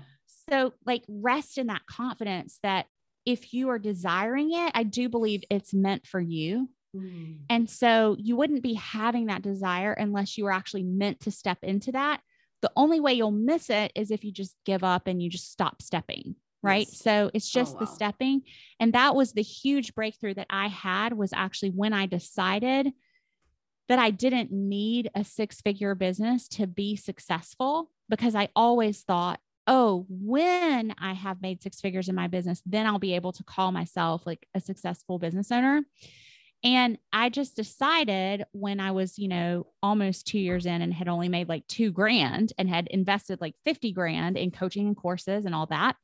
So, 0.50 0.72
like, 0.84 1.04
rest 1.08 1.58
in 1.58 1.68
that 1.68 1.86
confidence 1.86 2.58
that 2.62 2.86
if 3.24 3.52
you 3.52 3.68
are 3.70 3.78
desiring 3.78 4.52
it, 4.52 4.72
I 4.74 4.84
do 4.84 5.08
believe 5.08 5.42
it's 5.50 5.74
meant 5.74 6.06
for 6.06 6.20
you. 6.20 6.68
Mm. 6.96 7.38
And 7.50 7.68
so, 7.68 8.16
you 8.18 8.36
wouldn't 8.36 8.62
be 8.62 8.74
having 8.74 9.26
that 9.26 9.42
desire 9.42 9.92
unless 9.92 10.38
you 10.38 10.44
were 10.44 10.52
actually 10.52 10.84
meant 10.84 11.20
to 11.20 11.30
step 11.30 11.58
into 11.62 11.92
that. 11.92 12.20
The 12.62 12.72
only 12.76 13.00
way 13.00 13.12
you'll 13.14 13.32
miss 13.32 13.70
it 13.70 13.92
is 13.94 14.10
if 14.10 14.24
you 14.24 14.32
just 14.32 14.56
give 14.64 14.82
up 14.82 15.06
and 15.06 15.22
you 15.22 15.28
just 15.28 15.50
stop 15.52 15.82
stepping. 15.82 16.36
Right. 16.62 16.86
Yes. 16.88 16.98
So 16.98 17.30
it's 17.32 17.54
oh, 17.54 17.60
just 17.60 17.76
oh, 17.76 17.78
wow. 17.78 17.80
the 17.80 17.86
stepping. 17.86 18.42
And 18.80 18.92
that 18.92 19.14
was 19.14 19.32
the 19.32 19.42
huge 19.42 19.94
breakthrough 19.94 20.34
that 20.34 20.48
I 20.50 20.68
had 20.68 21.12
was 21.12 21.32
actually 21.32 21.70
when 21.70 21.92
I 21.92 22.06
decided 22.06 22.92
that 23.88 23.98
I 23.98 24.10
didn't 24.10 24.50
need 24.50 25.10
a 25.14 25.22
six 25.22 25.60
figure 25.60 25.94
business 25.94 26.48
to 26.48 26.66
be 26.66 26.96
successful 26.96 27.90
because 28.08 28.34
I 28.34 28.48
always 28.56 29.02
thought 29.02 29.40
oh, 29.66 30.06
when 30.08 30.94
I 30.98 31.12
have 31.12 31.42
made 31.42 31.62
six 31.62 31.80
figures 31.80 32.08
in 32.08 32.14
my 32.14 32.28
business, 32.28 32.62
then 32.66 32.86
I'll 32.86 32.98
be 32.98 33.14
able 33.14 33.32
to 33.32 33.44
call 33.44 33.72
myself 33.72 34.22
like 34.24 34.46
a 34.54 34.60
successful 34.60 35.18
business 35.18 35.50
owner. 35.50 35.82
And 36.62 36.98
I 37.12 37.28
just 37.28 37.56
decided 37.56 38.44
when 38.52 38.80
I 38.80 38.92
was, 38.92 39.18
you 39.18 39.28
know, 39.28 39.66
almost 39.82 40.26
two 40.26 40.38
years 40.38 40.66
in 40.66 40.82
and 40.82 40.92
had 40.92 41.08
only 41.08 41.28
made 41.28 41.48
like 41.48 41.66
two 41.66 41.90
grand 41.90 42.52
and 42.58 42.68
had 42.68 42.86
invested 42.88 43.40
like 43.40 43.54
50 43.64 43.92
grand 43.92 44.36
in 44.36 44.50
coaching 44.50 44.86
and 44.86 44.96
courses 44.96 45.44
and 45.44 45.54
all 45.54 45.66
that, 45.66 45.96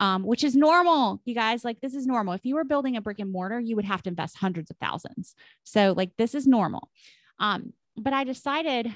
um, 0.00 0.24
which 0.24 0.42
is 0.42 0.56
normal. 0.56 1.20
You 1.24 1.34
guys, 1.34 1.64
like, 1.64 1.80
this 1.80 1.94
is 1.94 2.06
normal. 2.06 2.32
If 2.32 2.44
you 2.44 2.54
were 2.54 2.64
building 2.64 2.96
a 2.96 3.02
brick 3.02 3.18
and 3.18 3.30
mortar, 3.30 3.60
you 3.60 3.76
would 3.76 3.84
have 3.84 4.02
to 4.02 4.10
invest 4.10 4.38
hundreds 4.38 4.70
of 4.70 4.78
thousands. 4.78 5.34
So, 5.62 5.92
like, 5.96 6.16
this 6.16 6.34
is 6.34 6.46
normal. 6.46 6.90
Um, 7.38 7.74
but 7.96 8.14
I 8.14 8.24
decided 8.24 8.92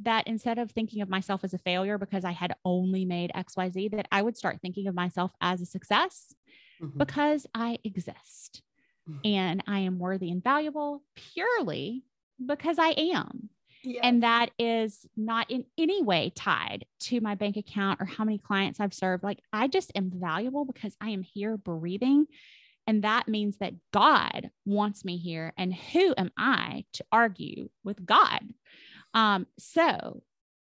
that 0.00 0.26
instead 0.26 0.58
of 0.58 0.70
thinking 0.70 1.02
of 1.02 1.08
myself 1.08 1.44
as 1.44 1.52
a 1.52 1.58
failure 1.58 1.98
because 1.98 2.24
I 2.24 2.32
had 2.32 2.54
only 2.64 3.04
made 3.04 3.30
XYZ, 3.34 3.90
that 3.92 4.08
I 4.10 4.22
would 4.22 4.36
start 4.36 4.60
thinking 4.62 4.86
of 4.86 4.94
myself 4.94 5.32
as 5.40 5.60
a 5.60 5.66
success 5.66 6.34
mm-hmm. 6.80 6.96
because 6.96 7.46
I 7.54 7.78
exist 7.84 8.62
mm-hmm. 9.08 9.18
and 9.24 9.62
I 9.66 9.80
am 9.80 9.98
worthy 9.98 10.30
and 10.30 10.42
valuable 10.42 11.02
purely 11.14 12.04
because 12.44 12.78
I 12.78 12.90
am. 12.96 13.50
Yes. 13.88 14.00
And 14.02 14.22
that 14.22 14.50
is 14.58 15.06
not 15.16 15.50
in 15.50 15.64
any 15.78 16.02
way 16.02 16.30
tied 16.34 16.84
to 17.04 17.22
my 17.22 17.34
bank 17.34 17.56
account 17.56 18.02
or 18.02 18.04
how 18.04 18.22
many 18.22 18.36
clients 18.36 18.80
I've 18.80 18.92
served. 18.92 19.24
Like 19.24 19.40
I 19.50 19.66
just 19.66 19.90
am 19.94 20.12
valuable 20.14 20.66
because 20.66 20.94
I 21.00 21.08
am 21.08 21.22
here 21.22 21.56
breathing. 21.56 22.26
And 22.86 23.04
that 23.04 23.28
means 23.28 23.56
that 23.58 23.72
God 23.90 24.50
wants 24.66 25.06
me 25.06 25.16
here. 25.16 25.54
And 25.56 25.74
who 25.74 26.12
am 26.18 26.32
I 26.36 26.84
to 26.92 27.04
argue 27.10 27.70
with 27.82 28.04
God? 28.04 28.40
Um, 29.14 29.46
so 29.58 30.22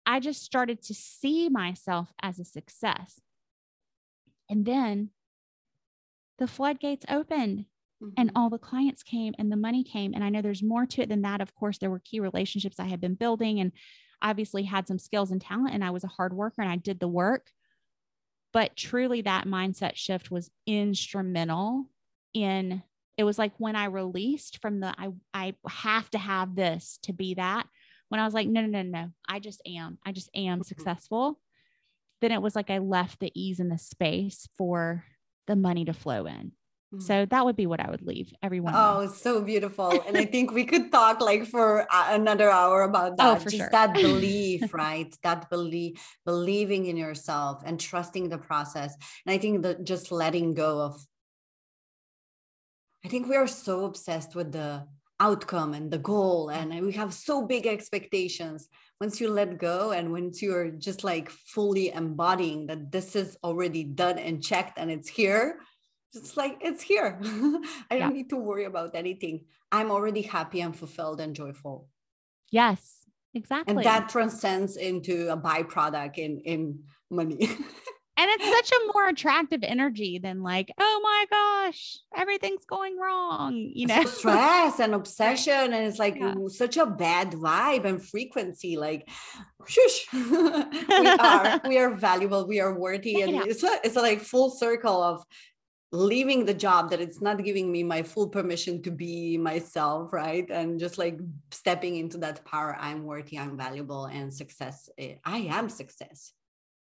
I 0.06 0.22
just 0.22 0.42
started 0.42 0.82
to 0.84 0.94
see 0.94 1.50
myself 1.50 2.14
as 2.22 2.40
a 2.40 2.46
success. 2.46 3.20
And 4.50 4.66
then 4.66 5.10
the 6.38 6.48
floodgates 6.48 7.06
opened 7.10 7.66
mm-hmm. 8.02 8.14
and 8.18 8.32
all 8.36 8.50
the 8.50 8.58
clients 8.58 9.04
came 9.04 9.34
and 9.38 9.52
the 9.52 9.58
money 9.58 9.84
came. 9.84 10.14
And 10.14 10.24
I 10.24 10.30
know 10.30 10.42
there's 10.42 10.64
more 10.64 10.86
to 10.86 11.02
it 11.02 11.10
than 11.10 11.22
that. 11.24 11.42
Of 11.42 11.56
course, 11.56 11.78
there 11.78 11.90
were 11.90 12.00
key 12.00 12.20
relationships 12.20 12.80
I 12.80 12.86
had 12.86 13.02
been 13.02 13.16
building 13.16 13.60
and 13.60 13.72
obviously 14.22 14.64
had 14.64 14.88
some 14.88 15.00
skills 15.00 15.32
and 15.32 15.42
talent 15.42 15.74
and 15.74 15.84
I 15.84 15.92
was 15.92 16.04
a 16.04 16.08
hard 16.08 16.34
worker 16.34 16.62
and 16.62 16.72
I 16.72 16.76
did 16.76 17.00
the 17.00 17.08
work. 17.08 17.52
But 18.52 18.76
truly, 18.76 19.22
that 19.22 19.46
mindset 19.46 19.96
shift 19.96 20.32
was 20.32 20.50
instrumental 20.66 21.86
in 22.34 22.84
it 23.18 23.26
was 23.26 23.38
like 23.38 23.52
when 23.58 23.76
I 23.76 23.86
released 23.86 24.62
from 24.62 24.80
the 24.80 24.94
I 24.98 25.10
I 25.34 25.54
have 25.68 26.10
to 26.12 26.18
have 26.18 26.56
this 26.56 27.00
to 27.04 27.14
be 27.14 27.34
that. 27.36 27.68
When 28.08 28.20
I 28.20 28.26
was 28.26 28.34
like, 28.34 28.48
no, 28.48 28.62
no, 28.62 28.82
no, 28.82 28.82
no, 28.82 29.10
I 29.28 29.40
just 29.40 29.62
am. 29.68 30.00
I 30.06 30.14
just 30.14 30.30
am 30.34 30.60
mm-hmm. 30.60 30.64
successful. 30.64 31.40
Then 32.22 32.32
it 32.32 32.42
was 32.42 32.56
like 32.56 32.70
I 32.70 32.80
left 32.80 33.20
the 33.20 33.32
ease 33.36 33.60
and 33.60 33.72
the 33.72 33.78
space 33.78 34.48
for 34.58 35.04
the 35.48 35.56
money 35.56 35.86
to 35.86 35.94
flow 35.94 36.26
in. 36.26 36.54
Mm. 36.94 37.02
So 37.04 37.26
that 37.26 37.46
would 37.46 37.56
be 37.56 37.68
what 37.68 37.80
I 37.80 37.90
would 37.90 38.02
leave 38.02 38.34
everyone. 38.42 38.74
Oh, 38.76 39.00
with. 39.00 39.16
so 39.16 39.42
beautiful. 39.42 39.92
and 40.08 40.18
I 40.18 40.26
think 40.34 40.52
we 40.52 40.66
could 40.66 40.92
talk 40.92 41.22
like 41.22 41.46
for 41.46 41.88
another 41.92 42.50
hour 42.50 42.84
about 42.84 43.14
oh, 43.14 43.16
that. 43.18 43.42
Oh, 43.42 43.44
Just 43.44 43.58
sure. 43.58 43.70
that 43.72 43.94
belief, 44.08 44.74
right? 44.74 45.16
That 45.24 45.50
belief, 45.50 46.00
believing 46.26 46.88
in 46.88 46.98
yourself 46.98 47.62
and 47.66 47.80
trusting 47.80 48.30
the 48.30 48.38
process. 48.38 48.96
And 49.26 49.34
I 49.34 49.38
think 49.38 49.62
that 49.64 49.84
just 49.84 50.12
letting 50.12 50.54
go 50.54 50.82
of, 50.82 51.06
I 53.06 53.08
think 53.08 53.28
we 53.28 53.36
are 53.36 53.48
so 53.48 53.86
obsessed 53.86 54.36
with 54.36 54.52
the 54.52 54.88
outcome 55.20 55.74
and 55.74 55.92
the 55.92 55.98
goal 55.98 56.50
and 56.50 56.86
we 56.86 56.94
have 56.94 57.14
so 57.14 57.46
big 57.46 57.68
expectations 57.68 58.70
once 59.02 59.20
you 59.20 59.30
let 59.30 59.58
go 59.58 59.92
and 59.92 60.14
once 60.14 60.42
you're 60.42 60.70
just 60.72 61.04
like 61.04 61.30
fully 61.30 61.92
embodying 61.92 62.68
that 62.68 62.90
this 62.90 63.18
is 63.18 63.38
already 63.44 63.84
done 63.84 64.18
and 64.18 64.42
checked 64.42 64.78
and 64.78 64.90
it's 64.90 65.10
here 65.10 65.60
it's 66.14 66.38
like 66.38 66.58
it's 66.62 66.82
here. 66.82 67.20
I 67.92 68.00
don't 68.00 68.14
need 68.14 68.30
to 68.30 68.38
worry 68.38 68.66
about 68.66 68.96
anything. 68.96 69.46
I'm 69.72 69.92
already 69.92 70.24
happy 70.24 70.62
and 70.62 70.76
fulfilled 70.76 71.22
and 71.22 71.36
joyful. 71.36 71.88
Yes 72.52 73.00
exactly. 73.34 73.76
and 73.76 73.84
that 73.84 74.10
transcends 74.10 74.78
into 74.78 75.32
a 75.32 75.38
byproduct 75.38 76.18
in 76.18 76.40
in 76.40 76.80
money. 77.10 77.50
And 78.22 78.30
it's 78.32 78.70
such 78.70 78.78
a 78.78 78.92
more 78.94 79.08
attractive 79.08 79.62
energy 79.64 80.20
than 80.20 80.44
like 80.44 80.74
oh 80.78 81.00
my 81.02 81.26
gosh 81.32 82.00
everything's 82.14 82.66
going 82.66 82.98
wrong 83.00 83.54
you 83.74 83.88
know? 83.88 84.04
Stress 84.08 84.82
and 84.82 84.94
obsession 84.94 85.54
and 85.54 85.88
it's 85.88 86.00
like 86.00 86.18
yeah. 86.18 86.34
such 86.50 86.76
a 86.76 86.86
bad 86.86 87.32
vibe 87.32 87.86
and 87.86 88.06
frequency 88.06 88.76
like 88.76 89.08
shush. 89.66 90.08
We 90.12 91.08
are 91.08 91.62
we 91.66 91.78
are 91.78 91.96
valuable 91.96 92.46
we 92.46 92.60
are 92.60 92.78
worthy 92.78 93.22
and 93.22 93.36
it's 93.36 93.64
a, 93.64 93.80
it's 93.86 93.96
a 93.96 94.02
like 94.02 94.20
full 94.20 94.50
circle 94.50 95.02
of 95.02 95.24
leaving 95.92 96.46
the 96.46 96.54
job 96.54 96.92
that 96.92 97.02
it's 97.02 97.22
not 97.22 97.44
giving 97.44 97.72
me 97.72 97.82
my 97.84 98.04
full 98.04 98.30
permission 98.30 98.82
to 98.84 98.92
be 98.92 99.38
myself 99.38 100.14
right? 100.14 100.50
And 100.50 100.80
just 100.80 100.98
like 100.98 101.20
stepping 101.52 101.96
into 101.98 102.18
that 102.20 102.46
power 102.46 102.78
i'm 102.80 103.04
worthy 103.04 103.38
i'm 103.38 103.58
valuable 103.58 104.06
and 104.06 104.34
success 104.34 104.90
eh, 104.98 105.16
i 105.26 105.40
am 105.40 105.70
success. 105.70 106.34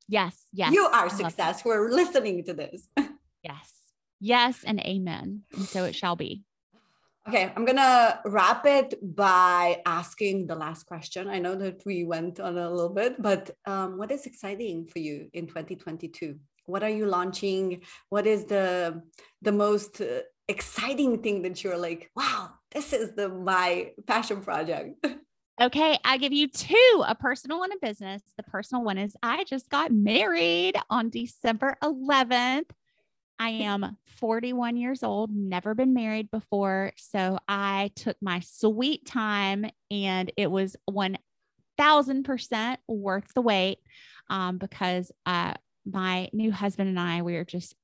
Yes 0.07 0.47
yes. 0.53 0.74
You 0.74 0.86
are 0.86 1.10
success. 1.10 1.62
Who 1.62 1.70
are 1.72 1.89
listening 1.91 2.43
to 2.45 2.53
this. 2.53 2.88
Yes. 3.41 3.72
Yes 4.20 4.66
and 4.66 4.82
amen. 4.82 5.43
And 5.55 5.64
so 5.64 5.86
it 5.86 5.95
shall 5.95 6.18
be. 6.18 6.43
Okay 7.28 7.51
i'm 7.55 7.66
gonna 7.66 8.20
wrap 8.26 8.66
it 8.66 8.93
by 9.01 9.82
asking 9.86 10.47
the 10.47 10.55
last 10.55 10.86
question. 10.86 11.28
I 11.30 11.39
know 11.39 11.55
that 11.55 11.86
we 11.86 12.03
went 12.03 12.39
on 12.39 12.57
a 12.57 12.70
little 12.70 12.93
bit 12.93 13.22
but 13.22 13.51
um, 13.66 13.97
what 13.97 14.12
is 14.12 14.26
exciting 14.26 14.86
for 14.86 14.99
you 14.99 15.30
in 15.34 15.47
2022 15.47 16.38
what 16.70 16.84
are 16.84 16.89
you 16.89 17.05
launching? 17.05 17.82
What 18.09 18.28
is 18.28 18.45
the 18.45 19.01
the 19.41 19.51
most 19.51 20.01
uh, 20.01 20.22
exciting 20.47 21.22
thing 21.22 21.43
that 21.43 21.63
you're 21.63 21.78
like 21.78 22.09
wow 22.15 22.49
this 22.72 22.91
is 22.91 23.13
the 23.15 23.30
my 23.30 23.91
passion 24.05 24.41
project. 24.41 25.05
Okay 25.61 25.99
i 26.05 26.15
give 26.15 26.32
you 26.32 26.47
two 26.47 27.03
a 27.05 27.13
personal 27.13 27.59
one 27.59 27.70
and 27.70 27.84
a 27.84 27.86
business. 27.86 28.22
The 28.38 28.43
personal 28.43 28.82
one 28.82 28.97
is 28.97 29.17
i 29.22 29.43
just 29.43 29.70
got 29.70 29.91
married 29.91 30.78
on 30.89 31.09
december 31.09 31.76
11th 31.84 32.70
I 33.39 33.49
am 33.51 33.97
41 34.17 34.76
years 34.76 35.01
old, 35.01 35.32
never 35.34 35.74
been 35.74 35.93
married 35.93 36.30
before. 36.30 36.91
So 36.97 37.39
I 37.47 37.91
took 37.95 38.17
my 38.22 38.41
sweet 38.41 39.05
time 39.05 39.65
and 39.89 40.30
it 40.36 40.51
was 40.51 40.76
1000% 40.89 42.78
worth 42.89 43.34
the 43.34 43.41
wait 43.41 43.80
um, 44.30 44.57
because 44.57 45.13
uh, 45.26 45.53
my 45.92 46.30
new 46.34 46.52
husband 46.52 46.90
and 46.90 47.00
I, 47.00 47.22
we 47.22 47.36
are 47.36 47.46
just 47.46 47.76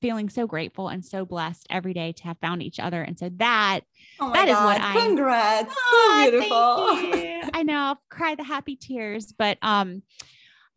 feeling 0.00 0.28
so 0.28 0.46
grateful 0.46 0.88
and 0.88 1.04
so 1.04 1.24
blessed 1.24 1.66
every 1.70 1.92
day 1.92 2.12
to 2.12 2.24
have 2.24 2.38
found 2.40 2.62
each 2.62 2.80
other. 2.80 3.02
And 3.02 3.18
so 3.18 3.30
that 3.36 3.80
oh 4.18 4.32
that 4.32 4.46
God, 4.46 4.48
is 4.48 4.56
what 4.56 4.80
I 4.80 4.92
congrats. 5.06 5.74
Oh, 5.76 6.22
so 6.24 6.30
beautiful. 6.30 7.50
I 7.54 7.62
know 7.62 7.78
I'll 7.78 8.02
cry 8.08 8.34
the 8.34 8.44
happy 8.44 8.76
tears, 8.76 9.32
but 9.36 9.58
um, 9.62 10.02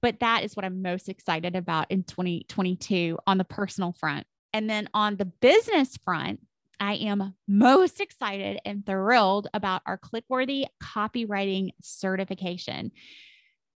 but 0.01 0.19
that 0.19 0.43
is 0.43 0.55
what 0.55 0.65
I'm 0.65 0.81
most 0.81 1.07
excited 1.07 1.55
about 1.55 1.89
in 1.89 2.03
2022 2.03 3.17
on 3.25 3.37
the 3.37 3.45
personal 3.45 3.93
front. 3.93 4.27
And 4.51 4.69
then 4.69 4.89
on 4.93 5.15
the 5.15 5.25
business 5.25 5.97
front, 6.03 6.41
I 6.79 6.95
am 6.95 7.33
most 7.47 8.01
excited 8.01 8.59
and 8.65 8.85
thrilled 8.85 9.47
about 9.53 9.81
our 9.85 9.97
Clickworthy 9.97 10.65
copywriting 10.81 11.69
certification 11.81 12.91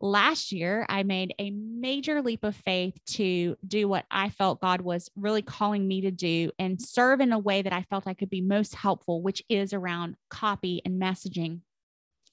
last 0.04 0.52
year, 0.52 0.84
I 0.90 1.02
made 1.02 1.34
a 1.38 1.50
major 1.50 2.20
leap 2.20 2.44
of 2.44 2.54
faith 2.54 2.94
to 3.12 3.56
do 3.66 3.88
what 3.88 4.04
I 4.10 4.28
felt 4.28 4.60
God 4.60 4.82
was 4.82 5.10
really 5.16 5.40
calling 5.40 5.88
me 5.88 6.02
to 6.02 6.10
do 6.10 6.50
and 6.58 6.80
serve 6.80 7.20
in 7.20 7.32
a 7.32 7.38
way 7.38 7.62
that 7.62 7.72
I 7.72 7.86
felt 7.88 8.06
I 8.06 8.12
could 8.12 8.28
be 8.28 8.42
most 8.42 8.74
helpful, 8.74 9.22
which 9.22 9.42
is 9.48 9.72
around 9.72 10.16
copy 10.28 10.82
and 10.84 11.00
messaging, 11.00 11.60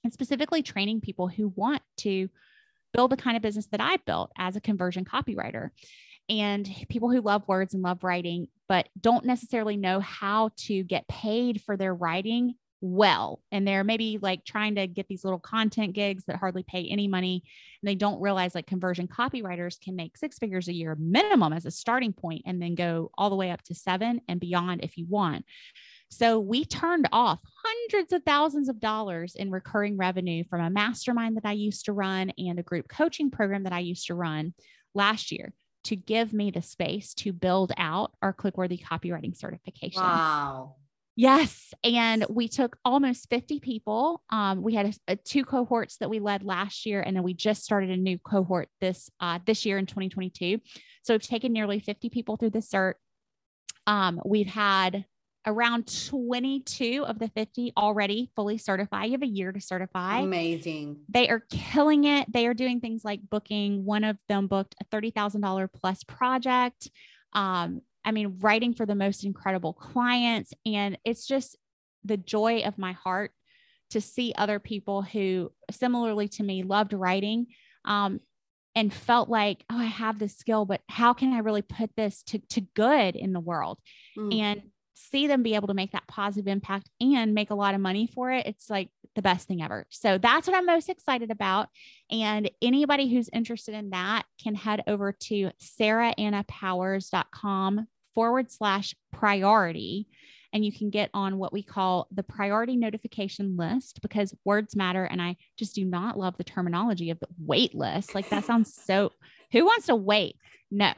and 0.04 0.12
specifically 0.12 0.62
training 0.62 1.00
people 1.00 1.28
who 1.28 1.48
want 1.56 1.80
to 1.98 2.28
build 2.92 3.10
the 3.10 3.16
kind 3.16 3.38
of 3.38 3.42
business 3.42 3.68
that 3.68 3.80
I 3.80 3.96
built 4.04 4.32
as 4.36 4.54
a 4.54 4.60
conversion 4.60 5.06
copywriter. 5.06 5.70
And 6.28 6.68
people 6.90 7.10
who 7.10 7.22
love 7.22 7.48
words 7.48 7.72
and 7.72 7.82
love 7.82 8.04
writing, 8.04 8.48
but 8.68 8.88
don't 9.00 9.24
necessarily 9.24 9.78
know 9.78 9.98
how 9.98 10.50
to 10.58 10.84
get 10.84 11.08
paid 11.08 11.62
for 11.62 11.78
their 11.78 11.94
writing 11.94 12.54
well 12.82 13.40
and 13.52 13.66
they're 13.66 13.84
maybe 13.84 14.18
like 14.20 14.44
trying 14.44 14.74
to 14.74 14.86
get 14.86 15.06
these 15.08 15.24
little 15.24 15.38
content 15.38 15.94
gigs 15.94 16.24
that 16.26 16.36
hardly 16.36 16.64
pay 16.64 16.86
any 16.88 17.06
money 17.06 17.42
and 17.80 17.88
they 17.88 17.94
don't 17.94 18.20
realize 18.20 18.54
like 18.54 18.66
conversion 18.66 19.06
copywriters 19.06 19.80
can 19.80 19.96
make 19.96 20.16
six 20.16 20.38
figures 20.38 20.68
a 20.68 20.72
year 20.72 20.96
minimum 20.98 21.52
as 21.52 21.64
a 21.64 21.70
starting 21.70 22.12
point 22.12 22.42
and 22.44 22.60
then 22.60 22.74
go 22.74 23.10
all 23.16 23.30
the 23.30 23.36
way 23.36 23.50
up 23.50 23.62
to 23.62 23.74
seven 23.74 24.20
and 24.28 24.40
beyond 24.40 24.82
if 24.82 24.98
you 24.98 25.06
want 25.08 25.44
so 26.10 26.38
we 26.40 26.66
turned 26.66 27.08
off 27.10 27.38
hundreds 27.64 28.12
of 28.12 28.22
thousands 28.24 28.68
of 28.68 28.80
dollars 28.80 29.34
in 29.34 29.50
recurring 29.50 29.96
revenue 29.96 30.44
from 30.50 30.60
a 30.60 30.68
mastermind 30.68 31.38
that 31.38 31.46
I 31.46 31.52
used 31.52 31.86
to 31.86 31.94
run 31.94 32.32
and 32.36 32.58
a 32.58 32.62
group 32.62 32.86
coaching 32.86 33.30
program 33.30 33.62
that 33.62 33.72
I 33.72 33.78
used 33.78 34.08
to 34.08 34.14
run 34.14 34.52
last 34.94 35.32
year 35.32 35.54
to 35.84 35.96
give 35.96 36.34
me 36.34 36.50
the 36.50 36.60
space 36.60 37.14
to 37.14 37.32
build 37.32 37.72
out 37.78 38.12
our 38.20 38.34
Clickworthy 38.34 38.78
copywriting 38.78 39.34
certification. 39.34 40.02
Wow. 40.02 40.76
Yes. 41.14 41.74
And 41.84 42.24
we 42.30 42.48
took 42.48 42.76
almost 42.84 43.28
50 43.28 43.60
people. 43.60 44.22
Um, 44.30 44.62
we 44.62 44.74
had 44.74 44.86
a, 44.86 45.12
a 45.12 45.16
two 45.16 45.44
cohorts 45.44 45.98
that 45.98 46.08
we 46.08 46.20
led 46.20 46.42
last 46.42 46.86
year, 46.86 47.02
and 47.02 47.14
then 47.14 47.22
we 47.22 47.34
just 47.34 47.62
started 47.62 47.90
a 47.90 47.96
new 47.96 48.18
cohort 48.18 48.68
this 48.80 49.10
uh, 49.20 49.38
this 49.44 49.66
year 49.66 49.78
in 49.78 49.86
2022. 49.86 50.60
So 51.02 51.14
we've 51.14 51.22
taken 51.22 51.52
nearly 51.52 51.80
50 51.80 52.08
people 52.08 52.36
through 52.36 52.50
the 52.50 52.60
cert. 52.60 52.94
Um, 53.86 54.20
we've 54.24 54.46
had 54.46 55.04
around 55.46 55.92
22 56.08 57.04
of 57.06 57.18
the 57.18 57.28
50 57.28 57.72
already 57.76 58.30
fully 58.36 58.58
certified. 58.58 59.06
You 59.06 59.12
have 59.12 59.22
a 59.22 59.26
year 59.26 59.52
to 59.52 59.60
certify. 59.60 60.20
Amazing. 60.20 61.00
They 61.08 61.28
are 61.28 61.42
killing 61.50 62.04
it. 62.04 62.32
They 62.32 62.46
are 62.46 62.54
doing 62.54 62.80
things 62.80 63.04
like 63.04 63.20
booking. 63.28 63.84
One 63.84 64.04
of 64.04 64.18
them 64.28 64.46
booked 64.46 64.76
a 64.80 64.96
$30,000 64.96 65.68
plus 65.72 66.04
project. 66.04 66.90
Um, 67.32 67.82
I 68.04 68.12
mean, 68.12 68.38
writing 68.40 68.74
for 68.74 68.86
the 68.86 68.94
most 68.94 69.24
incredible 69.24 69.72
clients. 69.72 70.52
And 70.66 70.98
it's 71.04 71.26
just 71.26 71.56
the 72.04 72.16
joy 72.16 72.60
of 72.60 72.78
my 72.78 72.92
heart 72.92 73.32
to 73.90 74.00
see 74.00 74.32
other 74.36 74.58
people 74.58 75.02
who, 75.02 75.52
similarly 75.70 76.26
to 76.26 76.42
me, 76.42 76.62
loved 76.62 76.92
writing 76.92 77.46
um, 77.84 78.20
and 78.74 78.92
felt 78.92 79.28
like, 79.28 79.64
oh, 79.70 79.78
I 79.78 79.84
have 79.84 80.18
this 80.18 80.36
skill, 80.36 80.64
but 80.64 80.80
how 80.88 81.12
can 81.12 81.32
I 81.32 81.38
really 81.38 81.62
put 81.62 81.90
this 81.96 82.22
to, 82.24 82.38
to 82.50 82.62
good 82.74 83.16
in 83.16 83.32
the 83.32 83.40
world? 83.40 83.78
Mm. 84.18 84.40
And 84.40 84.62
see 84.94 85.26
them 85.26 85.42
be 85.42 85.54
able 85.54 85.68
to 85.68 85.74
make 85.74 85.92
that 85.92 86.06
positive 86.06 86.48
impact 86.48 86.88
and 87.00 87.34
make 87.34 87.50
a 87.50 87.54
lot 87.54 87.74
of 87.74 87.80
money 87.80 88.06
for 88.06 88.32
it, 88.32 88.46
it's 88.46 88.70
like 88.70 88.88
the 89.14 89.22
best 89.22 89.48
thing 89.48 89.62
ever. 89.62 89.86
So 89.90 90.18
that's 90.18 90.46
what 90.46 90.56
I'm 90.56 90.66
most 90.66 90.88
excited 90.88 91.30
about. 91.30 91.68
And 92.10 92.50
anybody 92.60 93.12
who's 93.12 93.30
interested 93.32 93.74
in 93.74 93.90
that 93.90 94.24
can 94.42 94.54
head 94.54 94.82
over 94.86 95.12
to 95.12 95.50
saraannapowers.com 95.80 97.86
forward 98.14 98.50
slash 98.50 98.94
priority. 99.12 100.08
And 100.54 100.64
you 100.64 100.72
can 100.72 100.90
get 100.90 101.08
on 101.14 101.38
what 101.38 101.52
we 101.52 101.62
call 101.62 102.08
the 102.12 102.22
priority 102.22 102.76
notification 102.76 103.56
list 103.56 104.00
because 104.02 104.34
words 104.44 104.76
matter. 104.76 105.04
And 105.04 105.22
I 105.22 105.36
just 105.58 105.74
do 105.74 105.84
not 105.84 106.18
love 106.18 106.36
the 106.36 106.44
terminology 106.44 107.08
of 107.08 107.18
the 107.20 107.28
wait 107.38 107.74
list. 107.74 108.14
Like 108.14 108.28
that 108.28 108.44
sounds 108.44 108.74
so, 108.86 109.12
who 109.52 109.64
wants 109.64 109.86
to 109.86 109.94
wait? 109.96 110.36
No, 110.70 110.92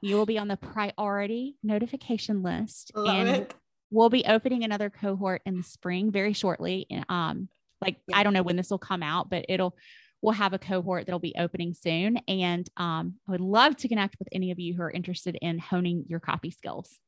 you 0.00 0.16
will 0.16 0.26
be 0.26 0.38
on 0.38 0.48
the 0.48 0.56
priority 0.56 1.56
notification 1.62 2.42
list. 2.42 2.92
Love 2.94 3.14
and 3.14 3.28
it. 3.28 3.54
we'll 3.90 4.10
be 4.10 4.24
opening 4.26 4.64
another 4.64 4.88
cohort 4.90 5.42
in 5.44 5.56
the 5.58 5.62
spring 5.62 6.10
very 6.10 6.32
shortly. 6.32 6.86
And, 6.90 7.04
Um, 7.08 7.48
like, 7.82 7.96
yeah. 8.08 8.18
I 8.18 8.22
don't 8.22 8.32
know 8.32 8.42
when 8.42 8.56
this 8.56 8.70
will 8.70 8.78
come 8.78 9.02
out, 9.02 9.28
but 9.28 9.44
it'll, 9.50 9.76
we'll 10.22 10.34
have 10.34 10.52
a 10.52 10.58
cohort 10.58 11.06
that'll 11.06 11.18
be 11.18 11.34
opening 11.38 11.74
soon. 11.74 12.18
And 12.28 12.68
um, 12.76 13.14
I 13.28 13.32
would 13.32 13.40
love 13.40 13.76
to 13.78 13.88
connect 13.88 14.16
with 14.18 14.28
any 14.32 14.50
of 14.50 14.58
you 14.58 14.74
who 14.74 14.82
are 14.82 14.90
interested 14.90 15.36
in 15.40 15.58
honing 15.58 16.04
your 16.08 16.20
copy 16.20 16.50
skills 16.50 16.98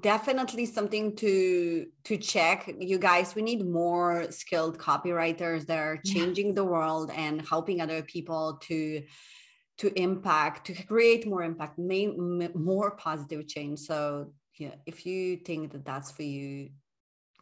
definitely 0.00 0.66
something 0.66 1.14
to 1.14 1.86
to 2.02 2.16
check 2.16 2.74
you 2.80 2.98
guys 2.98 3.36
we 3.36 3.42
need 3.42 3.64
more 3.64 4.26
skilled 4.32 4.78
copywriters 4.78 5.66
that 5.66 5.78
are 5.78 6.00
changing 6.04 6.46
yes. 6.46 6.54
the 6.56 6.64
world 6.64 7.10
and 7.14 7.46
helping 7.46 7.80
other 7.80 8.02
people 8.02 8.58
to 8.60 9.02
to 9.78 9.92
impact 10.00 10.66
to 10.66 10.72
create 10.84 11.26
more 11.26 11.44
impact 11.44 11.78
more 11.78 12.96
positive 12.96 13.46
change 13.46 13.78
so 13.78 14.32
yeah 14.58 14.74
if 14.86 15.06
you 15.06 15.36
think 15.36 15.70
that 15.70 15.84
that's 15.84 16.10
for 16.10 16.24
you 16.24 16.68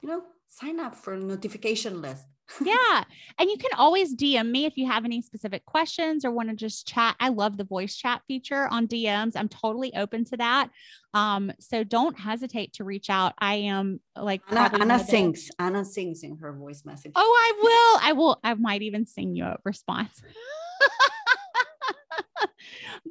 you 0.02 0.08
know 0.08 0.22
sign 0.46 0.78
up 0.78 0.94
for 0.94 1.14
a 1.14 1.18
notification 1.18 2.02
list 2.02 2.26
yeah. 2.60 3.04
And 3.38 3.50
you 3.50 3.56
can 3.56 3.70
always 3.76 4.14
DM 4.14 4.50
me 4.50 4.64
if 4.64 4.76
you 4.76 4.86
have 4.86 5.04
any 5.04 5.22
specific 5.22 5.64
questions 5.64 6.24
or 6.24 6.30
want 6.30 6.50
to 6.50 6.54
just 6.54 6.86
chat. 6.86 7.16
I 7.20 7.28
love 7.30 7.56
the 7.56 7.64
voice 7.64 7.96
chat 7.96 8.22
feature 8.26 8.68
on 8.68 8.86
DMs. 8.86 9.32
I'm 9.34 9.48
totally 9.48 9.94
open 9.94 10.24
to 10.26 10.36
that. 10.36 10.70
Um, 11.14 11.52
so 11.58 11.84
don't 11.84 12.18
hesitate 12.18 12.74
to 12.74 12.84
reach 12.84 13.10
out. 13.10 13.34
I 13.38 13.54
am 13.54 14.00
like 14.16 14.42
Anna, 14.50 14.70
Anna 14.80 14.98
sings. 14.98 15.48
Anna 15.58 15.84
sings 15.84 16.22
in 16.22 16.36
her 16.38 16.52
voice 16.52 16.82
message. 16.84 17.12
Oh, 17.14 17.20
I 17.42 17.52
will. 17.62 18.08
I 18.08 18.12
will. 18.12 18.40
I 18.44 18.54
might 18.54 18.82
even 18.82 19.06
sing 19.06 19.34
you 19.34 19.44
a 19.44 19.56
response. 19.64 20.20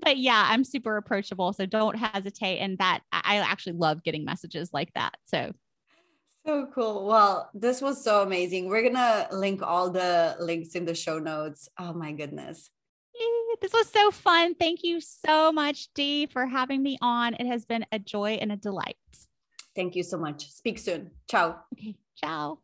but 0.01 0.17
yeah, 0.17 0.45
I'm 0.47 0.63
super 0.63 0.97
approachable. 0.97 1.53
So 1.53 1.65
don't 1.65 1.95
hesitate. 1.95 2.59
And 2.59 2.77
that 2.77 3.01
I 3.11 3.37
actually 3.37 3.73
love 3.73 4.03
getting 4.03 4.25
messages 4.25 4.69
like 4.73 4.93
that. 4.93 5.15
So 5.25 5.53
so 6.45 6.67
cool. 6.73 7.05
Well, 7.05 7.49
this 7.53 7.81
was 7.81 8.03
so 8.03 8.21
amazing. 8.21 8.67
We're 8.67 8.81
going 8.81 8.95
to 8.95 9.27
link 9.31 9.61
all 9.61 9.89
the 9.89 10.35
links 10.39 10.75
in 10.75 10.85
the 10.85 10.95
show 10.95 11.19
notes. 11.19 11.69
Oh 11.79 11.93
my 11.93 12.11
goodness. 12.11 12.69
This 13.61 13.71
was 13.71 13.87
so 13.87 14.11
fun. 14.11 14.55
Thank 14.55 14.83
you 14.83 14.99
so 14.99 15.51
much, 15.51 15.87
Dee, 15.93 16.25
for 16.25 16.45
having 16.45 16.83
me 16.83 16.97
on. 17.01 17.35
It 17.35 17.45
has 17.45 17.65
been 17.65 17.85
a 17.91 17.99
joy 17.99 18.31
and 18.41 18.51
a 18.51 18.57
delight. 18.57 18.97
Thank 19.75 19.95
you 19.95 20.03
so 20.03 20.17
much. 20.17 20.51
Speak 20.51 20.79
soon. 20.79 21.11
Ciao. 21.29 21.59
Okay. 21.73 21.95
Ciao. 22.17 22.62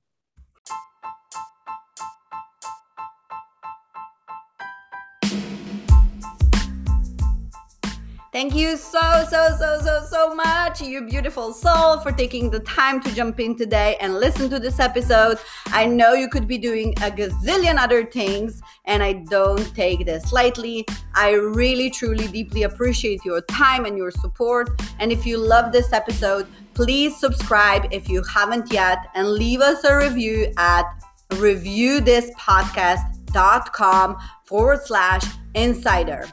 Thank 8.31 8.53
you 8.53 8.77
so, 8.77 9.25
so, 9.27 9.55
so, 9.57 9.79
so, 9.81 10.05
so 10.07 10.35
much, 10.35 10.81
you 10.81 11.01
beautiful 11.01 11.51
soul, 11.51 11.99
for 11.99 12.11
taking 12.11 12.51
the 12.51 12.59
time 12.59 13.01
to 13.01 13.11
jump 13.15 13.39
in 13.39 13.57
today 13.57 13.97
and 13.99 14.19
listen 14.19 14.51
to 14.51 14.59
this 14.59 14.79
episode. 14.79 15.39
I 15.67 15.87
know 15.87 16.13
you 16.13 16.29
could 16.29 16.47
be 16.47 16.59
doing 16.59 16.93
a 16.97 17.09
gazillion 17.09 17.79
other 17.79 18.05
things, 18.05 18.61
and 18.85 19.01
I 19.01 19.13
don't 19.13 19.73
take 19.73 20.05
this 20.05 20.31
lightly. 20.31 20.85
I 21.15 21.31
really, 21.31 21.89
truly, 21.89 22.27
deeply 22.27 22.61
appreciate 22.63 23.25
your 23.25 23.41
time 23.41 23.85
and 23.85 23.97
your 23.97 24.11
support. 24.11 24.79
And 24.99 25.11
if 25.11 25.25
you 25.25 25.39
love 25.39 25.71
this 25.71 25.91
episode, 25.91 26.45
please 26.75 27.19
subscribe 27.19 27.87
if 27.91 28.07
you 28.07 28.21
haven't 28.23 28.71
yet 28.71 29.07
and 29.15 29.31
leave 29.31 29.61
us 29.61 29.83
a 29.83 29.97
review 29.97 30.53
at 30.57 30.85
reviewthispodcast.com 31.31 34.17
forward 34.45 34.81
slash 34.85 35.23
insider. 35.55 36.27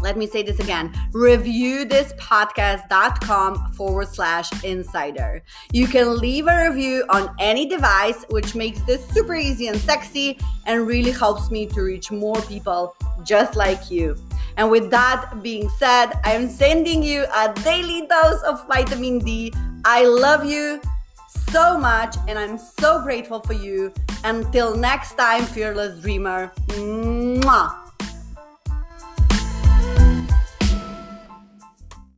Let 0.00 0.16
me 0.16 0.26
say 0.26 0.42
this 0.42 0.58
again 0.60 0.94
reviewthispodcast.com 1.12 3.72
forward 3.72 4.08
slash 4.08 4.64
insider. 4.64 5.42
You 5.72 5.88
can 5.88 6.18
leave 6.18 6.46
a 6.46 6.68
review 6.68 7.04
on 7.10 7.34
any 7.38 7.66
device, 7.66 8.24
which 8.30 8.54
makes 8.54 8.80
this 8.82 9.06
super 9.08 9.34
easy 9.34 9.66
and 9.68 9.78
sexy 9.78 10.38
and 10.66 10.86
really 10.86 11.12
helps 11.12 11.50
me 11.50 11.66
to 11.66 11.82
reach 11.82 12.10
more 12.10 12.40
people 12.42 12.96
just 13.24 13.56
like 13.56 13.90
you. 13.90 14.16
And 14.56 14.70
with 14.70 14.90
that 14.90 15.42
being 15.42 15.68
said, 15.78 16.12
I'm 16.24 16.48
sending 16.48 17.02
you 17.02 17.26
a 17.34 17.52
daily 17.62 18.06
dose 18.06 18.42
of 18.42 18.66
vitamin 18.66 19.18
D. 19.18 19.52
I 19.84 20.06
love 20.06 20.44
you 20.44 20.80
so 21.50 21.78
much 21.78 22.16
and 22.28 22.38
I'm 22.38 22.58
so 22.58 23.02
grateful 23.02 23.40
for 23.40 23.52
you. 23.52 23.92
Until 24.24 24.76
next 24.76 25.14
time, 25.14 25.44
fearless 25.44 26.00
dreamer. 26.00 26.52
Mwah. 26.68 27.85